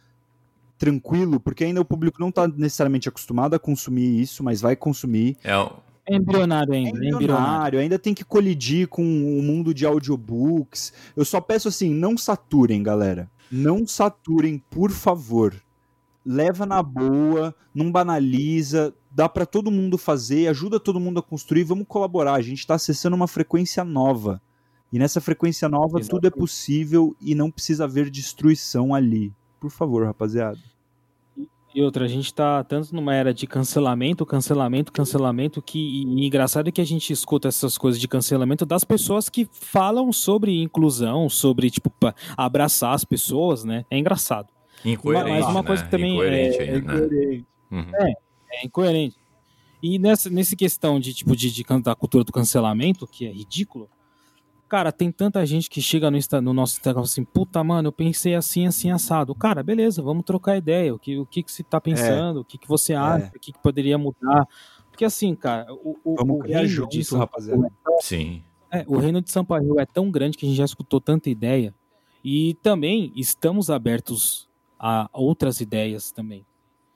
[0.78, 5.38] tranquilo, porque ainda o público não está necessariamente acostumado a consumir isso, mas vai consumir.
[5.44, 5.54] É,
[6.10, 7.06] é embrionário ainda.
[7.06, 10.92] É embrionário, ainda tem que colidir com o mundo de audiobooks.
[11.16, 13.30] Eu só peço assim, não saturem, galera.
[13.52, 15.56] Não saturem, por favor.
[16.26, 21.64] Leva na boa, não banaliza, dá para todo mundo fazer, ajuda todo mundo a construir,
[21.64, 22.34] vamos colaborar.
[22.34, 24.42] A gente está acessando uma frequência nova.
[24.92, 26.10] E nessa frequência nova Exatamente.
[26.10, 29.32] tudo é possível e não precisa haver destruição ali.
[29.60, 30.60] Por favor, rapaziada.
[31.74, 36.68] E outra, a gente tá tanto numa era de cancelamento, cancelamento, cancelamento, que e, engraçado
[36.68, 41.30] é que a gente escuta essas coisas de cancelamento das pessoas que falam sobre inclusão,
[41.30, 41.92] sobre, tipo,
[42.36, 43.86] abraçar as pessoas, né?
[43.90, 44.48] É engraçado.
[44.84, 45.90] Incoerente, Mas uma coisa né?
[45.90, 47.44] que também incoerente é, ainda, é, né?
[47.72, 47.92] uhum.
[47.96, 48.14] é,
[48.52, 49.18] é, incoerente.
[49.82, 53.90] E nessa nesse questão de, tipo, de, de, da cultura do cancelamento, que é ridículo,
[54.70, 58.36] Cara, tem tanta gente que chega no, no nosso Instagram assim, puta, mano, eu pensei
[58.36, 59.34] assim, assim, assado.
[59.34, 60.94] Cara, beleza, vamos trocar ideia.
[60.94, 62.38] O que, o que, que você tá pensando?
[62.38, 62.42] É.
[62.42, 63.26] O que, que você acha?
[63.26, 63.30] É.
[63.36, 64.48] O que, que poderia mudar?
[64.92, 67.72] Porque assim, cara, o, o, vamos o reino junto, de São rapaziada.
[67.84, 68.44] Paulo, Sim.
[68.72, 71.32] É, o reino de São Paulo é tão grande que a gente já escutou tanta
[71.32, 71.74] ideia.
[72.24, 74.48] E também estamos abertos
[74.78, 76.46] a outras ideias também.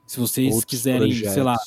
[0.05, 1.33] Se vocês Outros quiserem, projetos.
[1.33, 1.57] sei lá,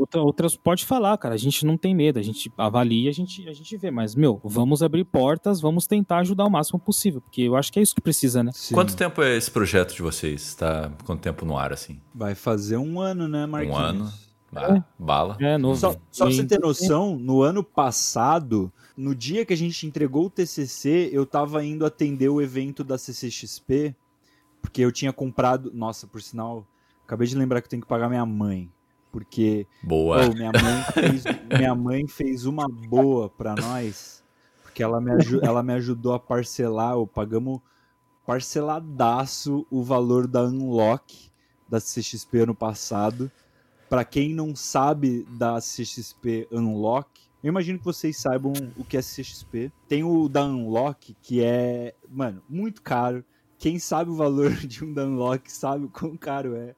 [0.00, 1.34] Outra, outras pode falar, cara.
[1.34, 3.90] A gente não tem medo, a gente avalia, a gente, a gente vê.
[3.90, 7.78] Mas, meu, vamos abrir portas, vamos tentar ajudar o máximo possível, porque eu acho que
[7.78, 8.50] é isso que precisa, né?
[8.54, 8.72] Sim.
[8.72, 10.40] Quanto tempo é esse projeto de vocês?
[10.40, 12.00] Está quanto tempo no ar, assim?
[12.14, 13.76] Vai fazer um ano, né, Marquinhos?
[13.76, 14.12] Um ano.
[14.56, 14.84] Ah, é.
[14.98, 15.36] Bala.
[15.38, 15.78] É, novo.
[15.78, 20.24] Só, só pra você ter noção, no ano passado, no dia que a gente entregou
[20.26, 23.94] o TCC, eu tava indo atender o evento da CCXP,
[24.62, 25.70] porque eu tinha comprado.
[25.74, 26.66] Nossa, por sinal,
[27.04, 28.70] acabei de lembrar que eu tenho que pagar minha mãe.
[29.10, 30.26] Porque boa.
[30.26, 31.24] Oh, minha, mãe fez,
[31.58, 34.22] minha mãe fez uma boa para nós,
[34.62, 35.10] porque ela me,
[35.42, 37.60] ela me ajudou a parcelar, ou pagamos
[38.24, 41.30] parceladaço o valor da Unlock
[41.68, 43.30] da CXP ano passado.
[43.88, 47.08] Para quem não sabe da CXP Unlock,
[47.42, 49.72] eu imagino que vocês saibam o que é CXP.
[49.88, 53.24] Tem o da Unlock, que é, mano, muito caro.
[53.58, 56.74] Quem sabe o valor de um da Unlock sabe o quão caro é.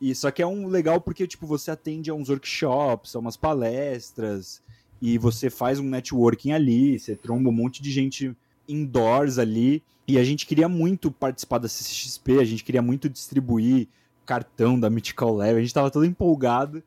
[0.00, 3.36] E só que é um legal porque tipo você atende a uns workshops, a umas
[3.36, 4.62] palestras
[5.00, 8.34] e você faz um networking ali, você tromba um monte de gente
[8.68, 9.82] indoors ali.
[10.08, 13.88] E a gente queria muito participar da CCXP, a gente queria muito distribuir
[14.26, 16.82] cartão da Mythical Level, a gente tava todo empolgado.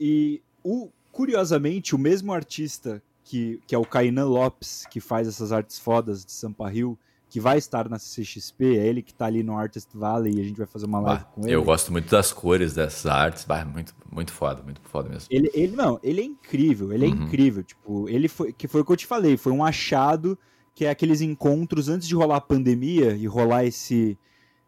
[0.00, 5.52] E o, curiosamente, o mesmo artista que, que é o Kainan Lopes, que faz essas
[5.52, 6.98] artes fodas de Sampa Rio,
[7.36, 10.42] que vai estar na CXP, é ele que está ali no Artist Valley e a
[10.42, 11.54] gente vai fazer uma live bah, com ele.
[11.54, 15.28] Eu gosto muito das cores dessas artes, bah, muito, muito foda, muito foda mesmo.
[15.30, 17.24] Ele, ele não, ele é incrível, ele é uhum.
[17.24, 20.38] incrível, tipo, ele foi, que foi o que eu te falei, foi um achado
[20.74, 24.18] que é aqueles encontros antes de rolar a pandemia e rolar esse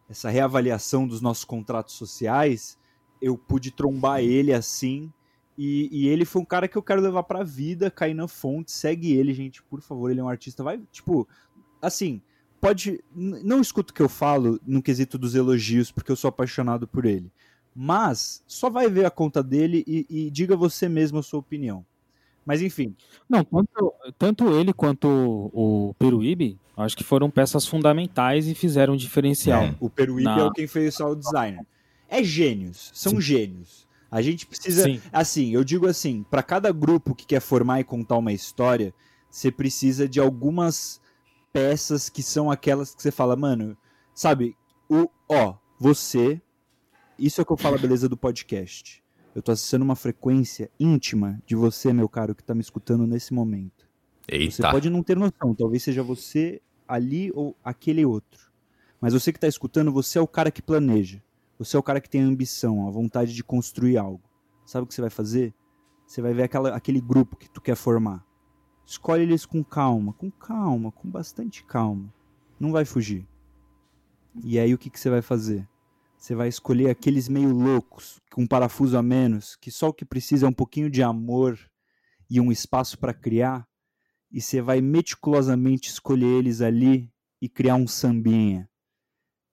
[0.06, 2.78] essa reavaliação dos nossos contratos sociais,
[3.18, 5.10] eu pude trombar ele assim
[5.56, 9.14] e, e, ele foi um cara que eu quero levar pra vida, Kainan Fonte, segue
[9.14, 11.26] ele, gente, por favor, ele é um artista, vai, tipo,
[11.80, 12.20] assim,
[12.60, 13.02] pode.
[13.14, 17.04] Não escuta o que eu falo no quesito dos elogios, porque eu sou apaixonado por
[17.04, 17.30] ele.
[17.74, 21.84] Mas só vai ver a conta dele e, e diga você mesmo a sua opinião.
[22.44, 22.96] Mas enfim.
[23.28, 28.94] Não, tanto, tanto ele quanto o, o Peruíbe, acho que foram peças fundamentais e fizeram
[28.94, 29.64] um diferencial.
[29.64, 30.38] É, o Peruíbe na...
[30.38, 31.64] é o quem fez o designer.
[32.08, 33.20] É gênios, são Sim.
[33.20, 33.86] gênios.
[34.10, 35.00] A gente precisa, Sim.
[35.12, 38.94] assim, eu digo assim, para cada grupo que quer formar e contar uma história,
[39.30, 41.00] você precisa de algumas
[41.52, 43.76] peças que são aquelas que você fala, mano,
[44.14, 44.56] sabe,
[44.88, 46.40] o, ó, você,
[47.18, 49.02] isso é o que eu falo a beleza do podcast.
[49.34, 53.32] Eu tô acessando uma frequência íntima de você, meu caro, que tá me escutando nesse
[53.32, 53.88] momento.
[54.26, 54.56] Eita.
[54.56, 58.50] Você pode não ter noção, talvez seja você ali ou aquele outro.
[59.00, 61.22] Mas você que está escutando, você é o cara que planeja.
[61.58, 64.22] Você é o cara que tem a ambição, a vontade de construir algo.
[64.66, 65.54] Sabe o que você vai fazer?
[66.06, 68.24] Você vai ver aquela, aquele grupo que tu quer formar.
[68.88, 72.10] Escolhe eles com calma, com calma, com bastante calma.
[72.58, 73.28] Não vai fugir.
[74.42, 75.68] E aí o que, que você vai fazer?
[76.16, 80.06] Você vai escolher aqueles meio loucos, com um parafuso a menos, que só o que
[80.06, 81.58] precisa é um pouquinho de amor
[82.30, 83.68] e um espaço para criar,
[84.32, 87.12] e você vai meticulosamente escolher eles ali
[87.42, 88.70] e criar um sambinha.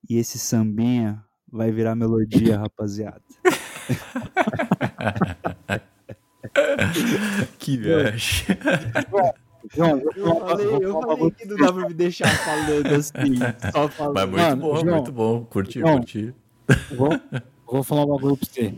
[0.10, 1.22] E esse sambinha
[1.52, 3.22] vai virar melodia, rapaziada.
[7.60, 8.46] que viagem.
[9.74, 14.14] João, eu falei, eu falei que não dá pra me deixar falando assim, só falando.
[14.14, 15.46] Mas muito Mano, bom, João, muito bom.
[15.46, 16.34] Curti, João, curti.
[16.96, 17.20] Vou,
[17.66, 18.74] vou falar um bagulho pra você.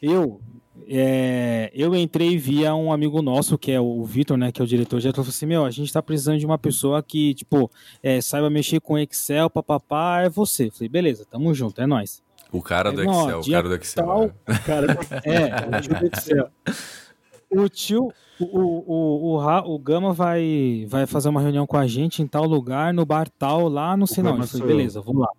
[0.00, 0.40] Eu,
[0.88, 4.68] é, eu entrei via um amigo nosso, que é o Vitor, né, que é o
[4.68, 7.70] diretor, já falou assim, meu, a gente tá precisando de uma pessoa que, tipo,
[8.02, 10.70] é, saiba mexer com Excel, papapá, é você.
[10.70, 12.22] falei, beleza, tamo junto, é nós.
[12.50, 14.06] O cara do Excel, o cara do Excel.
[14.06, 14.52] Tal, é.
[14.52, 16.50] O cara do, é, o tio do Excel.
[17.50, 22.22] O tio, o, o, o, o, Gama vai, vai fazer uma reunião com a gente
[22.22, 24.36] em tal lugar, no bar tal, lá no sei não.
[24.36, 25.30] Eu falei, beleza, vamos lá.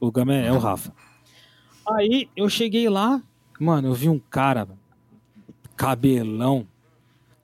[0.00, 0.92] O Gama é, é o Rafa.
[1.88, 3.20] Aí eu cheguei lá,
[3.58, 4.68] mano, eu vi um cara,
[5.76, 6.66] cabelão,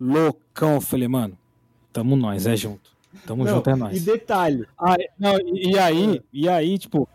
[0.00, 0.74] loucão.
[0.74, 1.36] Eu falei, mano,
[1.92, 2.96] tamo nós, é junto.
[3.26, 3.96] Tamo não, junto, é nós.
[3.96, 4.64] E detalhe.
[4.78, 7.08] Aí, não, e, aí, e aí, tipo,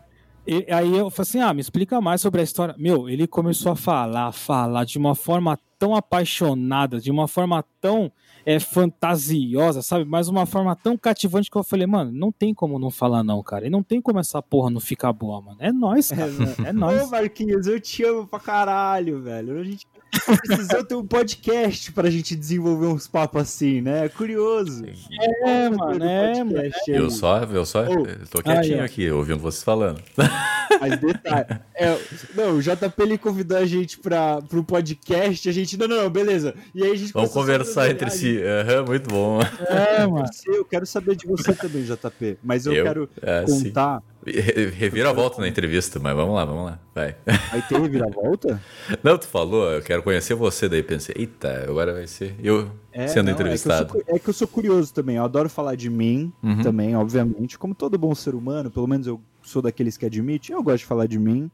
[0.46, 2.74] e, aí eu falei assim: ah, me explica mais sobre a história.
[2.78, 8.12] Meu, ele começou a falar, falar de uma forma tão apaixonada, de uma forma tão
[8.44, 10.04] é, fantasiosa, sabe?
[10.04, 13.42] Mas uma forma tão cativante que eu falei, mano, não tem como não falar não,
[13.42, 13.66] cara.
[13.66, 15.56] E não tem como essa porra não ficar boa, mano.
[15.60, 16.30] É nós, cara.
[16.64, 17.02] É, é nós.
[17.02, 19.58] Ô, Marquinhos, eu te amo pra caralho, velho.
[19.58, 19.86] A gente
[20.46, 24.06] precisou ter um podcast pra gente desenvolver uns papos assim, né?
[24.06, 24.84] É curioso.
[25.44, 26.70] É, mano, é, mano.
[26.88, 28.06] Eu só, eu só oh.
[28.30, 30.00] tô quietinho ah, aqui, ouvindo vocês falando.
[30.80, 31.60] Mas detalhe.
[31.76, 31.98] É,
[32.36, 35.76] não, o JP ele convidou a gente pra, pro podcast, a gente.
[35.76, 36.54] Não, não, não, beleza.
[36.72, 38.38] E aí a gente Vamos conversar entre si.
[38.38, 39.40] Uhum, muito bom.
[39.66, 40.24] É, mano.
[40.46, 42.38] Eu quero saber de você também, JP.
[42.44, 42.84] Mas eu, eu?
[42.84, 43.98] quero é, contar.
[43.98, 46.78] Sim Revira a volta na entrevista, mas vamos lá, vamos lá.
[46.94, 47.14] Vai.
[47.50, 48.60] Vai ter reviravolta?
[49.04, 53.06] Não, tu falou, eu quero conhecer você, daí pensei, eita, agora vai ser eu é,
[53.06, 53.82] sendo não, entrevistado.
[53.82, 56.62] É que, sou, é que, eu sou curioso também, eu adoro falar de mim uhum.
[56.62, 57.58] também, obviamente.
[57.58, 60.86] Como todo bom ser humano, pelo menos eu sou daqueles que admite, eu gosto de
[60.86, 61.50] falar de mim,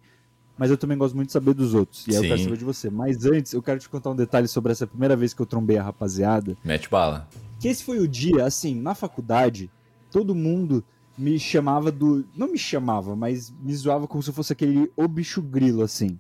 [0.57, 2.07] mas eu também gosto muito de saber dos outros.
[2.07, 2.25] E aí Sim.
[2.25, 2.91] eu quero saber de você.
[2.91, 5.79] Mas antes, eu quero te contar um detalhe sobre essa primeira vez que eu trombei
[5.79, 6.57] a rapaziada.
[6.63, 7.27] Mete bala.
[7.59, 9.71] Que esse foi o dia, assim, na faculdade,
[10.11, 10.85] todo mundo
[11.17, 12.27] me chamava do.
[12.37, 16.19] Não me chamava, mas me zoava como se eu fosse aquele o bicho grilo, assim.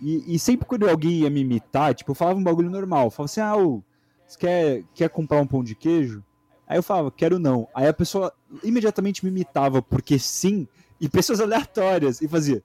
[0.00, 3.04] E, e, sempre quando alguém ia me imitar, tipo, eu falava um bagulho normal.
[3.04, 3.82] Eu falava assim, ah, ô,
[4.26, 6.24] você quer, quer comprar um pão de queijo?
[6.66, 7.68] Aí eu falava, quero não.
[7.72, 8.32] Aí a pessoa
[8.64, 10.66] imediatamente me imitava, porque sim,
[11.00, 12.64] e pessoas aleatórias, e fazia,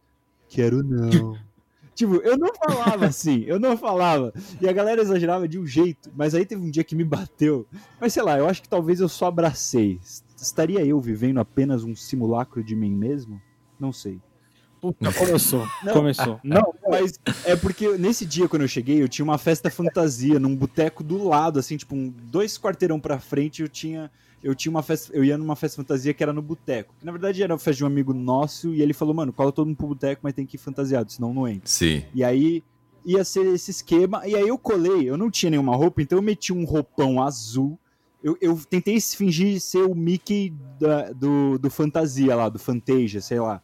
[0.50, 1.38] quero não.
[1.94, 4.34] tipo, eu não falava assim, eu não falava.
[4.60, 7.68] E a galera exagerava de um jeito, mas aí teve um dia que me bateu.
[8.02, 10.00] Mas sei lá, eu acho que talvez eu só abracei,
[10.44, 13.42] estaria eu vivendo apenas um simulacro de mim mesmo?
[13.80, 14.20] Não sei.
[14.80, 16.40] Puta, começou, não, começou.
[16.44, 20.56] Não, mas é porque nesse dia quando eu cheguei, eu tinha uma festa fantasia num
[20.56, 24.12] boteco do lado, assim, tipo, um, dois quarteirão pra frente, eu tinha
[24.44, 26.94] eu tinha uma festa, eu ia numa festa fantasia que era no boteco.
[27.00, 29.52] Que na verdade era uma festa de um amigo nosso e ele falou: "Mano, cola
[29.52, 31.68] todo mundo pro boteco, mas tem que ir fantasiado, senão não entra".
[31.68, 32.04] Sim.
[32.14, 32.64] E aí
[33.04, 36.22] ia ser esse esquema, e aí eu colei, eu não tinha nenhuma roupa, então eu
[36.22, 37.80] meti um roupão azul
[38.28, 43.40] eu, eu tentei fingir ser o Mickey da, do, do Fantasia lá, do Fantasia, sei
[43.40, 43.62] lá.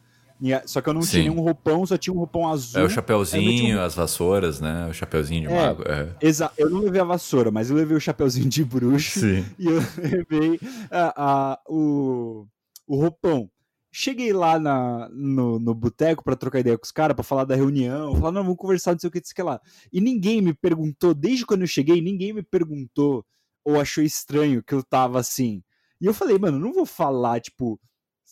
[0.66, 1.10] Só que eu não Sim.
[1.10, 2.80] tinha nenhum roupão, só tinha um roupão azul.
[2.80, 3.82] É o chapeuzinho, um...
[3.82, 4.88] as vassouras, né?
[4.88, 5.82] O chapeuzinho de é, mago.
[5.86, 6.08] É.
[6.20, 6.54] Exato.
[6.58, 9.20] Eu não levei a vassoura, mas eu levei o chapeuzinho de bruxo.
[9.20, 9.44] Sim.
[9.58, 10.60] E eu levei
[10.90, 11.14] a,
[11.52, 12.46] a, o,
[12.86, 13.50] o roupão.
[13.92, 17.54] Cheguei lá na, no, no boteco para trocar ideia com os caras, para falar da
[17.54, 19.60] reunião, falar, não, vamos conversar, não sei o que, que lá.
[19.92, 23.24] E ninguém me perguntou, desde quando eu cheguei, ninguém me perguntou
[23.64, 25.62] ou achou estranho que eu tava assim.
[26.00, 27.80] E eu falei, mano, não vou falar, tipo,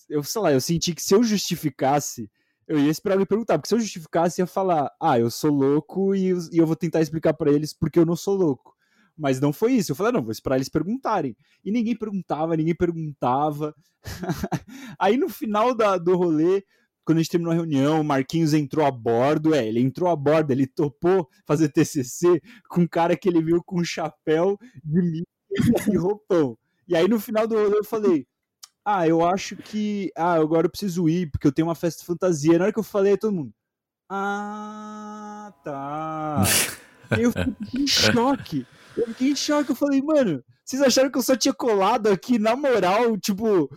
[0.09, 2.31] eu sei lá, eu senti que se eu justificasse,
[2.67, 6.15] eu ia esperar me perguntar, porque se eu justificasse, ia falar, ah, eu sou louco
[6.15, 8.77] e, e eu vou tentar explicar para eles porque eu não sou louco.
[9.17, 9.93] Mas não foi isso.
[9.93, 11.37] Eu falei, não, vou esperar eles perguntarem.
[11.65, 13.75] E ninguém perguntava, ninguém perguntava.
[14.99, 16.65] Aí no final da, do rolê,
[17.05, 20.17] quando a gente terminou a reunião, o Marquinhos entrou a bordo, é, ele entrou a
[20.17, 25.03] bordo, ele topou fazer TCC com um cara que ele viu com um chapéu de
[25.03, 25.27] milho
[25.91, 26.57] e roupão.
[26.87, 28.27] E aí no final do rolê eu falei,
[28.85, 32.07] ah, eu acho que, ah, agora eu preciso ir, porque eu tenho uma festa de
[32.07, 32.59] fantasia.
[32.59, 33.53] Na hora que eu falei, todo mundo,
[34.09, 36.43] ah, tá.
[37.19, 38.67] eu fiquei em choque.
[38.97, 42.39] Eu fiquei em choque, eu falei, mano, vocês acharam que eu só tinha colado aqui,
[42.39, 43.71] na moral, tipo,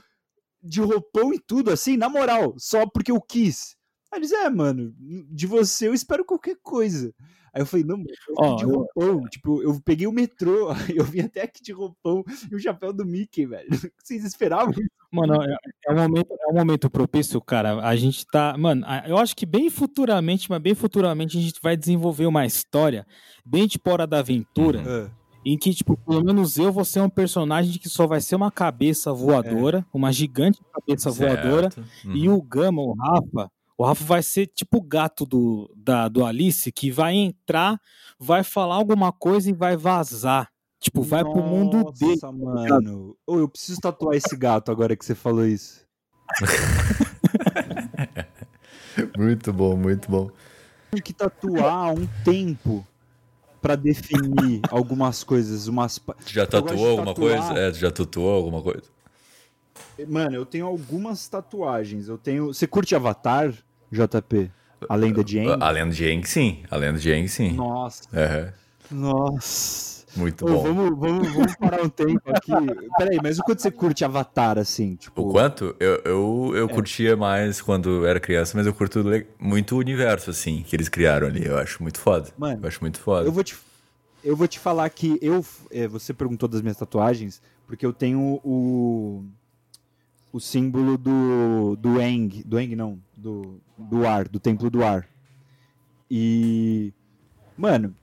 [0.65, 3.75] de roupão e tudo, assim, na moral, só porque eu quis.
[4.11, 4.93] Aí eles, é, mano,
[5.29, 7.13] de você eu espero qualquer coisa.
[7.53, 8.03] Aí eu falei, não,
[8.37, 9.21] eu de roupão.
[9.21, 9.29] Eu...
[9.29, 13.05] Tipo, eu peguei o metrô, eu vim até aqui de roupão e o chapéu do
[13.05, 13.67] Mickey, velho.
[14.03, 14.73] Vocês esperavam?
[15.11, 15.55] Mano, é,
[15.87, 17.79] é, um momento, é um momento propício, cara.
[17.79, 18.57] A gente tá.
[18.57, 23.07] Mano, eu acho que bem futuramente, mas bem futuramente, a gente vai desenvolver uma história
[23.45, 24.79] bem de Hora da Aventura.
[24.79, 25.09] Uhum.
[25.45, 28.51] Em que, tipo, pelo menos eu vou ser um personagem que só vai ser uma
[28.51, 29.85] cabeça voadora, é.
[29.93, 31.43] uma gigante cabeça certo.
[31.43, 31.69] voadora,
[32.03, 32.15] uhum.
[32.15, 36.25] e o Gama, o Rafa, o Rafa vai ser tipo o gato do, da, do
[36.25, 37.79] Alice, que vai entrar,
[38.17, 40.49] vai falar alguma coisa e vai vazar.
[40.79, 42.19] Tipo, vai Nossa, pro mundo dele.
[42.21, 43.15] Nossa, mano.
[43.27, 45.85] Oh, eu preciso tatuar esse gato agora que você falou isso.
[49.17, 50.29] muito bom, muito bom.
[50.91, 52.85] Tem que tatuar um tempo
[53.65, 57.53] para definir algumas coisas, umas Já tatuou alguma coisa?
[57.57, 58.83] É, já tatuou alguma coisa?
[60.07, 62.07] Mano, eu tenho algumas tatuagens.
[62.07, 62.53] Eu tenho.
[62.53, 63.51] Você curte Avatar,
[63.91, 64.51] JP?
[64.87, 65.63] A lenda de Aang?
[65.63, 66.63] A lenda de Aang, sim.
[66.69, 67.53] A lenda de Aang, sim.
[67.53, 68.03] Nossa.
[68.13, 68.99] Uhum.
[68.99, 69.94] Nossa.
[70.15, 70.63] Muito bom.
[70.63, 72.51] vamos, vamos, vamos parar um tempo aqui.
[72.97, 74.95] Peraí, mas o quanto você curte Avatar, assim?
[74.95, 75.23] Tipo...
[75.23, 75.75] O quanto?
[75.79, 76.73] Eu, eu, eu é.
[76.73, 79.03] curtia mais quando era criança, mas eu curto
[79.39, 81.45] muito o universo, assim, que eles criaram ali.
[81.45, 82.29] Eu acho muito foda.
[82.37, 83.27] Mano, eu acho muito foda.
[83.27, 83.55] Eu vou te,
[84.23, 85.45] eu vou te falar que eu.
[85.69, 89.25] É, você perguntou das minhas tatuagens, porque eu tenho o
[90.35, 95.07] o símbolo do, do Eng, do Eng não, do, do ar, do Templo do Ar.
[96.11, 96.91] E,
[97.57, 97.95] mano,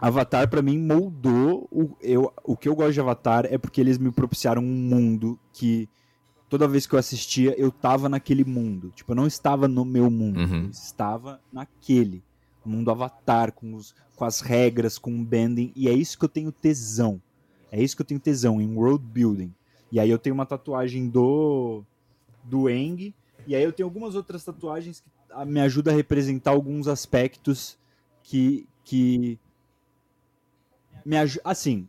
[0.00, 3.98] Avatar para mim moldou o, eu, o que eu gosto de Avatar é porque eles
[3.98, 5.88] me propiciaram um mundo que
[6.48, 8.90] toda vez que eu assistia eu tava naquele mundo.
[8.94, 10.64] Tipo, eu não estava no meu mundo, uhum.
[10.64, 12.24] eu estava naquele
[12.64, 16.28] mundo Avatar com, os, com as regras, com o bending e é isso que eu
[16.28, 17.20] tenho tesão.
[17.70, 19.54] É isso que eu tenho tesão em world building.
[19.92, 21.84] E aí eu tenho uma tatuagem do
[22.42, 23.14] do Eng,
[23.46, 27.78] e aí eu tenho algumas outras tatuagens que me ajudam a representar alguns aspectos
[28.22, 29.38] que que
[31.04, 31.86] me ajudam, assim,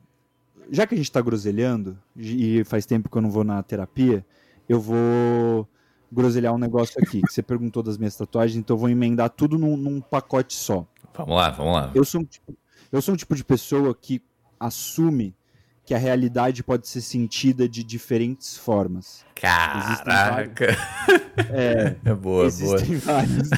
[0.70, 4.26] já que a gente está groselhando e faz tempo que eu não vou na terapia,
[4.68, 5.68] eu vou
[6.12, 7.22] groselhar um negócio aqui.
[7.28, 10.86] Você perguntou das minhas tatuagens, então eu vou emendar tudo num, num pacote só.
[11.14, 11.92] Vamos lá, vamos lá.
[11.94, 12.56] Eu sou um tipo,
[12.92, 14.22] eu sou um tipo de pessoa que
[14.60, 15.36] assume
[15.84, 19.26] que a realidade pode ser sentida de diferentes formas.
[19.36, 20.78] Caraca!
[21.50, 23.00] É, é boa, existem boa.
[23.00, 23.50] Vários,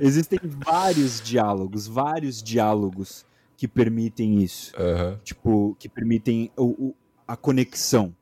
[0.00, 3.27] existem vários diálogos, vários diálogos
[3.58, 4.72] que permitem isso.
[4.78, 5.18] Uhum.
[5.24, 6.94] Tipo, que permitem o, o,
[7.26, 8.14] a conexão,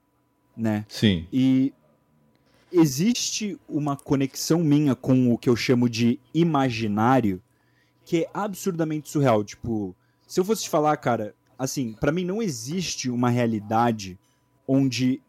[0.56, 0.86] né?
[0.88, 1.28] Sim.
[1.30, 1.74] E
[2.72, 7.42] existe uma conexão minha com o que eu chamo de imaginário
[8.02, 9.44] que é absurdamente surreal.
[9.44, 9.94] Tipo,
[10.26, 14.18] se eu fosse te falar, cara, assim, para mim não existe uma realidade
[14.66, 15.20] onde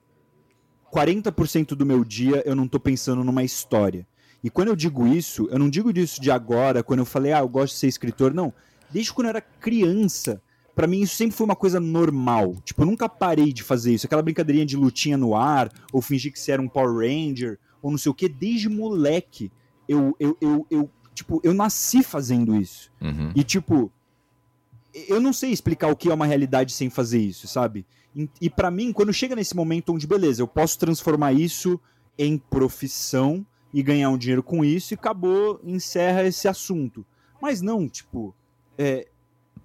[0.89, 4.08] 40% do meu dia eu não tô pensando numa história.
[4.41, 7.39] E quando eu digo isso, eu não digo disso de agora, quando eu falei, ah,
[7.39, 8.53] eu gosto de ser escritor, não.
[8.90, 10.42] Desde quando eu era criança,
[10.76, 12.56] para mim isso sempre foi uma coisa normal.
[12.64, 14.06] Tipo, eu nunca parei de fazer isso.
[14.06, 17.92] Aquela brincadeirinha de lutinha no ar, ou fingir que você era um Power Ranger, ou
[17.92, 19.52] não sei o que, desde moleque.
[19.88, 22.92] Eu, eu, eu, eu tipo, eu nasci fazendo isso.
[23.02, 23.32] Uhum.
[23.36, 23.92] E, tipo,
[25.08, 27.86] eu não sei explicar o que é uma realidade sem fazer isso, sabe?
[28.16, 31.80] E, e para mim, quando chega nesse momento onde, beleza, eu posso transformar isso
[32.18, 37.06] em profissão e ganhar um dinheiro com isso e acabou, encerra esse assunto.
[37.42, 38.34] Mas não, tipo,
[38.78, 39.08] é,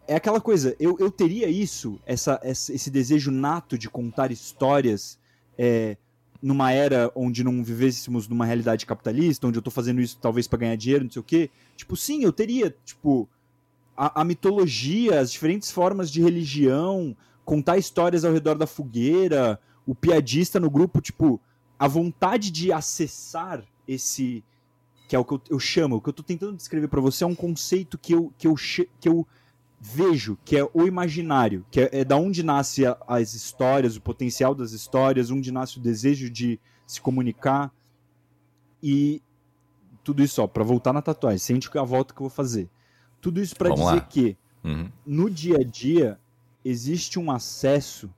[0.07, 5.19] é aquela coisa, eu, eu teria isso, essa, esse desejo nato de contar histórias
[5.57, 5.97] é,
[6.43, 10.59] numa era onde não vivêssemos numa realidade capitalista, onde eu tô fazendo isso talvez para
[10.59, 11.51] ganhar dinheiro, não sei o quê.
[11.77, 13.29] Tipo, sim, eu teria, tipo,
[13.97, 19.95] a, a, mitologia, as diferentes formas de religião, contar histórias ao redor da fogueira, o
[19.95, 21.41] piadista no grupo, tipo,
[21.79, 24.43] a vontade de acessar esse
[25.13, 27.23] que é o que eu, eu chamo, o que eu estou tentando descrever para você
[27.23, 28.55] é um conceito que eu, que eu,
[28.99, 29.27] que eu
[29.79, 34.01] vejo, que é o imaginário, que é, é da onde nasce a, as histórias, o
[34.01, 37.71] potencial das histórias, onde nasce o desejo de se comunicar
[38.83, 39.21] e
[40.03, 42.71] tudo isso, ó, para voltar na tatuagem, sente que a volta que eu vou fazer.
[43.21, 44.01] Tudo isso para dizer lá.
[44.01, 44.35] que
[44.65, 44.91] uhum.
[45.05, 46.19] no dia a dia
[46.65, 48.09] existe um acesso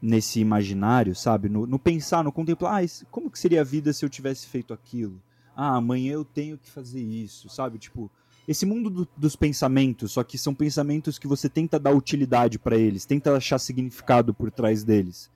[0.00, 1.48] nesse imaginário, sabe?
[1.48, 4.72] No, no, pensar, no contemplar, ah, como que seria a vida se eu tivesse feito
[4.72, 5.20] aquilo?
[5.62, 7.78] Ah, amanhã eu tenho que fazer isso, sabe?
[7.78, 8.10] Tipo,
[8.48, 12.78] esse mundo do, dos pensamentos, só que são pensamentos que você tenta dar utilidade para
[12.78, 15.30] eles, tenta achar significado por trás deles.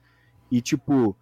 [0.49, 1.15] E tipo,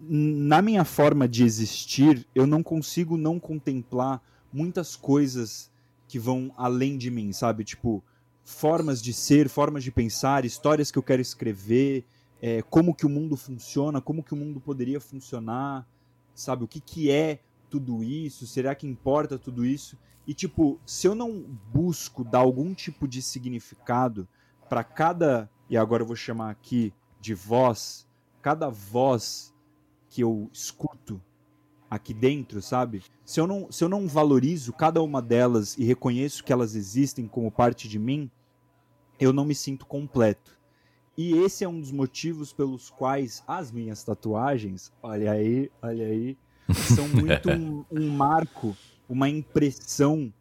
[0.00, 5.70] na minha forma de existir, eu não consigo não contemplar muitas coisas
[6.08, 7.62] que vão além de mim, sabe?
[7.62, 8.02] Tipo,
[8.42, 12.06] formas de ser, formas de pensar, histórias que eu quero escrever,
[12.40, 15.86] é, como que o mundo funciona, como que o mundo poderia funcionar,
[16.36, 16.64] sabe?
[16.64, 18.46] O que, que é tudo isso?
[18.46, 19.98] Será que importa tudo isso?
[20.26, 24.28] E, tipo, se eu não busco dar algum tipo de significado
[24.68, 28.06] para cada, e agora eu vou chamar aqui de voz,
[28.42, 29.54] cada voz
[30.08, 31.20] que eu escuto
[31.88, 33.02] aqui dentro, sabe?
[33.24, 37.26] Se eu não, se eu não valorizo cada uma delas e reconheço que elas existem
[37.28, 38.30] como parte de mim,
[39.18, 40.55] eu não me sinto completo.
[41.16, 46.36] E esse é um dos motivos pelos quais as minhas tatuagens, olha aí, olha aí,
[46.94, 48.76] são muito um, um marco,
[49.08, 50.32] uma impressão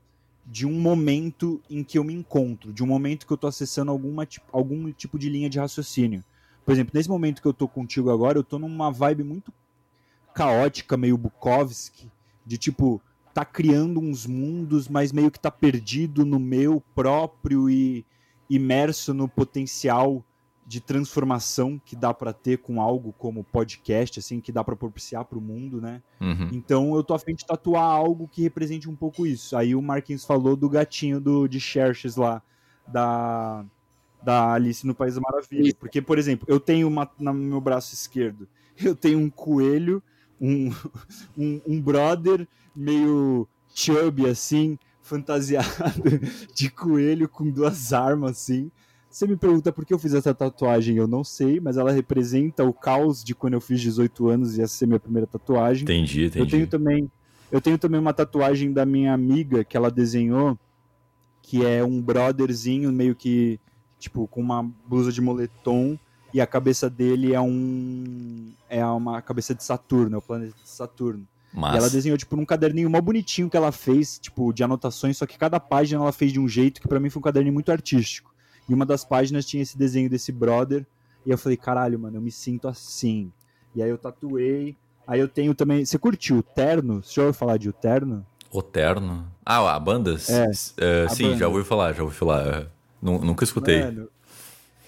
[0.45, 3.89] de um momento em que eu me encontro, de um momento que eu estou acessando
[3.89, 6.23] alguma, algum tipo de linha de raciocínio.
[6.65, 9.53] Por exemplo, nesse momento que eu estou contigo agora, eu estou numa vibe muito
[10.33, 12.11] caótica, meio Bukowski,
[12.45, 13.01] de tipo,
[13.33, 18.05] tá criando uns mundos, mas meio que tá perdido no meu próprio e
[18.49, 20.23] imerso no potencial
[20.65, 25.23] de transformação que dá para ter com algo como podcast, assim, que dá para propiciar
[25.23, 26.01] para o mundo, né?
[26.19, 26.49] Uhum.
[26.51, 29.55] Então eu tô a fim de tatuar algo que represente um pouco isso.
[29.55, 32.41] Aí o Marquinhos falou do gatinho do de Xerxes lá
[32.87, 33.63] da
[34.23, 37.93] da Alice no País da Maravilha, porque por exemplo, eu tenho uma no meu braço
[37.93, 38.47] esquerdo,
[38.83, 40.01] eu tenho um coelho,
[40.41, 40.71] um
[41.37, 45.69] um, um brother meio chubby assim, fantasiado
[46.55, 48.71] de coelho com duas armas assim.
[49.15, 52.65] Você me pergunta por que eu fiz essa tatuagem, eu não sei, mas ela representa
[52.65, 55.83] o caos de quando eu fiz 18 anos e essa ser minha primeira tatuagem.
[55.83, 56.39] Entendi, entendi.
[56.43, 57.11] Eu tenho também,
[57.49, 60.59] eu tenho também uma tatuagem da minha amiga que ela desenhou,
[61.41, 63.57] que é um brotherzinho meio que
[63.97, 65.97] tipo com uma blusa de moletom
[66.33, 70.69] e a cabeça dele é um é uma cabeça de Saturno, é o planeta de
[70.69, 71.25] Saturno.
[71.53, 71.73] Mas...
[71.73, 75.25] E ela desenhou, tipo, num caderninho mó bonitinho que ela fez, tipo, de anotações, só
[75.25, 77.71] que cada página ela fez de um jeito que para mim foi um caderninho muito
[77.71, 78.34] artístico.
[78.67, 80.85] E uma das páginas tinha esse desenho desse brother.
[81.25, 83.31] E eu falei, caralho, mano, eu me sinto assim.
[83.75, 84.75] E aí eu tatuei.
[85.07, 85.85] Aí eu tenho também.
[85.85, 87.03] Você curtiu o Terno?
[87.03, 88.25] Você já ouviu falar de O Terno?
[88.51, 89.27] O Terno?
[89.45, 90.17] Ah, a banda?
[90.29, 91.37] É, uh, a sim, banda.
[91.37, 92.71] já ouvi falar, já ouvi falar.
[93.01, 93.83] Nunca escutei.
[93.83, 94.07] Mano,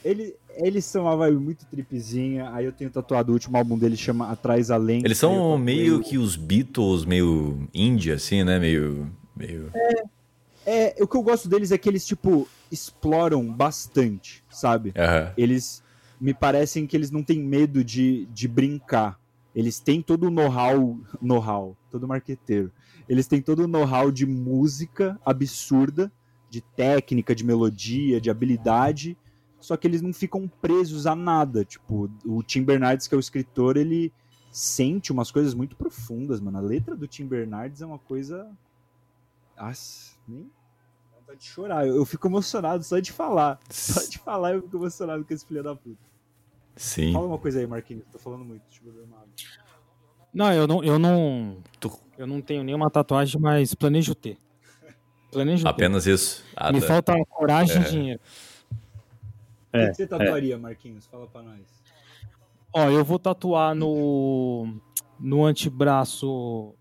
[0.03, 2.49] ele, eles são uma vibe muito tripezinha.
[2.51, 5.01] Aí eu tenho tatuado o último álbum dele, chama Atrás Além.
[5.03, 8.57] Eles são meio que os Beatles, meio índia, assim, né?
[8.57, 9.11] Meio.
[9.36, 9.69] meio...
[9.73, 10.03] É,
[10.65, 14.89] é, o que eu gosto deles é que eles, tipo, exploram bastante, sabe?
[14.89, 15.34] Uhum.
[15.38, 15.84] Eles
[16.20, 19.20] me parecem que eles não têm medo de, de brincar.
[19.53, 22.72] Eles têm todo o know-how, know-how, todo marqueteiro.
[23.07, 26.11] Eles têm todo o know-how de música absurda,
[26.49, 29.18] de técnica, de melodia, de habilidade,
[29.59, 31.65] só que eles não ficam presos a nada.
[31.65, 34.13] Tipo, o Tim Bernardes, que é o escritor, ele
[34.51, 36.57] sente umas coisas muito profundas, mano.
[36.57, 38.49] A letra do Tim Bernardes é uma coisa.
[39.57, 40.49] Nossa, nem
[41.28, 41.88] vontade de chorar.
[41.88, 43.59] Eu, eu, fico emocionado só de falar.
[43.69, 46.07] Só de falar eu fico emocionado com esse filho da puta.
[46.75, 47.11] Sim.
[47.11, 48.03] Fala uma coisa aí, Marquinhos.
[48.11, 48.63] Tô falando muito.
[48.69, 49.07] Deixa eu ver
[50.34, 51.57] Não, eu não, eu não.
[52.17, 54.38] Eu não tenho nenhuma tatuagem, mas planejo ter.
[55.32, 56.13] Planejo Apenas ter.
[56.13, 56.43] isso.
[56.55, 57.82] Ah, Me falta coragem é.
[57.82, 58.21] e dinheiro.
[59.73, 60.57] O é, que você tatuaria, é.
[60.57, 61.05] Marquinhos?
[61.07, 61.61] Fala pra nós.
[62.73, 64.80] Ó, eu vou tatuar no,
[65.19, 66.73] no antebraço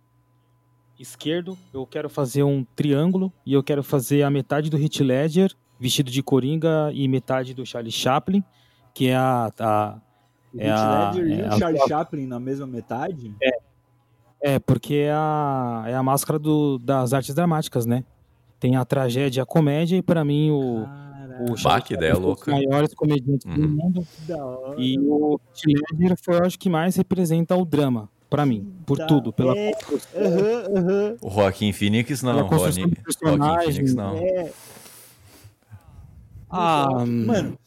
[0.99, 5.55] esquerdo, eu quero fazer um triângulo e eu quero fazer a metade do Heath Ledger
[5.79, 8.43] vestido de Coringa e metade do Charlie Chaplin,
[8.95, 9.53] que é a...
[9.59, 9.99] a
[10.55, 11.89] o é a, Ledger é e o Charlie a...
[11.89, 13.35] Chaplin na mesma metade?
[13.43, 18.05] É, é porque é a, é a máscara do, das artes dramáticas, né?
[18.59, 20.87] Tem a tragédia e a comédia, e para mim o,
[21.41, 22.55] o Charlie Chaplin ideia louca.
[22.55, 23.55] os maiores comediantes uhum.
[23.55, 24.07] do mundo.
[24.79, 28.99] E o Heath Ledger foi, eu acho, que mais representa o drama para mim, por
[28.99, 29.07] tá.
[29.07, 29.73] tudo, pela é,
[30.15, 31.17] uhum, uhum.
[31.23, 32.85] O Joaquim Phoenix não, Joaquim,
[33.73, 34.19] Phoenix não.
[34.19, 34.53] É...
[36.51, 37.59] Ah, mano.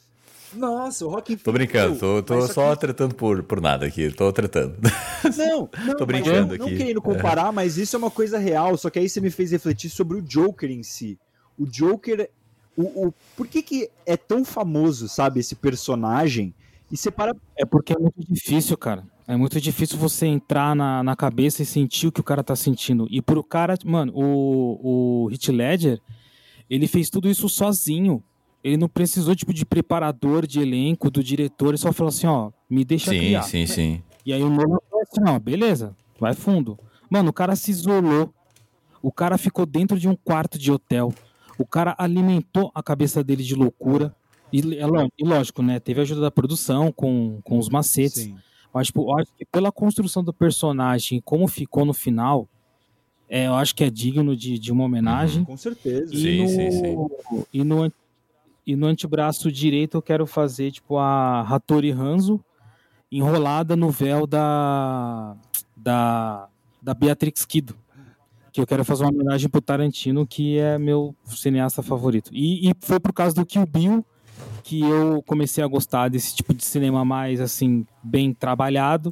[0.53, 2.82] Nossa, o Rock Tô brincando, tô, tô só aqui...
[2.82, 4.78] tretando por, por nada aqui, tô tretando.
[5.36, 6.72] Não, não tô brincando não, aqui.
[6.72, 7.51] Não querendo comparar, é.
[7.51, 10.22] mas isso é uma coisa real, só que aí você me fez refletir sobre o
[10.22, 11.20] Joker em si.
[11.57, 12.30] O Joker,
[12.78, 16.53] o, o, por que que é tão famoso, sabe, esse personagem?
[16.91, 17.36] E você para...
[17.57, 19.03] É porque é muito difícil, cara.
[19.30, 22.55] É muito difícil você entrar na, na cabeça e sentir o que o cara tá
[22.55, 23.05] sentindo.
[23.11, 26.01] E pro cara, mano, o, o Hit Ledger,
[26.67, 28.23] ele fez tudo isso sozinho.
[28.63, 31.67] Ele não precisou, tipo, de preparador, de elenco, do diretor.
[31.67, 33.43] Ele só falou assim, ó, me deixa sim, criar.
[33.43, 34.03] Sim, sim, sim.
[34.25, 36.80] E aí o Nolan falou assim, ó, beleza, vai fundo.
[37.07, 38.34] Mano, o cara se isolou.
[38.99, 41.13] O cara ficou dentro de um quarto de hotel.
[41.55, 44.11] O cara alimentou a cabeça dele de loucura.
[44.51, 44.86] E, é
[45.19, 45.80] e lógico, né?
[45.80, 48.23] Teve a ajuda da produção com, com os macetes.
[48.23, 48.36] Sim.
[48.74, 52.47] Mas, tipo, eu acho que pela construção do personagem como ficou no final,
[53.28, 55.39] é, eu acho que é digno de, de uma homenagem.
[55.39, 56.13] Uhum, com certeza.
[56.13, 57.45] E sim, no, sim, sim.
[57.53, 57.93] E no,
[58.65, 62.43] e no antebraço direito eu quero fazer, tipo, a Hattori Hanzo,
[63.11, 65.36] enrolada no véu da
[65.76, 66.47] da,
[66.82, 67.76] da Beatrix Kido.
[68.51, 72.32] Que eu quero fazer uma homenagem pro Tarantino, que é meu cineasta favorito.
[72.34, 74.03] E, e foi por causa do Kill Bill
[74.70, 79.11] que eu comecei a gostar desse tipo de cinema mais, assim, bem trabalhado.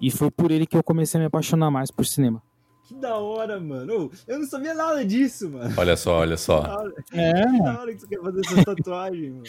[0.00, 2.40] E foi por ele que eu comecei a me apaixonar mais por cinema.
[2.84, 4.12] Que da hora, mano.
[4.24, 5.74] Eu não sabia nada disso, mano.
[5.76, 6.86] Olha só, olha só.
[7.12, 7.32] É.
[7.32, 9.42] Que da hora que você quer fazer essa tatuagem, mano.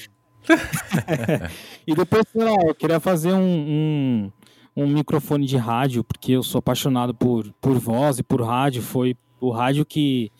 [1.86, 4.32] e depois, sei lá, eu queria fazer um, um,
[4.76, 8.82] um, microfone de rádio, porque eu sou apaixonado por, por voz e por rádio.
[8.82, 10.32] Foi o rádio que,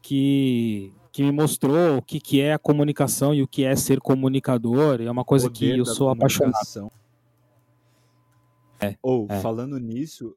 [0.00, 4.00] que, que me mostrou o que, que é a comunicação e o que é ser
[4.00, 5.00] comunicador.
[5.02, 6.90] É uma coisa que eu sou apaixonado.
[8.80, 9.38] É, Ou, é.
[9.40, 10.34] falando nisso,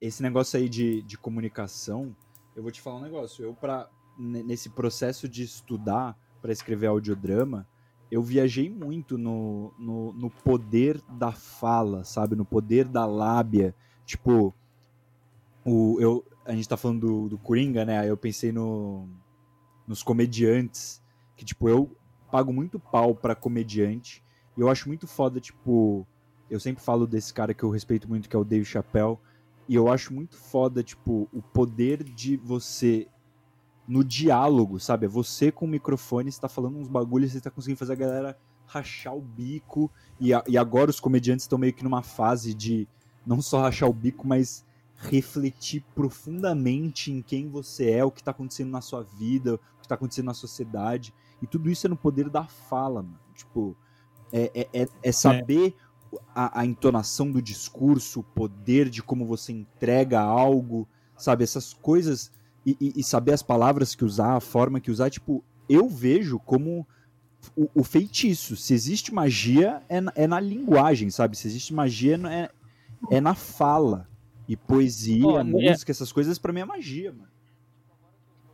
[0.00, 2.16] esse negócio aí de, de comunicação,
[2.56, 3.44] eu vou te falar um negócio.
[3.44, 3.88] Eu, pra,
[4.18, 7.68] nesse processo de estudar para escrever audiodrama,
[8.10, 12.34] eu viajei muito no, no, no, poder da fala, sabe?
[12.34, 13.74] No poder da lábia.
[14.06, 14.54] Tipo,
[15.62, 17.98] o, eu, a gente tá falando do, do Coringa, né?
[17.98, 19.08] Aí eu pensei no,
[19.86, 21.02] nos comediantes.
[21.36, 21.90] Que, tipo, eu
[22.30, 24.22] pago muito pau pra comediante.
[24.56, 26.06] E eu acho muito foda, tipo.
[26.48, 29.18] Eu sempre falo desse cara que eu respeito muito, que é o Dave Chappelle.
[29.68, 33.08] E eu acho muito foda, tipo, o poder de você
[33.86, 35.06] no diálogo, sabe?
[35.06, 38.38] É você com o microfone, está falando uns bagulhos, você está conseguindo fazer a galera
[38.66, 39.90] rachar o bico.
[40.20, 42.88] E, a, e agora os comediantes estão meio que numa fase de
[43.24, 44.64] não só rachar o bico, mas
[44.96, 49.84] refletir profundamente em quem você é, o que está acontecendo na sua vida, o que
[49.84, 51.12] está acontecendo na sociedade.
[51.40, 53.20] E tudo isso é no poder da fala, mano.
[53.34, 53.76] Tipo,
[54.32, 55.74] é, é, é, é saber
[56.34, 61.44] a, a entonação do discurso, o poder de como você entrega algo, sabe?
[61.44, 62.32] Essas coisas
[62.64, 66.38] e, e, e, saber as palavras que usar, a forma que usar, tipo, eu vejo
[66.40, 66.86] como
[67.56, 68.56] o, o feitiço.
[68.56, 71.36] Se existe magia, é na, é na, linguagem, sabe?
[71.36, 72.50] Se existe magia, é,
[73.10, 74.08] é na fala.
[74.48, 75.92] E poesia, oh, música, é...
[75.92, 77.36] essas coisas, para mim é magia, mano.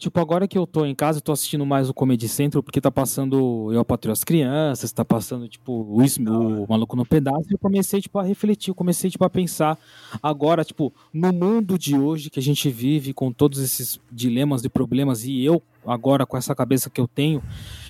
[0.03, 2.81] Tipo, agora que eu tô em casa, eu tô assistindo mais o Comedy Central, porque
[2.81, 7.55] tá passando Eu Apatrio as Crianças, tá passando, tipo, o, o Maluco no Pedaço, e
[7.55, 9.79] eu comecei, tipo, a refletir, eu comecei, tipo, a pensar
[10.21, 14.69] agora, tipo, no mundo de hoje que a gente vive, com todos esses dilemas e
[14.69, 17.41] problemas, e eu, agora, com essa cabeça que eu tenho,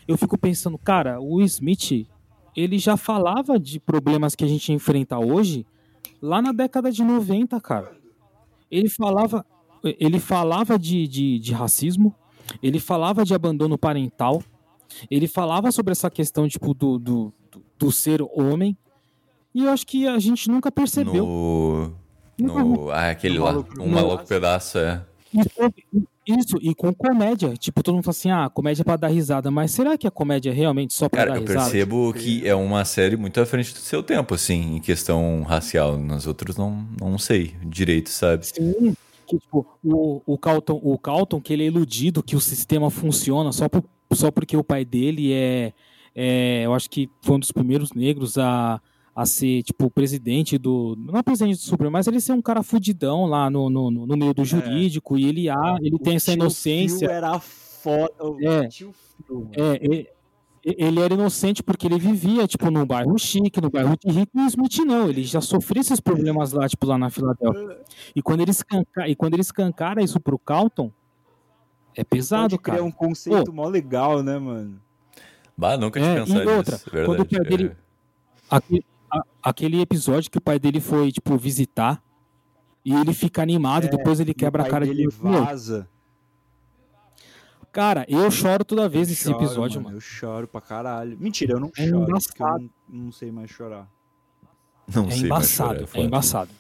[0.06, 2.06] eu fico pensando, cara, o Smith,
[2.54, 5.64] ele já falava de problemas que a gente enfrenta hoje,
[6.22, 7.92] lá na década de 90, cara.
[8.70, 9.44] Ele falava,
[9.82, 12.14] ele falava de, de, de racismo,
[12.62, 14.42] ele falava de abandono parental,
[15.10, 17.34] ele falava sobre essa questão tipo, do, do,
[17.76, 18.78] do ser homem,
[19.54, 21.26] e eu acho que a gente nunca percebeu.
[21.26, 21.94] No.
[22.38, 25.04] no ah, aquele lá, um maluco pedaço, é.
[26.26, 27.54] Isso, e com comédia.
[27.56, 29.50] Tipo, todo mundo fala assim, ah, comédia é pra dar risada.
[29.50, 31.54] Mas será que a comédia é realmente só pra Cara, dar risada?
[31.54, 34.80] Cara, eu percebo que é uma série muito à frente do seu tempo, assim, em
[34.80, 35.98] questão racial.
[35.98, 38.46] Nas outras não, não sei direito, sabe?
[38.46, 38.94] Sim,
[39.26, 43.50] que tipo, o, o, Calton, o Calton, que ele é iludido que o sistema funciona
[43.50, 45.72] só, por, só porque o pai dele é,
[46.14, 48.80] é, eu acho que foi um dos primeiros negros a,
[49.14, 50.96] a ser, tipo, presidente do.
[50.98, 54.16] Não é presidente do Supremo, mas ele ser um cara fudidão lá no, no, no
[54.16, 54.44] meio do é.
[54.44, 55.20] jurídico, é.
[55.20, 57.06] e ele, ah, ele o tem essa inocência.
[57.06, 58.14] era foda.
[58.40, 60.06] É, é, é,
[60.64, 64.40] ele era inocente porque ele vivia, tipo, num bairro chique, no bairro de rico, e
[64.40, 67.80] o Smith não, ele já sofria esses problemas lá, tipo, lá na Filadélfia.
[68.14, 69.08] E quando ele, escanca...
[69.08, 70.90] e quando ele escancara isso pro Calton,
[71.94, 72.78] é pesado, Pode cara.
[72.78, 74.80] criar um conceito Pô, mó legal, né, mano?
[75.56, 77.06] Bah, nunca tinha é, pensado e outra, nisso, verdade.
[77.06, 77.66] Quando o pai dele...
[77.66, 77.76] É.
[78.48, 82.02] Aquele, a, aquele episódio que o pai dele foi, tipo, visitar,
[82.84, 85.02] e ele fica animado, é, e depois ele quebra a cara dele.
[85.02, 85.88] Ele vaza.
[87.70, 91.16] Cara, eu choro toda vez nesse episódio, mano, mano, Eu choro pra caralho.
[91.18, 92.64] Mentira, eu não é choro, embaçado.
[92.64, 93.88] eu não, não, sei mais chorar.
[94.94, 96.50] Não é embaçado, chorar, é, é embaçado.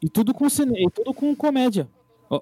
[0.00, 1.88] e tudo com e tudo com comédia.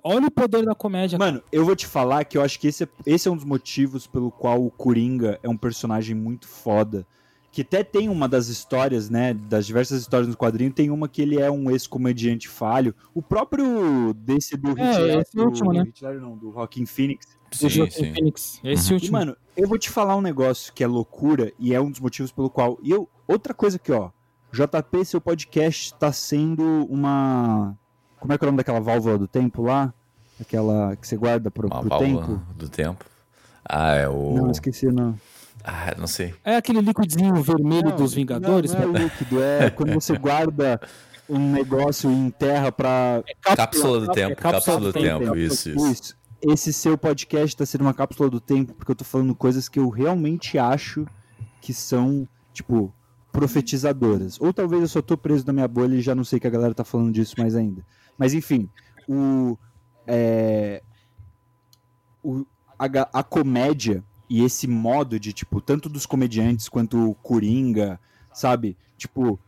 [0.04, 1.18] Olha o poder da comédia.
[1.18, 1.48] Mano, cara.
[1.50, 4.06] eu vou te falar que eu acho que esse é, esse é um dos motivos
[4.06, 7.04] pelo qual o Coringa é um personagem muito foda
[7.52, 11.20] que até tem uma das histórias, né, das diversas histórias no quadrinho, tem uma que
[11.20, 12.94] ele é um ex-comediante falho.
[13.14, 15.84] O próprio desse do é, esse do, último, né?
[16.18, 17.38] não, do Rockin' Phoenix.
[17.52, 18.14] Sim, sim.
[18.14, 18.94] Phoenix, esse uhum.
[18.94, 19.18] último.
[19.18, 22.00] E, mano, eu vou te falar um negócio que é loucura e é um dos
[22.00, 22.78] motivos pelo qual.
[22.82, 24.10] E eu, outra coisa aqui, ó.
[24.50, 27.76] JP, seu podcast está sendo uma.
[28.18, 29.92] Como é que é o nome daquela válvula do tempo lá?
[30.40, 32.40] Aquela que você guarda pro, uma pro tempo?
[32.56, 33.04] Do tempo.
[33.62, 34.34] Ah, é o.
[34.36, 35.18] Não, esqueci, não.
[35.64, 36.34] Ah, não sei.
[36.44, 38.72] É aquele líquidozinho vermelho não, dos Vingadores?
[38.74, 40.80] Não, não é líquido, é quando você guarda
[41.28, 45.24] um negócio em terra para é cápsula, cápsula, do tempo, é cápsula, cápsula, do, tempo,
[45.24, 45.36] tempo.
[45.36, 46.16] Isso, isso, isso.
[46.42, 49.78] Esse seu podcast está sendo uma cápsula do tempo porque eu tô falando coisas que
[49.78, 51.06] eu realmente acho
[51.60, 52.92] que são, tipo,
[53.30, 54.40] profetizadoras.
[54.40, 56.50] Ou talvez eu só tô preso na minha bolha e já não sei que a
[56.50, 57.84] galera tá falando disso mais ainda.
[58.18, 58.68] Mas enfim,
[59.08, 59.56] o,
[60.06, 60.82] é,
[62.22, 62.44] o
[62.78, 68.00] a, a comédia e esse modo de, tipo, tanto dos comediantes quanto o Coringa,
[68.32, 68.78] sabe?
[68.96, 69.38] Tipo,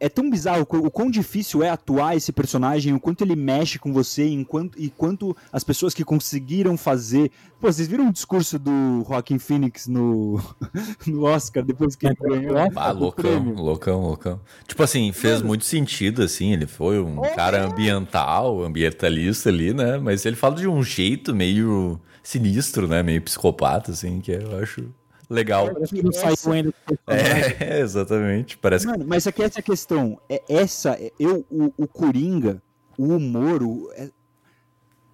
[0.00, 3.92] é tão bizarro o quão difícil é atuar esse personagem, o quanto ele mexe com
[3.92, 7.30] você, enquanto, e quanto as pessoas que conseguiram fazer.
[7.60, 10.40] Pô, vocês viram o discurso do Joaquin Phoenix no,
[11.06, 12.56] no Oscar depois que ele ganhou?
[12.74, 14.40] Ah, loucão, loucão, loucão.
[14.66, 15.48] Tipo assim, fez Mano.
[15.48, 16.54] muito sentido, assim.
[16.54, 17.60] Ele foi um oh, cara é.
[17.60, 19.98] ambiental, ambientalista ali, né?
[19.98, 23.02] Mas ele fala de um jeito meio sinistro, né?
[23.02, 24.92] Meio psicopata, assim, que eu acho
[25.28, 25.72] legal.
[25.72, 26.52] Parece que não essa...
[26.52, 26.74] ainda.
[27.06, 28.56] É, exatamente.
[28.58, 30.18] Parece Mano, mas aqui essa questão.
[30.28, 32.60] É essa, eu, o, o Coringa,
[32.98, 34.10] o humor, o, é,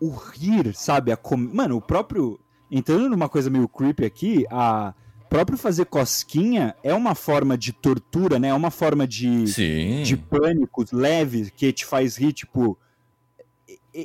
[0.01, 1.13] o rir, sabe?
[1.13, 1.37] A com...
[1.37, 2.41] Mano, o próprio.
[2.71, 4.95] Entrando numa coisa meio creepy aqui, a
[5.29, 8.49] próprio fazer cosquinha é uma forma de tortura, né?
[8.49, 10.05] É uma forma de, Sim.
[10.05, 12.79] de pânico leve que te faz rir, tipo.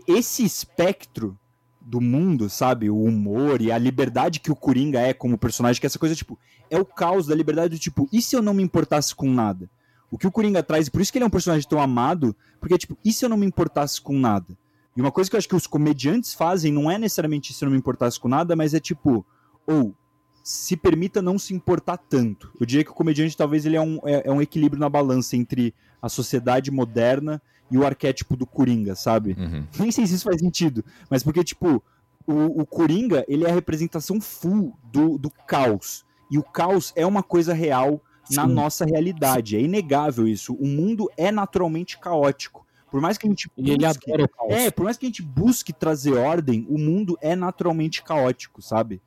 [0.08, 1.38] Esse espectro
[1.86, 2.90] do mundo, sabe?
[2.90, 6.38] O humor e a liberdade que o Coringa é como personagem, que essa coisa, tipo,
[6.70, 9.70] é o caos da liberdade do tipo, e se eu não me importasse com nada?
[10.10, 12.78] O que o Coringa traz, por isso que ele é um personagem tão amado, porque,
[12.78, 14.58] tipo, e se eu não me importasse com nada?
[14.98, 17.68] E uma coisa que eu acho que os comediantes fazem não é necessariamente se eu
[17.68, 19.26] não me importasse com nada, mas é tipo,
[19.68, 19.94] ou
[20.44, 22.52] se permita não se importar tanto.
[22.60, 25.36] Eu diria que o comediante talvez ele é um, é, é um equilíbrio na balança
[25.36, 29.36] entre a sociedade moderna e o arquétipo do Coringa, sabe?
[29.38, 29.66] Uhum.
[29.80, 31.84] Nem sei se isso faz sentido, mas porque, tipo,
[32.28, 36.06] o, o Coringa, ele é a representação full do, do caos.
[36.30, 38.36] E o caos é uma coisa real Sim.
[38.36, 39.52] na nossa realidade.
[39.52, 39.58] Sim.
[39.58, 40.54] É inegável isso.
[40.54, 42.66] O mundo é naturalmente caótico.
[42.90, 44.54] Por mais que a gente busque, ele adora o caos.
[44.54, 49.02] É, por mais que a gente busque trazer ordem, o mundo é naturalmente caótico, sabe?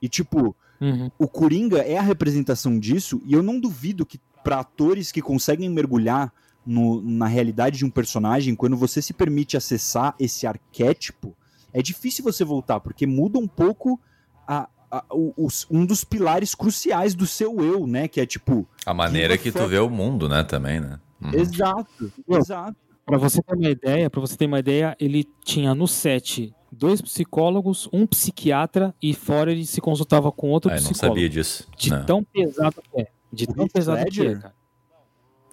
[0.00, 1.10] E tipo, uhum.
[1.18, 5.68] o Coringa é a representação disso, e eu não duvido que para atores que conseguem
[5.68, 6.32] mergulhar
[6.64, 11.36] no, na realidade de um personagem, quando você se permite acessar esse arquétipo,
[11.72, 13.98] é difícil você voltar, porque muda um pouco
[14.46, 18.06] a, a, o, um dos pilares cruciais do seu eu, né?
[18.08, 18.68] Que é tipo.
[18.84, 21.00] A maneira que, que tu vê o mundo, né, também, né?
[21.20, 21.34] Uhum.
[21.34, 22.76] Exato, exato.
[23.04, 27.02] Pra você ter uma ideia, para você ter uma ideia, ele tinha no set dois
[27.02, 31.04] psicólogos, um psiquiatra e fora ele se consultava com outro ah, psicólogo.
[31.04, 31.68] Eu não sabia disso.
[31.76, 32.04] De não.
[32.04, 33.06] tão pesado que é.
[33.32, 34.54] De tão pesado que é, cara.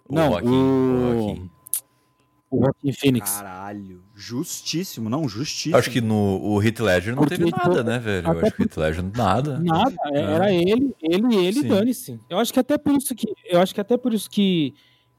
[0.10, 1.34] Não, o...
[1.34, 1.49] o...
[2.52, 3.31] O Joaquim Phoenix.
[3.31, 4.02] Caralho.
[4.15, 5.77] Justíssimo, não, justíssimo.
[5.77, 8.27] Acho que no o Heath Ledger não Porque teve nada, né, velho?
[8.27, 9.60] Eu acho que o Heath Ledger nada.
[9.60, 10.19] Nada, é.
[10.19, 12.19] era ele, ele, ele, dane-se.
[12.27, 14.73] Eu acho que até por isso que eu acho que até por isso que,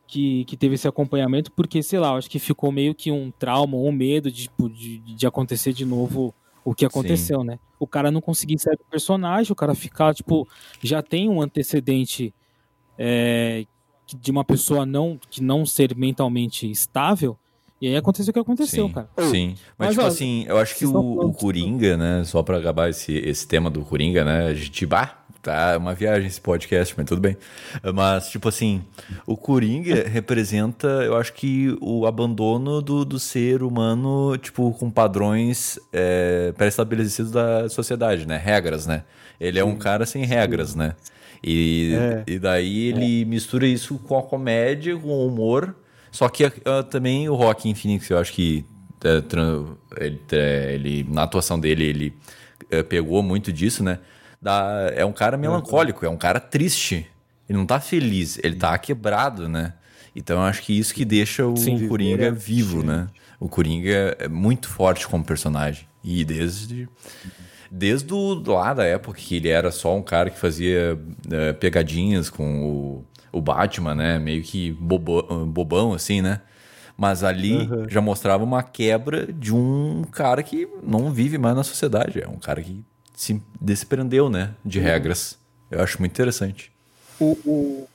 [0.08, 3.30] que que teve esse acompanhamento, porque sei lá, eu acho que ficou meio que um
[3.30, 6.34] trauma ou um medo de, tipo, de, de acontecer de novo
[6.64, 7.46] o que aconteceu, Sim.
[7.46, 7.58] né?
[7.78, 10.48] O cara não conseguir sair do personagem, o cara ficar, tipo,
[10.82, 12.34] já tem um antecedente
[12.98, 13.64] é,
[14.16, 17.36] de uma pessoa não que não ser mentalmente estável.
[17.80, 19.08] E aí aconteceu o que aconteceu, sim, cara.
[19.30, 22.58] Sim, mas, mas tipo ó, assim, eu acho que o, o Coringa, né, só pra
[22.58, 26.94] acabar esse, esse tema do Coringa, né, a gente, bah, tá uma viagem esse podcast,
[26.94, 27.38] mas tudo bem.
[27.94, 28.82] Mas, tipo assim,
[29.26, 35.78] o Coringa representa, eu acho que o abandono do, do ser humano, tipo, com padrões
[35.90, 39.04] é, pré-estabelecidos da sociedade, né, regras, né.
[39.40, 40.94] Ele é um cara sem regras, né.
[41.42, 42.24] E, é.
[42.26, 43.24] e daí ele é.
[43.24, 45.74] mistura isso com a comédia, com o humor.
[46.10, 46.52] Só que uh,
[46.90, 48.64] também o Rockin' Phoenix, eu acho que
[49.04, 52.14] uh, ele, uh, ele, na atuação dele, ele
[52.70, 53.98] eh, pegou muito disso, né?
[54.40, 57.06] Da, é um cara melancólico, é um cara triste.
[57.48, 59.74] Ele não tá feliz, ele tá quebrado, né?
[60.14, 63.08] Então eu acho que isso que deixa o Sim, Coringa é vivo, né?
[63.38, 65.86] O Coringa é muito forte como personagem.
[66.02, 66.88] E desde
[67.70, 72.28] desde o, lá da época que ele era só um cara que fazia uh, pegadinhas
[72.28, 74.18] com o, o Batman, né?
[74.18, 76.40] Meio que bobo, bobão, assim, né?
[76.96, 77.88] Mas ali uhum.
[77.88, 82.20] já mostrava uma quebra de um cara que não vive mais na sociedade.
[82.20, 82.84] É um cara que
[83.14, 84.54] se desprendeu, né?
[84.64, 84.84] De uhum.
[84.84, 85.38] regras.
[85.70, 86.70] Eu acho muito interessante.
[87.18, 87.88] O, o,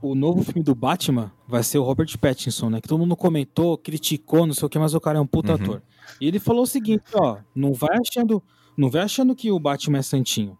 [0.00, 2.80] o novo filme do Batman vai ser o Robert Pattinson, né?
[2.80, 5.54] Que todo mundo comentou, criticou, não sei o que, mas o cara é um puta
[5.54, 5.62] uhum.
[5.62, 5.82] ator.
[6.20, 8.42] E ele falou o seguinte, ó, não vai achando
[8.76, 10.58] não vem achando que o Batman é santinho.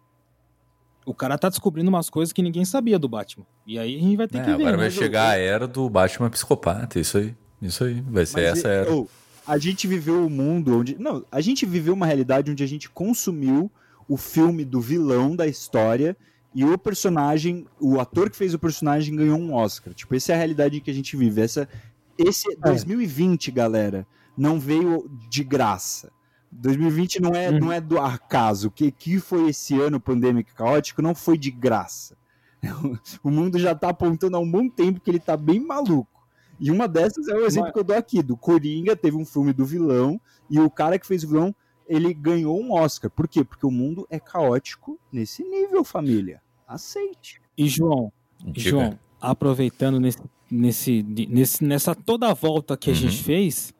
[1.05, 3.47] O cara tá descobrindo umas coisas que ninguém sabia do Batman.
[3.66, 4.55] E aí a gente vai ter é, que ver.
[4.55, 4.82] Agora né?
[4.84, 7.34] vai chegar a era do Batman psicopata, isso aí.
[7.62, 8.93] Isso aí, vai ser Mas essa era.
[8.93, 9.06] Oh,
[9.47, 10.98] a gente viveu um mundo onde.
[10.98, 13.70] Não, a gente viveu uma realidade onde a gente consumiu
[14.09, 16.16] o filme do vilão da história
[16.55, 19.93] e o personagem, o ator que fez o personagem ganhou um Oscar.
[19.93, 21.43] Tipo, essa é a realidade que a gente vive.
[21.43, 21.68] Essa,
[22.16, 22.56] esse é.
[22.56, 24.06] 2020, galera,
[24.36, 26.10] não veio de graça.
[26.51, 27.59] 2020 não é, hum.
[27.59, 28.68] não é do acaso.
[28.68, 32.16] O que, que foi esse ano pandêmico caótico não foi de graça.
[33.23, 36.16] o mundo já tá apontando há um bom tempo que ele tá bem maluco.
[36.59, 37.73] E uma dessas é o exemplo Mas...
[37.73, 41.06] que eu dou aqui, do Coringa, teve um filme do vilão, e o cara que
[41.06, 41.55] fez o vilão,
[41.86, 43.10] ele ganhou um Oscar.
[43.10, 43.44] Por quê?
[43.44, 46.40] Porque o mundo é caótico nesse nível, família.
[46.66, 47.40] Aceite.
[47.56, 48.10] E João,
[48.40, 48.70] Diga.
[48.70, 50.18] João, aproveitando nesse,
[50.51, 52.98] nesse, nesse, nessa toda a volta que a uhum.
[52.98, 53.73] gente fez,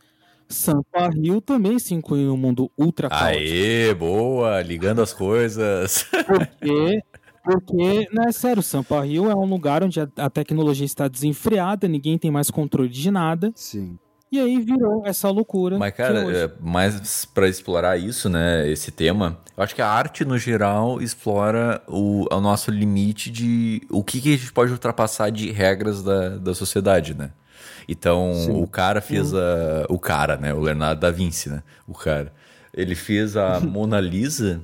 [0.49, 3.39] Sampa Rio também se inclui no mundo ultra caótico.
[3.39, 6.07] Aê, boa, ligando as coisas.
[6.27, 7.03] Porque,
[7.43, 12.19] porque né, sério, Sampa Rio é um lugar onde a, a tecnologia está desenfreada, ninguém
[12.19, 13.53] tem mais controle de nada.
[13.55, 13.99] Sim.
[14.31, 15.79] E aí virou essa loucura.
[15.79, 20.25] Mas, cara, é, mais para explorar isso, né, esse tema, eu acho que a arte,
[20.25, 25.31] no geral, explora o, o nosso limite de o que, que a gente pode ultrapassar
[25.31, 27.31] de regras da, da sociedade, né?
[27.89, 28.63] Então, Sim.
[28.63, 29.87] o cara fez a.
[29.89, 30.53] O cara, né?
[30.53, 31.63] O Leonardo da Vinci, né?
[31.87, 32.33] O cara.
[32.75, 34.61] Ele fez a Mona Lisa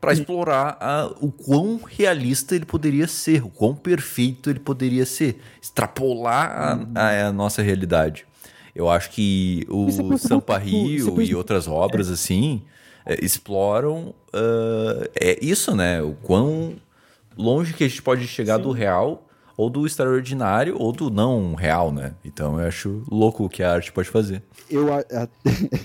[0.00, 5.40] para explorar a, o quão realista ele poderia ser, o quão perfeito ele poderia ser,
[5.60, 6.92] extrapolar a, uhum.
[6.94, 8.26] a, a nossa realidade.
[8.74, 12.62] Eu acho que o é Sampa Rio e outras obras assim
[13.06, 16.02] é, exploram uh, é isso, né?
[16.02, 16.76] O quão
[17.36, 18.62] longe que a gente pode chegar Sim.
[18.62, 19.25] do real
[19.56, 22.14] ou do extraordinário ou do não real, né?
[22.24, 24.42] Então eu acho louco o que a arte pode fazer.
[24.68, 25.04] Eu a,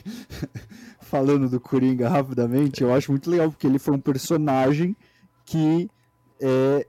[0.99, 4.95] falando do Coringa rapidamente, eu acho muito legal porque ele foi um personagem
[5.45, 5.89] que
[6.39, 6.85] é,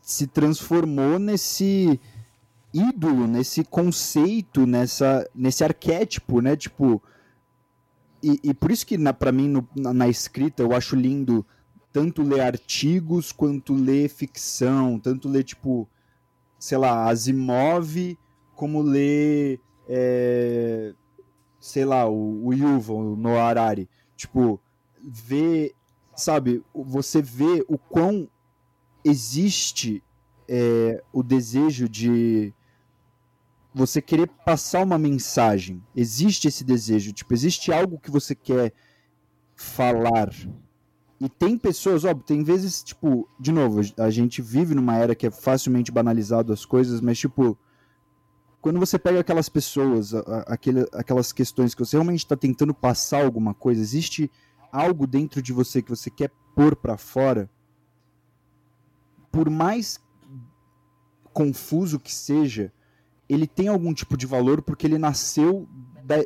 [0.00, 2.00] se transformou nesse
[2.72, 6.56] ídolo, nesse conceito, nessa, nesse arquétipo, né?
[6.56, 7.02] Tipo,
[8.22, 11.46] e, e por isso que para mim no, na, na escrita eu acho lindo
[11.98, 15.88] tanto ler artigos quanto ler ficção, tanto ler, tipo,
[16.56, 18.16] sei lá, Asimov,
[18.54, 20.94] como ler, é,
[21.58, 23.88] sei lá, o, o Yuval no Harari.
[24.16, 24.60] Tipo,
[25.02, 25.74] ver,
[26.14, 28.30] sabe, você vê o quão
[29.04, 30.00] existe
[30.46, 32.54] é, o desejo de
[33.74, 35.82] você querer passar uma mensagem.
[35.96, 38.72] Existe esse desejo, tipo, existe algo que você quer
[39.56, 40.30] falar
[41.20, 45.26] e tem pessoas, ó, tem vezes, tipo, de novo, a gente vive numa era que
[45.26, 47.58] é facilmente banalizado as coisas, mas, tipo,
[48.60, 50.14] quando você pega aquelas pessoas,
[50.46, 54.30] aquele, aquelas questões que você realmente está tentando passar alguma coisa, existe
[54.70, 57.50] algo dentro de você que você quer pôr para fora,
[59.32, 60.00] por mais
[61.32, 62.72] confuso que seja,
[63.28, 65.68] ele tem algum tipo de valor porque ele nasceu
[66.04, 66.16] da,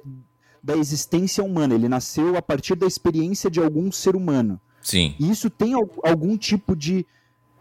[0.63, 4.61] da existência humana, ele nasceu a partir da experiência de algum ser humano.
[4.83, 5.15] Sim.
[5.19, 7.07] E isso tem algum tipo de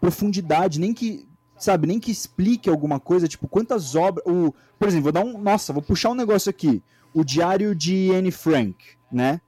[0.00, 1.26] profundidade, nem que,
[1.56, 4.26] sabe, nem que explique alguma coisa, tipo, quantas obras.
[4.26, 5.38] O, por exemplo, vou dar um.
[5.38, 6.82] Nossa, vou puxar um negócio aqui.
[7.14, 8.76] O diário de Anne Frank,
[9.10, 9.40] né?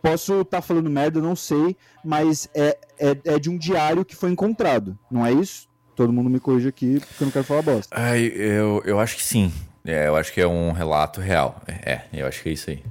[0.00, 4.14] Posso estar tá falando merda, não sei, mas é, é, é de um diário que
[4.14, 5.66] foi encontrado, não é isso?
[5.96, 7.96] Todo mundo me corrige aqui porque eu não quero falar bosta.
[7.96, 9.50] Ai, eu, eu acho que sim.
[9.84, 11.60] É, eu acho que é um relato real.
[11.66, 12.82] É, eu acho que é isso aí.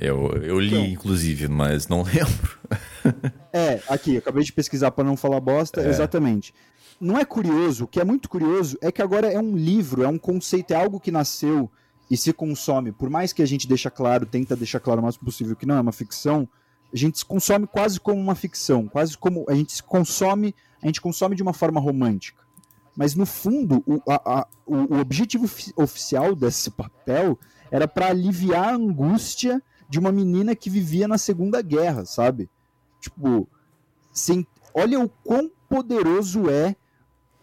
[0.00, 2.58] Eu, eu li, então, inclusive, mas não lembro.
[3.52, 5.88] é, aqui, acabei de pesquisar para não falar bosta, é.
[5.88, 6.54] exatamente.
[6.98, 10.08] Não é curioso, o que é muito curioso é que agora é um livro, é
[10.08, 11.70] um conceito, é algo que nasceu
[12.10, 12.92] e se consome.
[12.92, 15.76] Por mais que a gente deixa claro, tenta deixar claro o mais possível que não
[15.76, 16.48] é uma ficção,
[16.92, 20.86] a gente se consome quase como uma ficção, quase como a gente se consome, a
[20.86, 22.42] gente consome de uma forma romântica.
[22.96, 27.38] Mas no fundo, o, a, a, o, o objetivo oficial desse papel
[27.70, 32.48] era para aliviar a angústia de uma menina que vivia na Segunda Guerra, sabe?
[33.00, 33.48] Tipo,
[34.12, 34.46] sem...
[34.72, 36.76] olha o quão poderoso é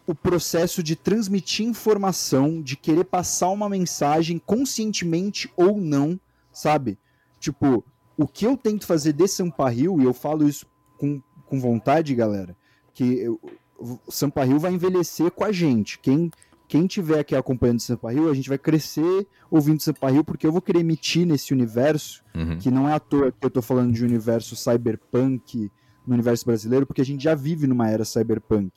[0.06, 6.18] o processo de transmitir informação, de querer passar uma mensagem conscientemente ou não,
[6.50, 6.96] sabe?
[7.38, 7.84] Tipo,
[8.16, 10.66] o que eu tento fazer de Samparil, e eu falo isso
[10.96, 12.56] com, com vontade, galera,
[12.94, 13.38] que eu,
[13.78, 15.98] o Samparil vai envelhecer com a gente.
[15.98, 16.30] Quem
[16.68, 20.52] quem tiver aqui acompanhando Sampa Rio, a gente vai crescer ouvindo Sampa Rio, porque eu
[20.52, 22.58] vou querer emitir nesse universo, uhum.
[22.58, 25.70] que não é à toa que eu tô falando de universo cyberpunk
[26.06, 28.70] no universo brasileiro, porque a gente já vive numa era cyberpunk.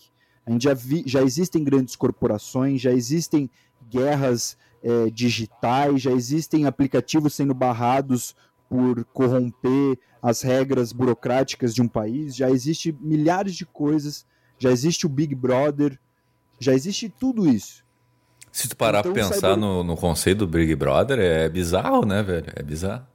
[0.45, 3.49] A gente já, vi, já existem grandes corporações, já existem
[3.89, 8.35] guerras é, digitais, já existem aplicativos sendo barrados
[8.69, 14.25] por corromper as regras burocráticas de um país, já existe milhares de coisas,
[14.57, 15.99] já existe o Big Brother,
[16.61, 17.83] já existe tudo isso.
[18.51, 19.57] Se tu parar então, pra pensar cyber...
[19.57, 22.53] no, no conceito do Big Brother, é bizarro, né, velho?
[22.55, 23.07] É bizarro.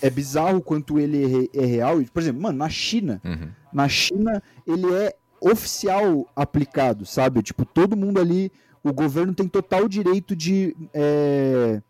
[0.00, 2.02] É bizarro quanto ele é, é real.
[2.12, 3.48] Por exemplo, mano, na China, uhum.
[3.72, 7.42] na China, ele é oficial aplicado, sabe?
[7.42, 8.50] Tipo, todo mundo ali,
[8.82, 11.82] o governo tem total direito de é,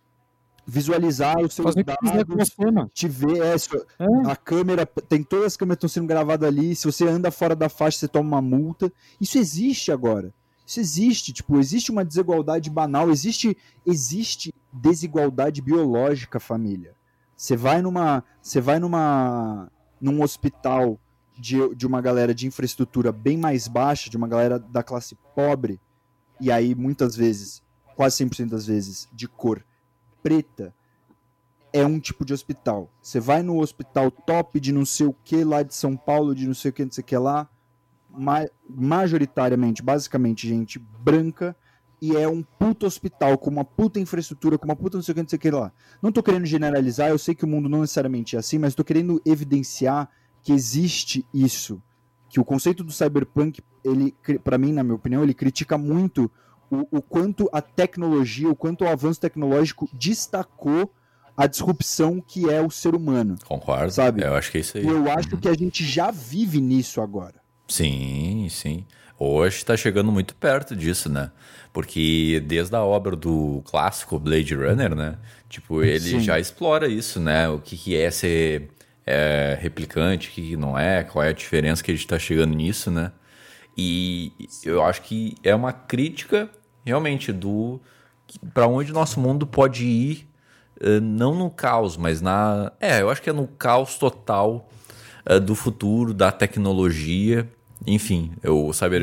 [0.66, 2.10] visualizar os seus Fazer dados,
[2.92, 4.30] te ver, é, É.
[4.30, 7.54] a câmera, tem todas as câmeras que estão sendo gravadas ali, se você anda fora
[7.54, 8.90] da faixa, você toma uma multa.
[9.20, 10.32] Isso existe agora.
[10.72, 13.54] Isso existe, tipo, existe uma desigualdade banal, existe
[13.84, 16.94] existe desigualdade biológica, família.
[17.36, 19.70] Você vai numa, você vai numa
[20.00, 20.98] num hospital
[21.38, 25.78] de, de uma galera de infraestrutura bem mais baixa, de uma galera da classe pobre,
[26.40, 27.62] e aí muitas vezes,
[27.94, 29.62] quase 100% das vezes, de cor
[30.22, 30.74] preta,
[31.70, 32.90] é um tipo de hospital.
[33.02, 36.46] Você vai no hospital top de não sei o que lá de São Paulo, de
[36.46, 37.46] não sei o que, não sei o que lá,
[38.16, 41.56] ma majoritariamente, basicamente, gente branca,
[42.00, 45.14] e é um puto hospital com uma puta infraestrutura, com uma puta não sei o
[45.14, 45.72] que, não sei o que lá.
[46.02, 48.82] Não tô querendo generalizar, eu sei que o mundo não necessariamente é assim, mas tô
[48.82, 50.10] querendo evidenciar
[50.42, 51.80] que existe isso.
[52.28, 56.28] Que o conceito do cyberpunk, ele, para mim, na minha opinião, ele critica muito
[56.68, 60.92] o, o quanto a tecnologia, o quanto o avanço tecnológico destacou
[61.36, 63.36] a disrupção que é o ser humano.
[63.46, 63.92] Concordo.
[63.92, 64.22] Sabe?
[64.22, 64.84] Eu acho que é isso aí.
[64.84, 67.41] E eu acho que a gente já vive nisso agora.
[67.72, 68.84] Sim, sim.
[69.18, 71.30] Hoje está chegando muito perto disso, né?
[71.72, 75.16] Porque desde a obra do clássico Blade Runner, né?
[75.48, 76.20] Tipo, ele Sim.
[76.20, 77.48] já explora isso, né?
[77.48, 78.68] O que, que é ser
[79.06, 82.18] é, replicante, o que, que não é, qual é a diferença que a gente está
[82.18, 83.10] chegando nisso, né?
[83.74, 84.32] E
[84.62, 86.50] eu acho que é uma crítica
[86.84, 87.80] realmente do
[88.52, 90.28] para onde nosso mundo pode ir,
[90.78, 92.70] eh, não no caos, mas na.
[92.78, 94.68] É, eu acho que é no caos total
[95.24, 97.48] eh, do futuro, da tecnologia.
[97.86, 99.02] Enfim, o, cyber,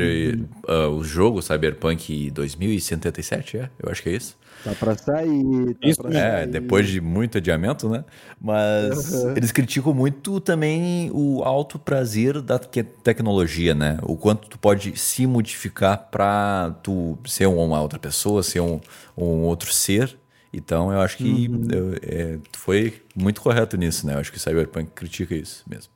[0.68, 3.70] eh, o jogo Cyberpunk 2077, é?
[3.82, 4.38] Eu acho que é isso.
[4.64, 5.74] Tá pra sair.
[5.80, 6.10] Tá Isso pra.
[6.18, 6.46] É, sair.
[6.48, 8.04] depois de muito adiamento, né?
[8.40, 9.36] Mas Uhum.
[9.36, 13.98] eles criticam muito também o alto prazer da tecnologia, né?
[14.02, 18.80] O quanto tu pode se modificar pra tu ser uma outra pessoa, ser um,
[19.16, 20.16] um outro ser.
[20.52, 21.68] Então eu acho que Uhum.
[21.70, 24.14] eu- é, tu foi muito correto nisso, né?
[24.14, 25.90] Eu acho que o Cyberpunk critica isso mesmo.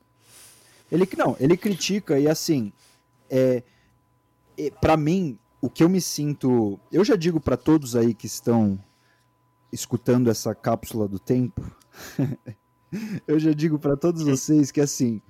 [0.91, 2.71] Ele não, ele critica e assim,
[3.29, 3.63] é,
[4.57, 8.27] é para mim, o que eu me sinto, eu já digo pra todos aí que
[8.27, 8.79] estão
[9.71, 11.61] escutando essa cápsula do tempo,
[13.27, 15.21] eu já digo pra todos vocês que assim,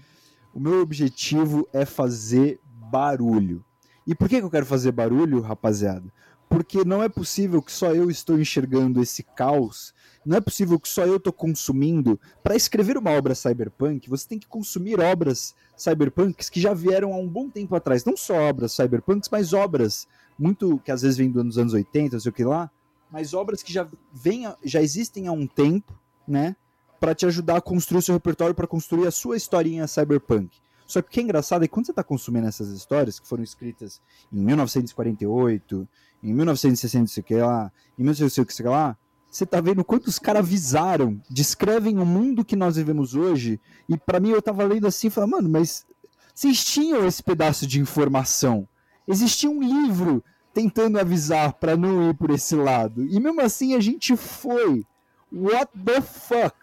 [0.53, 3.63] o meu objetivo é fazer barulho.
[4.05, 6.13] E por que, que eu quero fazer barulho, rapaziada?
[6.47, 9.94] Porque não é possível que só eu estou enxergando esse caos.
[10.25, 12.19] Não é possível que só eu estou consumindo.
[12.43, 17.17] Para escrever uma obra cyberpunk, você tem que consumir obras cyberpunks que já vieram há
[17.17, 18.03] um bom tempo atrás.
[18.03, 20.07] Não só obras cyberpunks, mas obras
[20.37, 22.71] muito que às vezes vêm dos anos 80, não sei o que lá,
[23.11, 25.93] mas obras que já, vem, a- já existem há um tempo,
[26.27, 26.55] né?
[26.99, 30.57] Para te ajudar a construir o seu repertório, para construir a sua historinha cyberpunk.
[30.87, 33.27] Só que o que é engraçado é que quando você está consumindo essas histórias que
[33.27, 35.87] foram escritas em 1948,
[36.23, 38.97] em 1960, não sei lá, em 1960, sei lá,
[39.35, 43.59] você tá vendo quantos caras avisaram, descrevem o mundo que nós vivemos hoje,
[43.89, 45.85] e pra mim eu tava lendo assim e falando, mano, mas
[46.33, 48.65] vocês tinham esse pedaço de informação.
[49.05, 53.05] Existia um livro tentando avisar pra não ir por esse lado.
[53.05, 54.85] E mesmo assim a gente foi.
[55.29, 56.55] What the fuck?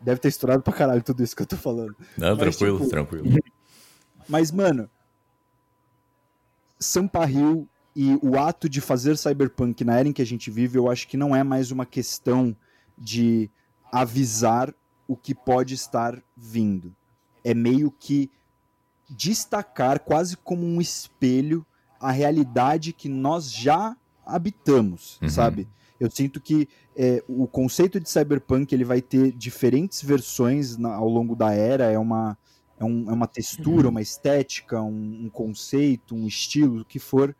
[0.00, 1.94] Deve ter estourado pra caralho tudo isso que eu tô falando.
[2.16, 3.26] Não, Mas, tranquilo, tipo, tranquilo.
[4.26, 4.88] Mas, mano,
[6.78, 10.78] Sampa Hill e o ato de fazer cyberpunk na era em que a gente vive,
[10.78, 12.54] eu acho que não é mais uma questão
[12.98, 13.50] de
[13.92, 14.74] avisar
[15.06, 16.94] o que pode estar vindo.
[17.44, 18.30] É meio que
[19.08, 21.64] destacar, quase como um espelho,
[22.00, 25.28] a realidade que nós já habitamos, Uhum.
[25.28, 25.68] sabe?
[26.00, 31.08] Eu sinto que é, o conceito de cyberpunk ele vai ter diferentes versões na- ao
[31.08, 31.90] longo da era.
[31.90, 32.38] É uma,
[32.78, 37.34] é, um- é uma textura, uma estética, um, um conceito, um estilo, o que for,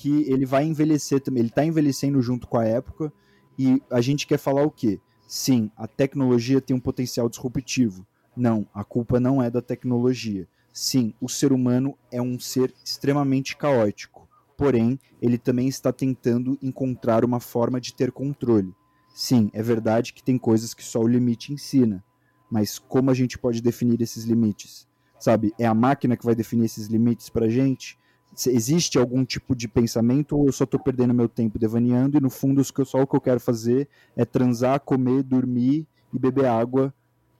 [0.00, 1.42] que ele vai envelhecer também.
[1.42, 3.12] Ele está envelhecendo junto com a época.
[3.58, 4.98] E a gente quer falar o quê?
[5.28, 8.06] Sim, a tecnologia tem um potencial disruptivo.
[8.34, 10.48] Não, a culpa não é da tecnologia.
[10.72, 14.26] Sim, o ser humano é um ser extremamente caótico.
[14.56, 18.74] Porém, ele também está tentando encontrar uma forma de ter controle.
[19.14, 22.02] Sim, é verdade que tem coisas que só o limite ensina.
[22.50, 24.88] Mas como a gente pode definir esses limites?
[25.18, 27.99] Sabe, é a máquina que vai definir esses limites pra gente?
[28.34, 32.20] Se Existe algum tipo de pensamento ou eu só tô perdendo meu tempo devaneando e
[32.20, 35.86] no fundo os que eu- só o que eu quero fazer é transar, comer, dormir
[36.12, 36.92] e beber água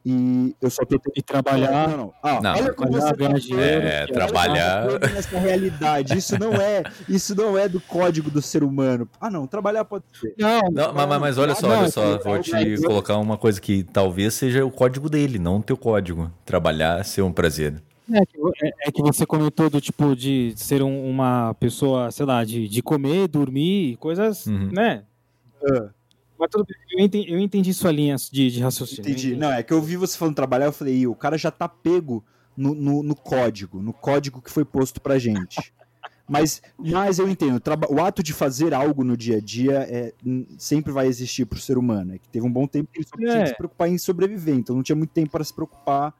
[0.04, 1.88] e eu só tô E trabalhar.
[1.88, 2.14] não, não.
[2.22, 3.86] Ah, Não, olha como trabalhar, você ganhar tá dinheiro.
[3.86, 6.16] É, trabalhar- como tá nessa realidade.
[6.16, 9.06] Isso não é, isso não é do código do ser humano.
[9.20, 10.34] Ah, não, trabalhar pode ser.
[10.38, 12.76] Não, Não, mas, mas- mas olha só, Não, olha só, é- vou é- te é-
[12.78, 16.30] colocar uma coisa que talvez seja o código dele, não o teu código.
[16.46, 17.74] Trabalhar ser um prazer.
[18.12, 22.26] É que, é- é que você comentou do tipo de ser um- uma pessoa, sei
[22.26, 24.70] lá, de, de comer, dormir, coisas, Uhum.
[24.72, 25.04] né?
[25.64, 25.90] Ah.
[26.38, 29.02] Mas tudo bem, eu entendi, eu entendi sua linha de, de raciocínio.
[29.02, 29.26] Entendi.
[29.28, 29.40] entendi.
[29.40, 32.24] Não, é que eu vi você falando trabalhar, eu falei, o cara já tá pego
[32.56, 35.56] no, no, no código, no código que foi posto pra gente.
[36.32, 40.14] Mas, mas eu entendo, o ato de fazer algo no dia a dia é,
[40.58, 42.14] sempre vai existir para o ser humano.
[42.14, 44.54] É que teve um bom tempo que ele só tinha que se preocupar em sobreviver,
[44.54, 46.14] então não tinha muito tempo para se preocupar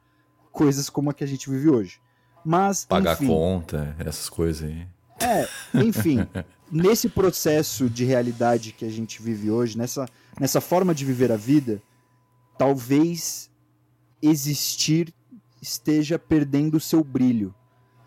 [0.51, 1.99] coisas como a que a gente vive hoje.
[2.43, 2.85] Mas.
[2.85, 4.87] Pagar enfim, conta, essas coisas aí.
[5.19, 6.27] É, enfim,
[6.71, 10.07] nesse processo de realidade que a gente vive hoje, nessa,
[10.39, 11.81] nessa forma de viver a vida,
[12.57, 13.49] talvez
[14.21, 15.13] existir
[15.61, 17.53] esteja perdendo o seu brilho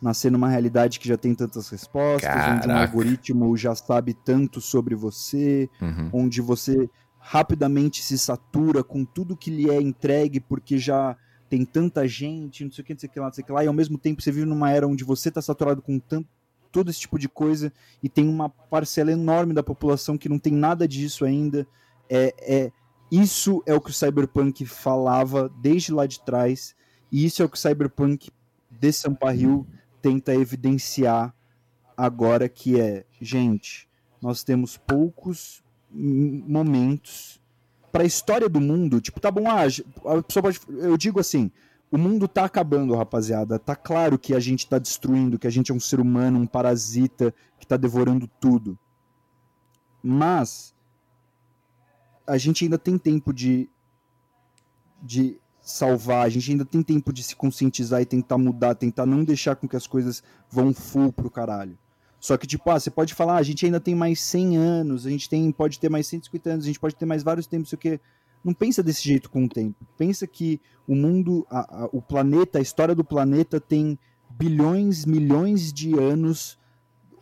[0.05, 2.57] nascer numa realidade que já tem tantas respostas, Caraca.
[2.57, 6.11] onde um algoritmo já sabe tanto sobre você, uhum.
[6.13, 11.17] onde você rapidamente se satura com tudo que lhe é entregue porque já
[11.55, 13.47] tem tanta gente, não sei o que, não sei o que lá, não sei o
[13.47, 16.01] que lá, e ao mesmo tempo você vive numa era onde você está saturado com
[16.01, 16.29] tanto
[16.73, 17.73] todo esse tipo de coisa
[18.03, 21.65] e tem uma parcela enorme da população que não tem nada disso ainda.
[22.11, 22.73] É, é
[23.09, 26.75] isso é o que o cyberpunk falava desde lá de trás
[27.13, 28.33] e isso é o que o cyberpunk
[28.69, 29.65] de Sampa Rio
[30.03, 31.33] tenta evidenciar
[31.97, 33.89] agora que é, gente,
[34.21, 35.63] nós temos poucos
[35.93, 37.41] momentos
[37.95, 39.63] para a história do mundo, tipo, tá bom, ah,
[40.19, 41.49] a pessoa pode, eu digo assim,
[41.93, 43.57] o mundo tá acabando, rapaziada.
[43.57, 46.47] Tá claro que a gente tá destruindo, que a gente é um ser humano, um
[46.47, 48.77] parasita que tá devorando tudo.
[50.03, 50.75] Mas
[52.27, 53.71] a gente ainda tem tempo de
[55.01, 59.23] de salvar, a gente ainda tem tempo de se conscientizar e tentar mudar, tentar não
[59.23, 61.79] deixar com que as coisas vão full pro caralho.
[62.25, 65.05] Só que, tipo, ah, você pode falar, ah, a gente ainda tem mais 100 anos,
[65.05, 67.69] a gente tem, pode ter mais 150 anos, a gente pode ter mais vários tempos,
[67.69, 68.01] sei o quê.
[68.43, 69.87] Não pensa desse jeito com o tempo.
[69.99, 73.99] Pensa que o mundo, a, a, o planeta, a história do planeta tem
[74.31, 76.59] bilhões, milhões de anos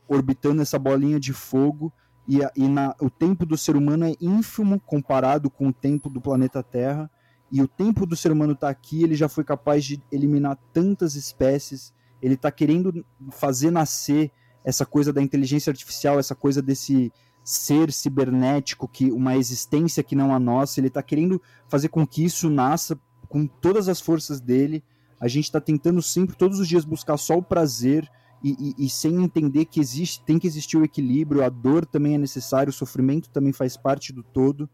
[0.06, 1.92] orbitando essa bolinha de fogo
[2.28, 6.20] e, e na, o tempo do ser humano é ínfimo comparado com o tempo do
[6.20, 7.10] planeta Terra
[7.50, 11.16] e o tempo do ser humano está aqui, ele já foi capaz de eliminar tantas
[11.16, 11.92] espécies,
[12.22, 14.30] ele está querendo fazer nascer
[14.64, 17.12] essa coisa da inteligência artificial, essa coisa desse
[17.44, 22.24] ser cibernético, que uma existência que não a nossa, ele está querendo fazer com que
[22.24, 22.98] isso nasça
[23.28, 24.82] com todas as forças dele.
[25.18, 28.08] A gente está tentando sempre, todos os dias, buscar só o prazer
[28.42, 32.14] e, e, e, sem entender que existe, tem que existir o equilíbrio, a dor também
[32.14, 34.68] é necessário, o sofrimento também faz parte do todo.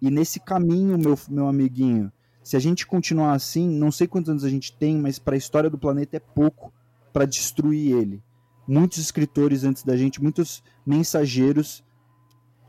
[0.00, 2.12] E nesse caminho, meu, meu amiguinho,
[2.42, 5.38] se a gente continuar assim, não sei quantos anos a gente tem, mas para a
[5.38, 6.72] história do planeta é pouco
[7.12, 8.22] para destruir ele.
[8.68, 11.82] Muitos escritores antes da gente, muitos mensageiros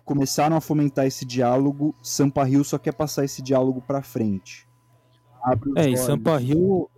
[0.05, 1.93] começaram a fomentar esse diálogo.
[2.01, 4.65] Sampa Rio só quer passar esse diálogo para frente.
[5.75, 6.89] é, e Sampa Rio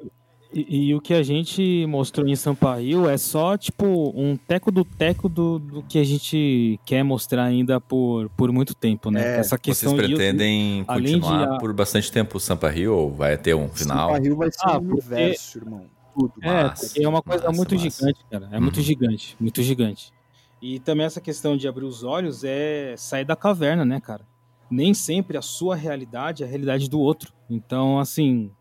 [0.53, 4.83] e, e, o que a gente mostrou em Sampaio é só, tipo, um teco do
[4.83, 9.37] teco do, do que a gente quer mostrar ainda por, por muito tempo, né?
[9.37, 13.37] É, Essa questão vocês pretendem de, continuar de, por bastante tempo o Sampaio ou vai
[13.37, 14.11] ter um final?
[14.11, 15.85] Sampaio vai ser ah, um universo, irmão.
[16.13, 16.33] Tudo.
[16.41, 17.89] É, massa, é uma coisa massa, muito massa.
[17.89, 18.49] gigante, cara.
[18.51, 18.61] É uhum.
[18.61, 20.13] muito gigante, muito gigante.
[20.61, 24.25] E também essa questão de abrir os olhos é sair da caverna, né, cara?
[24.69, 27.33] Nem sempre a sua realidade é a realidade do outro.
[27.49, 28.51] Então, assim,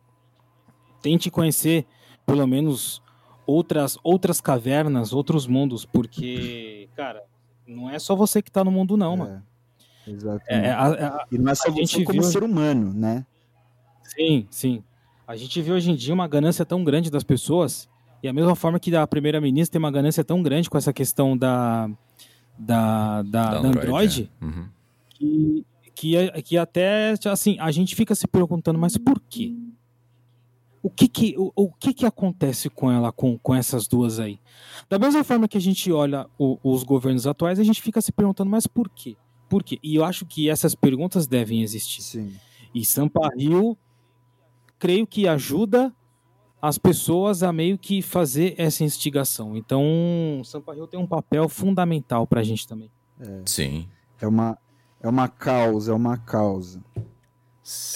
[1.03, 1.87] tente conhecer
[2.27, 3.03] pelo menos
[3.47, 7.23] outras outras cavernas, outros mundos, porque, cara,
[7.67, 9.43] não é só você que tá no mundo não, é, mano.
[10.07, 10.67] Exatamente.
[10.67, 12.31] É, a, a, e não é só você como viu...
[12.31, 13.27] ser humano, né?
[14.05, 14.85] Sim, sim.
[15.31, 17.89] A gente vê hoje em dia uma ganância tão grande das pessoas,
[18.21, 21.39] e a mesma forma que a primeira-ministra tem uma ganância tão grande com essa questão
[21.39, 21.89] da,
[22.59, 24.45] da, da, da Android, Android é.
[24.45, 24.69] uhum.
[25.09, 29.55] que, que, que até, assim, a gente fica se perguntando, mas por quê?
[30.83, 34.41] o que que, o, o que que acontece com ela, com, com essas duas aí?
[34.89, 38.11] Da mesma forma que a gente olha o, os governos atuais, a gente fica se
[38.11, 39.17] perguntando, mas por quê?
[39.49, 39.79] Por quê?
[39.81, 42.03] E eu acho que essas perguntas devem existir.
[42.03, 42.33] Sim.
[42.75, 43.79] E Sampa Rio,
[44.81, 45.95] creio que ajuda
[46.61, 49.57] as pessoas a meio que fazer essa instigação.
[49.57, 52.91] Então, Sampa Rio tem um papel fundamental para a gente também.
[53.21, 53.43] É.
[53.47, 53.89] Sim.
[54.21, 54.59] É uma,
[55.01, 56.83] é uma causa, é uma causa.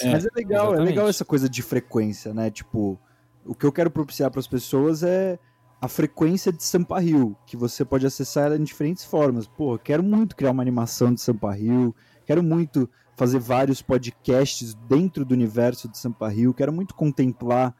[0.01, 0.87] É, Mas é legal, exatamente.
[0.87, 2.49] é legal essa coisa de frequência, né?
[2.49, 2.97] Tipo,
[3.43, 5.37] o que eu quero propiciar para as pessoas é
[5.81, 9.47] a frequência de Sampa Rio, que você pode acessar ela em diferentes formas.
[9.47, 11.93] Pô, quero muito criar uma animação de Sampa Rio,
[12.25, 17.75] quero muito fazer vários podcasts dentro do universo de Sampa Rio, quero muito contemplar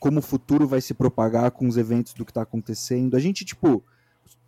[0.00, 3.16] como o futuro vai se propagar com os eventos do que está acontecendo.
[3.16, 3.84] A gente, tipo,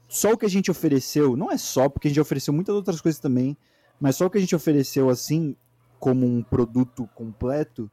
[0.08, 3.00] só o que a gente ofereceu, não é só, porque a gente ofereceu muitas outras
[3.00, 3.56] coisas também,
[4.00, 5.54] mas só o que a gente ofereceu, assim,
[6.00, 7.88] como um produto completo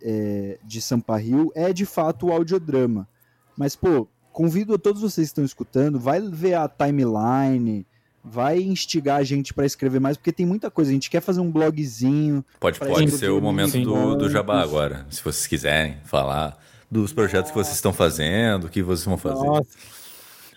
[0.00, 3.08] é, de Sampa Rio é de fato o audiodrama.
[3.56, 7.84] Mas, pô, convido a todos vocês que estão escutando, vai ver a timeline,
[8.28, 10.90] vai instigar a gente para escrever mais, porque tem muita coisa.
[10.90, 12.44] A gente quer fazer um blogzinho.
[12.58, 16.58] Pode, pode ser o momento do, do jabá agora, se vocês quiserem falar
[16.90, 19.46] dos projetos que vocês estão fazendo, o que vocês vão fazer.
[19.46, 19.70] Nossa.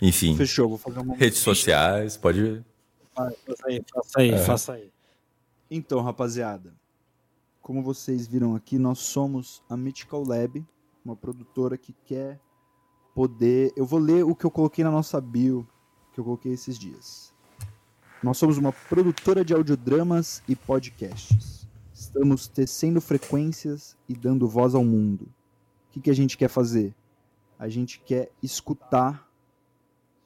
[0.02, 0.36] Enfim.
[0.36, 2.64] Fechou, vou fazer uma redes sociais, pode.
[3.14, 4.38] faça aí, faça aí, é.
[4.38, 4.92] faça aí.
[5.70, 6.74] Então, rapaziada,
[7.62, 10.66] como vocês viram aqui, nós somos a Mythical Lab,
[11.06, 12.40] uma produtora que quer
[13.14, 13.72] poder.
[13.76, 15.68] Eu vou ler o que eu coloquei na nossa bio,
[16.14, 17.32] que eu coloquei esses dias.
[18.22, 21.66] Nós somos uma produtora de audiodramas e podcasts.
[21.94, 25.24] Estamos tecendo frequências e dando voz ao mundo.
[25.24, 26.94] O que, que a gente quer fazer?
[27.58, 29.26] A gente quer escutar,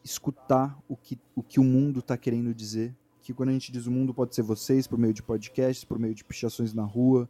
[0.04, 2.96] escutar o que o, que o mundo está querendo dizer.
[3.22, 6.00] Que quando a gente diz o mundo, pode ser vocês, por meio de podcasts, por
[6.00, 7.30] meio de pichações na rua,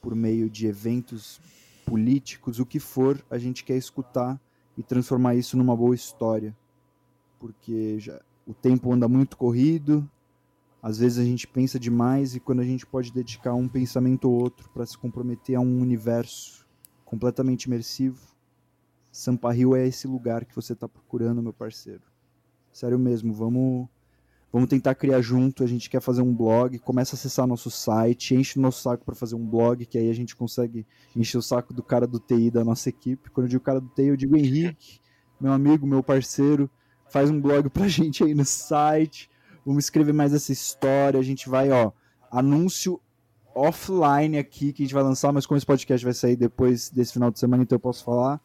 [0.00, 1.40] por meio de eventos
[1.84, 4.40] políticos, o que for, a gente quer escutar
[4.78, 6.56] e transformar isso numa boa história.
[7.40, 10.08] Porque já, o tempo anda muito corrido,
[10.82, 14.40] às vezes a gente pensa demais e quando a gente pode dedicar um pensamento ou
[14.40, 16.66] outro para se comprometer a um universo
[17.04, 18.18] completamente imersivo,
[19.12, 22.02] Sampa Rio é esse lugar que você está procurando, meu parceiro.
[22.72, 23.86] Sério mesmo, vamos
[24.50, 28.34] vamos tentar criar junto, a gente quer fazer um blog, começa a acessar nosso site,
[28.34, 30.86] enche o nosso saco para fazer um blog, que aí a gente consegue
[31.16, 33.30] encher o saco do cara do TI da nossa equipe.
[33.30, 35.00] Quando eu digo cara do TI, eu digo Henrique,
[35.40, 36.68] meu amigo, meu parceiro,
[37.12, 39.30] faz um blog pra gente aí no site.
[39.64, 41.20] Vamos escrever mais essa história.
[41.20, 41.92] A gente vai, ó,
[42.30, 43.00] anúncio
[43.54, 47.12] offline aqui que a gente vai lançar, mas como esse podcast vai sair depois desse
[47.12, 48.40] final de semana, então eu posso falar.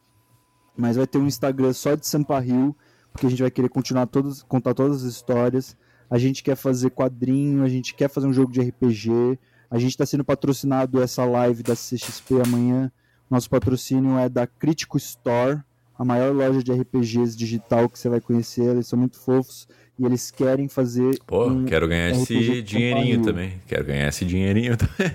[0.76, 2.76] Mas vai ter um Instagram só de Sampa Rio,
[3.10, 5.76] porque a gente vai querer continuar todos, contar todas as histórias.
[6.10, 9.38] A gente quer fazer quadrinho, a gente quer fazer um jogo de RPG.
[9.70, 12.92] A gente está sendo patrocinado essa live da CXP amanhã.
[13.28, 15.62] Nosso patrocínio é da Critical Store
[15.98, 18.62] a maior loja de RPGs digital que você vai conhecer.
[18.70, 19.66] Eles são muito fofos
[19.98, 21.18] e eles querem fazer.
[21.26, 23.60] Pô, um quero ganhar RPG esse dinheirinho também.
[23.66, 25.12] Quero ganhar esse dinheirinho também.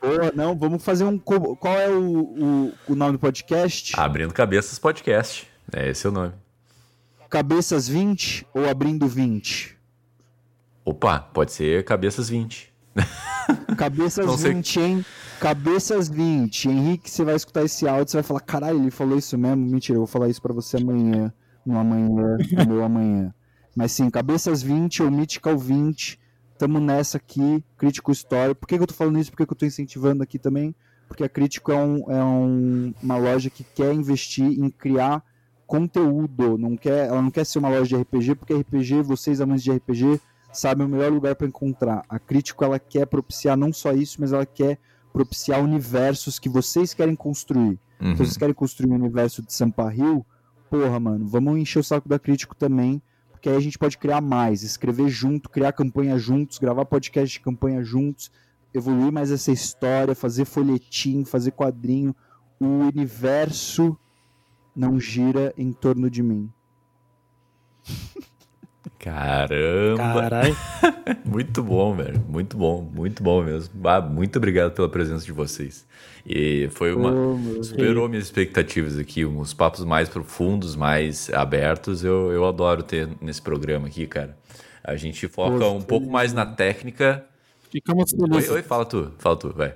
[0.00, 1.18] Pô, não, vamos fazer um.
[1.18, 3.98] Qual é o, o, o nome do podcast?
[3.98, 5.48] Abrindo Cabeças Podcast.
[5.72, 6.32] É esse é o nome.
[7.28, 9.76] Cabeças 20 ou Abrindo 20?
[10.84, 12.72] Opa, pode ser Cabeças 20.
[13.76, 15.04] Cabeças 20, hein?
[15.42, 16.68] Cabeças 20.
[16.68, 19.66] Henrique, você vai escutar esse áudio, você vai falar, caralho, ele falou isso mesmo?
[19.66, 21.32] Mentira, eu vou falar isso para você amanhã.
[21.66, 23.34] No amanhã, no meu amanhã.
[23.74, 26.16] Mas sim, Cabeças 20 ou Mythical 20.
[26.56, 28.54] Tamo nessa aqui, Crítico Story.
[28.54, 29.32] Por que, que eu tô falando isso?
[29.32, 30.72] Por que, que eu tô incentivando aqui também?
[31.08, 35.24] Porque a Crítico é, um, é um, uma loja que quer investir em criar
[35.66, 36.56] conteúdo.
[36.56, 39.72] Não quer, ela não quer ser uma loja de RPG, porque RPG, vocês amantes de
[39.72, 40.20] RPG,
[40.52, 42.04] sabem o melhor lugar para encontrar.
[42.08, 44.78] A Crítico ela quer propiciar não só isso, mas ela quer
[45.12, 47.78] propiciar universos que vocês querem construir.
[48.00, 48.12] Uhum.
[48.12, 50.24] Se vocês querem construir um universo de Sampa Hill,
[50.70, 54.20] porra, mano, vamos encher o saco da crítico também, porque aí a gente pode criar
[54.20, 58.30] mais, escrever junto, criar campanha juntos, gravar podcast de campanha juntos,
[58.72, 62.14] evoluir mais essa história, fazer folhetim, fazer quadrinho.
[62.58, 63.98] O universo
[64.74, 66.50] não gira em torno de mim.
[68.98, 69.96] Caramba!
[69.96, 70.56] Caralho!
[71.24, 72.24] muito bom, velho.
[72.28, 73.88] Muito bom, muito bom mesmo.
[73.88, 75.86] Ah, muito obrigado pela presença de vocês.
[76.26, 77.12] E foi uma.
[77.12, 79.24] Oh, superou minhas expectativas aqui.
[79.24, 82.04] Uns papos mais profundos, mais abertos.
[82.04, 84.36] Eu, eu adoro ter nesse programa aqui, cara.
[84.84, 87.24] A gente foca um pouco mais na técnica.
[87.70, 88.50] Ficamos felizes.
[88.50, 89.74] Oi, oi, fala tu, fala tu, vai.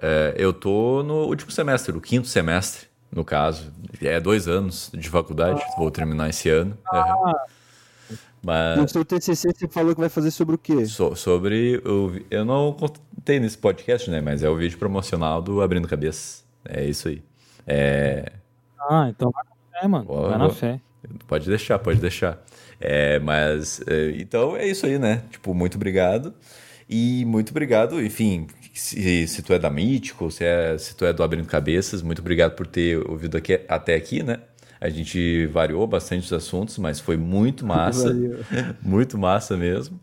[0.00, 2.88] É, eu tô no último semestre, o quinto semestre.
[3.14, 3.70] no caso.
[4.00, 5.74] É dois anos de faculdade, ah.
[5.78, 6.76] vou terminar esse ano.
[6.86, 7.14] Ah.
[7.24, 7.32] Uhum.
[8.42, 8.78] Mas...
[8.78, 10.84] No seu TCC você falou que vai fazer sobre o quê?
[10.86, 11.76] So, sobre.
[11.78, 14.20] O, eu não contei nesse podcast, né?
[14.20, 16.42] Mas é o vídeo promocional do Abrindo Cabeça.
[16.64, 17.22] É isso aí.
[17.66, 18.32] É...
[18.90, 20.06] Ah, então vai na fé, mano.
[20.06, 20.80] vai na fé.
[21.26, 22.42] Pode deixar, pode deixar.
[22.80, 23.80] É, mas.
[23.86, 25.22] É, então é isso aí, né?
[25.30, 26.34] Tipo, muito obrigado.
[26.88, 31.12] E muito obrigado, enfim, se, se tu é da Mítico, se, é, se tu é
[31.12, 34.40] do Abrindo Cabeças, muito obrigado por ter ouvido aqui, até aqui, né?
[34.82, 38.12] A gente variou bastante os assuntos, mas foi muito massa.
[38.82, 40.00] muito massa mesmo.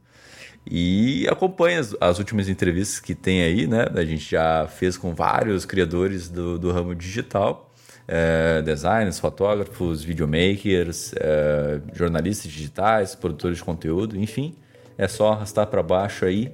[0.65, 3.88] E acompanha as, as, últimas entrevistas que tem aí, né?
[3.93, 7.69] A gente já fez com vários criadores do, do ramo digital.
[8.07, 14.56] É, designers, fotógrafos, videomakers, é, jornalistas digitais, produtores de conteúdo, enfim.
[14.97, 16.51] É só arrastar para baixo aí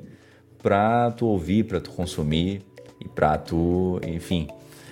[0.63, 2.63] para tu ouvir, para tu consumir
[2.99, 4.47] e para tu, enfim,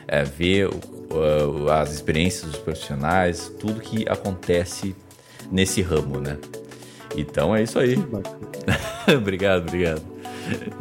[0.08, 4.96] é, ver uh, as experiências dos profissionais, tudo que acontece
[5.52, 6.38] nesse ramo, né?
[7.16, 7.96] Então é isso aí.
[9.16, 10.02] obrigado, obrigado.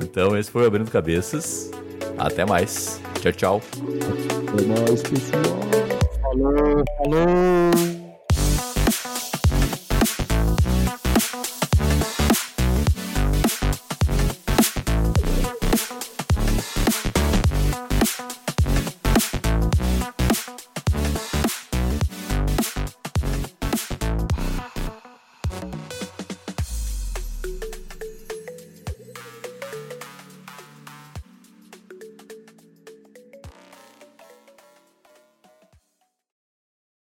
[0.01, 1.71] Então esse foi o Abrindo Cabeças.
[2.19, 3.01] Até mais.
[3.21, 3.63] Tchau, tchau.
[4.49, 5.43] Até mais, pessoal.
[6.23, 7.92] Falou, falou.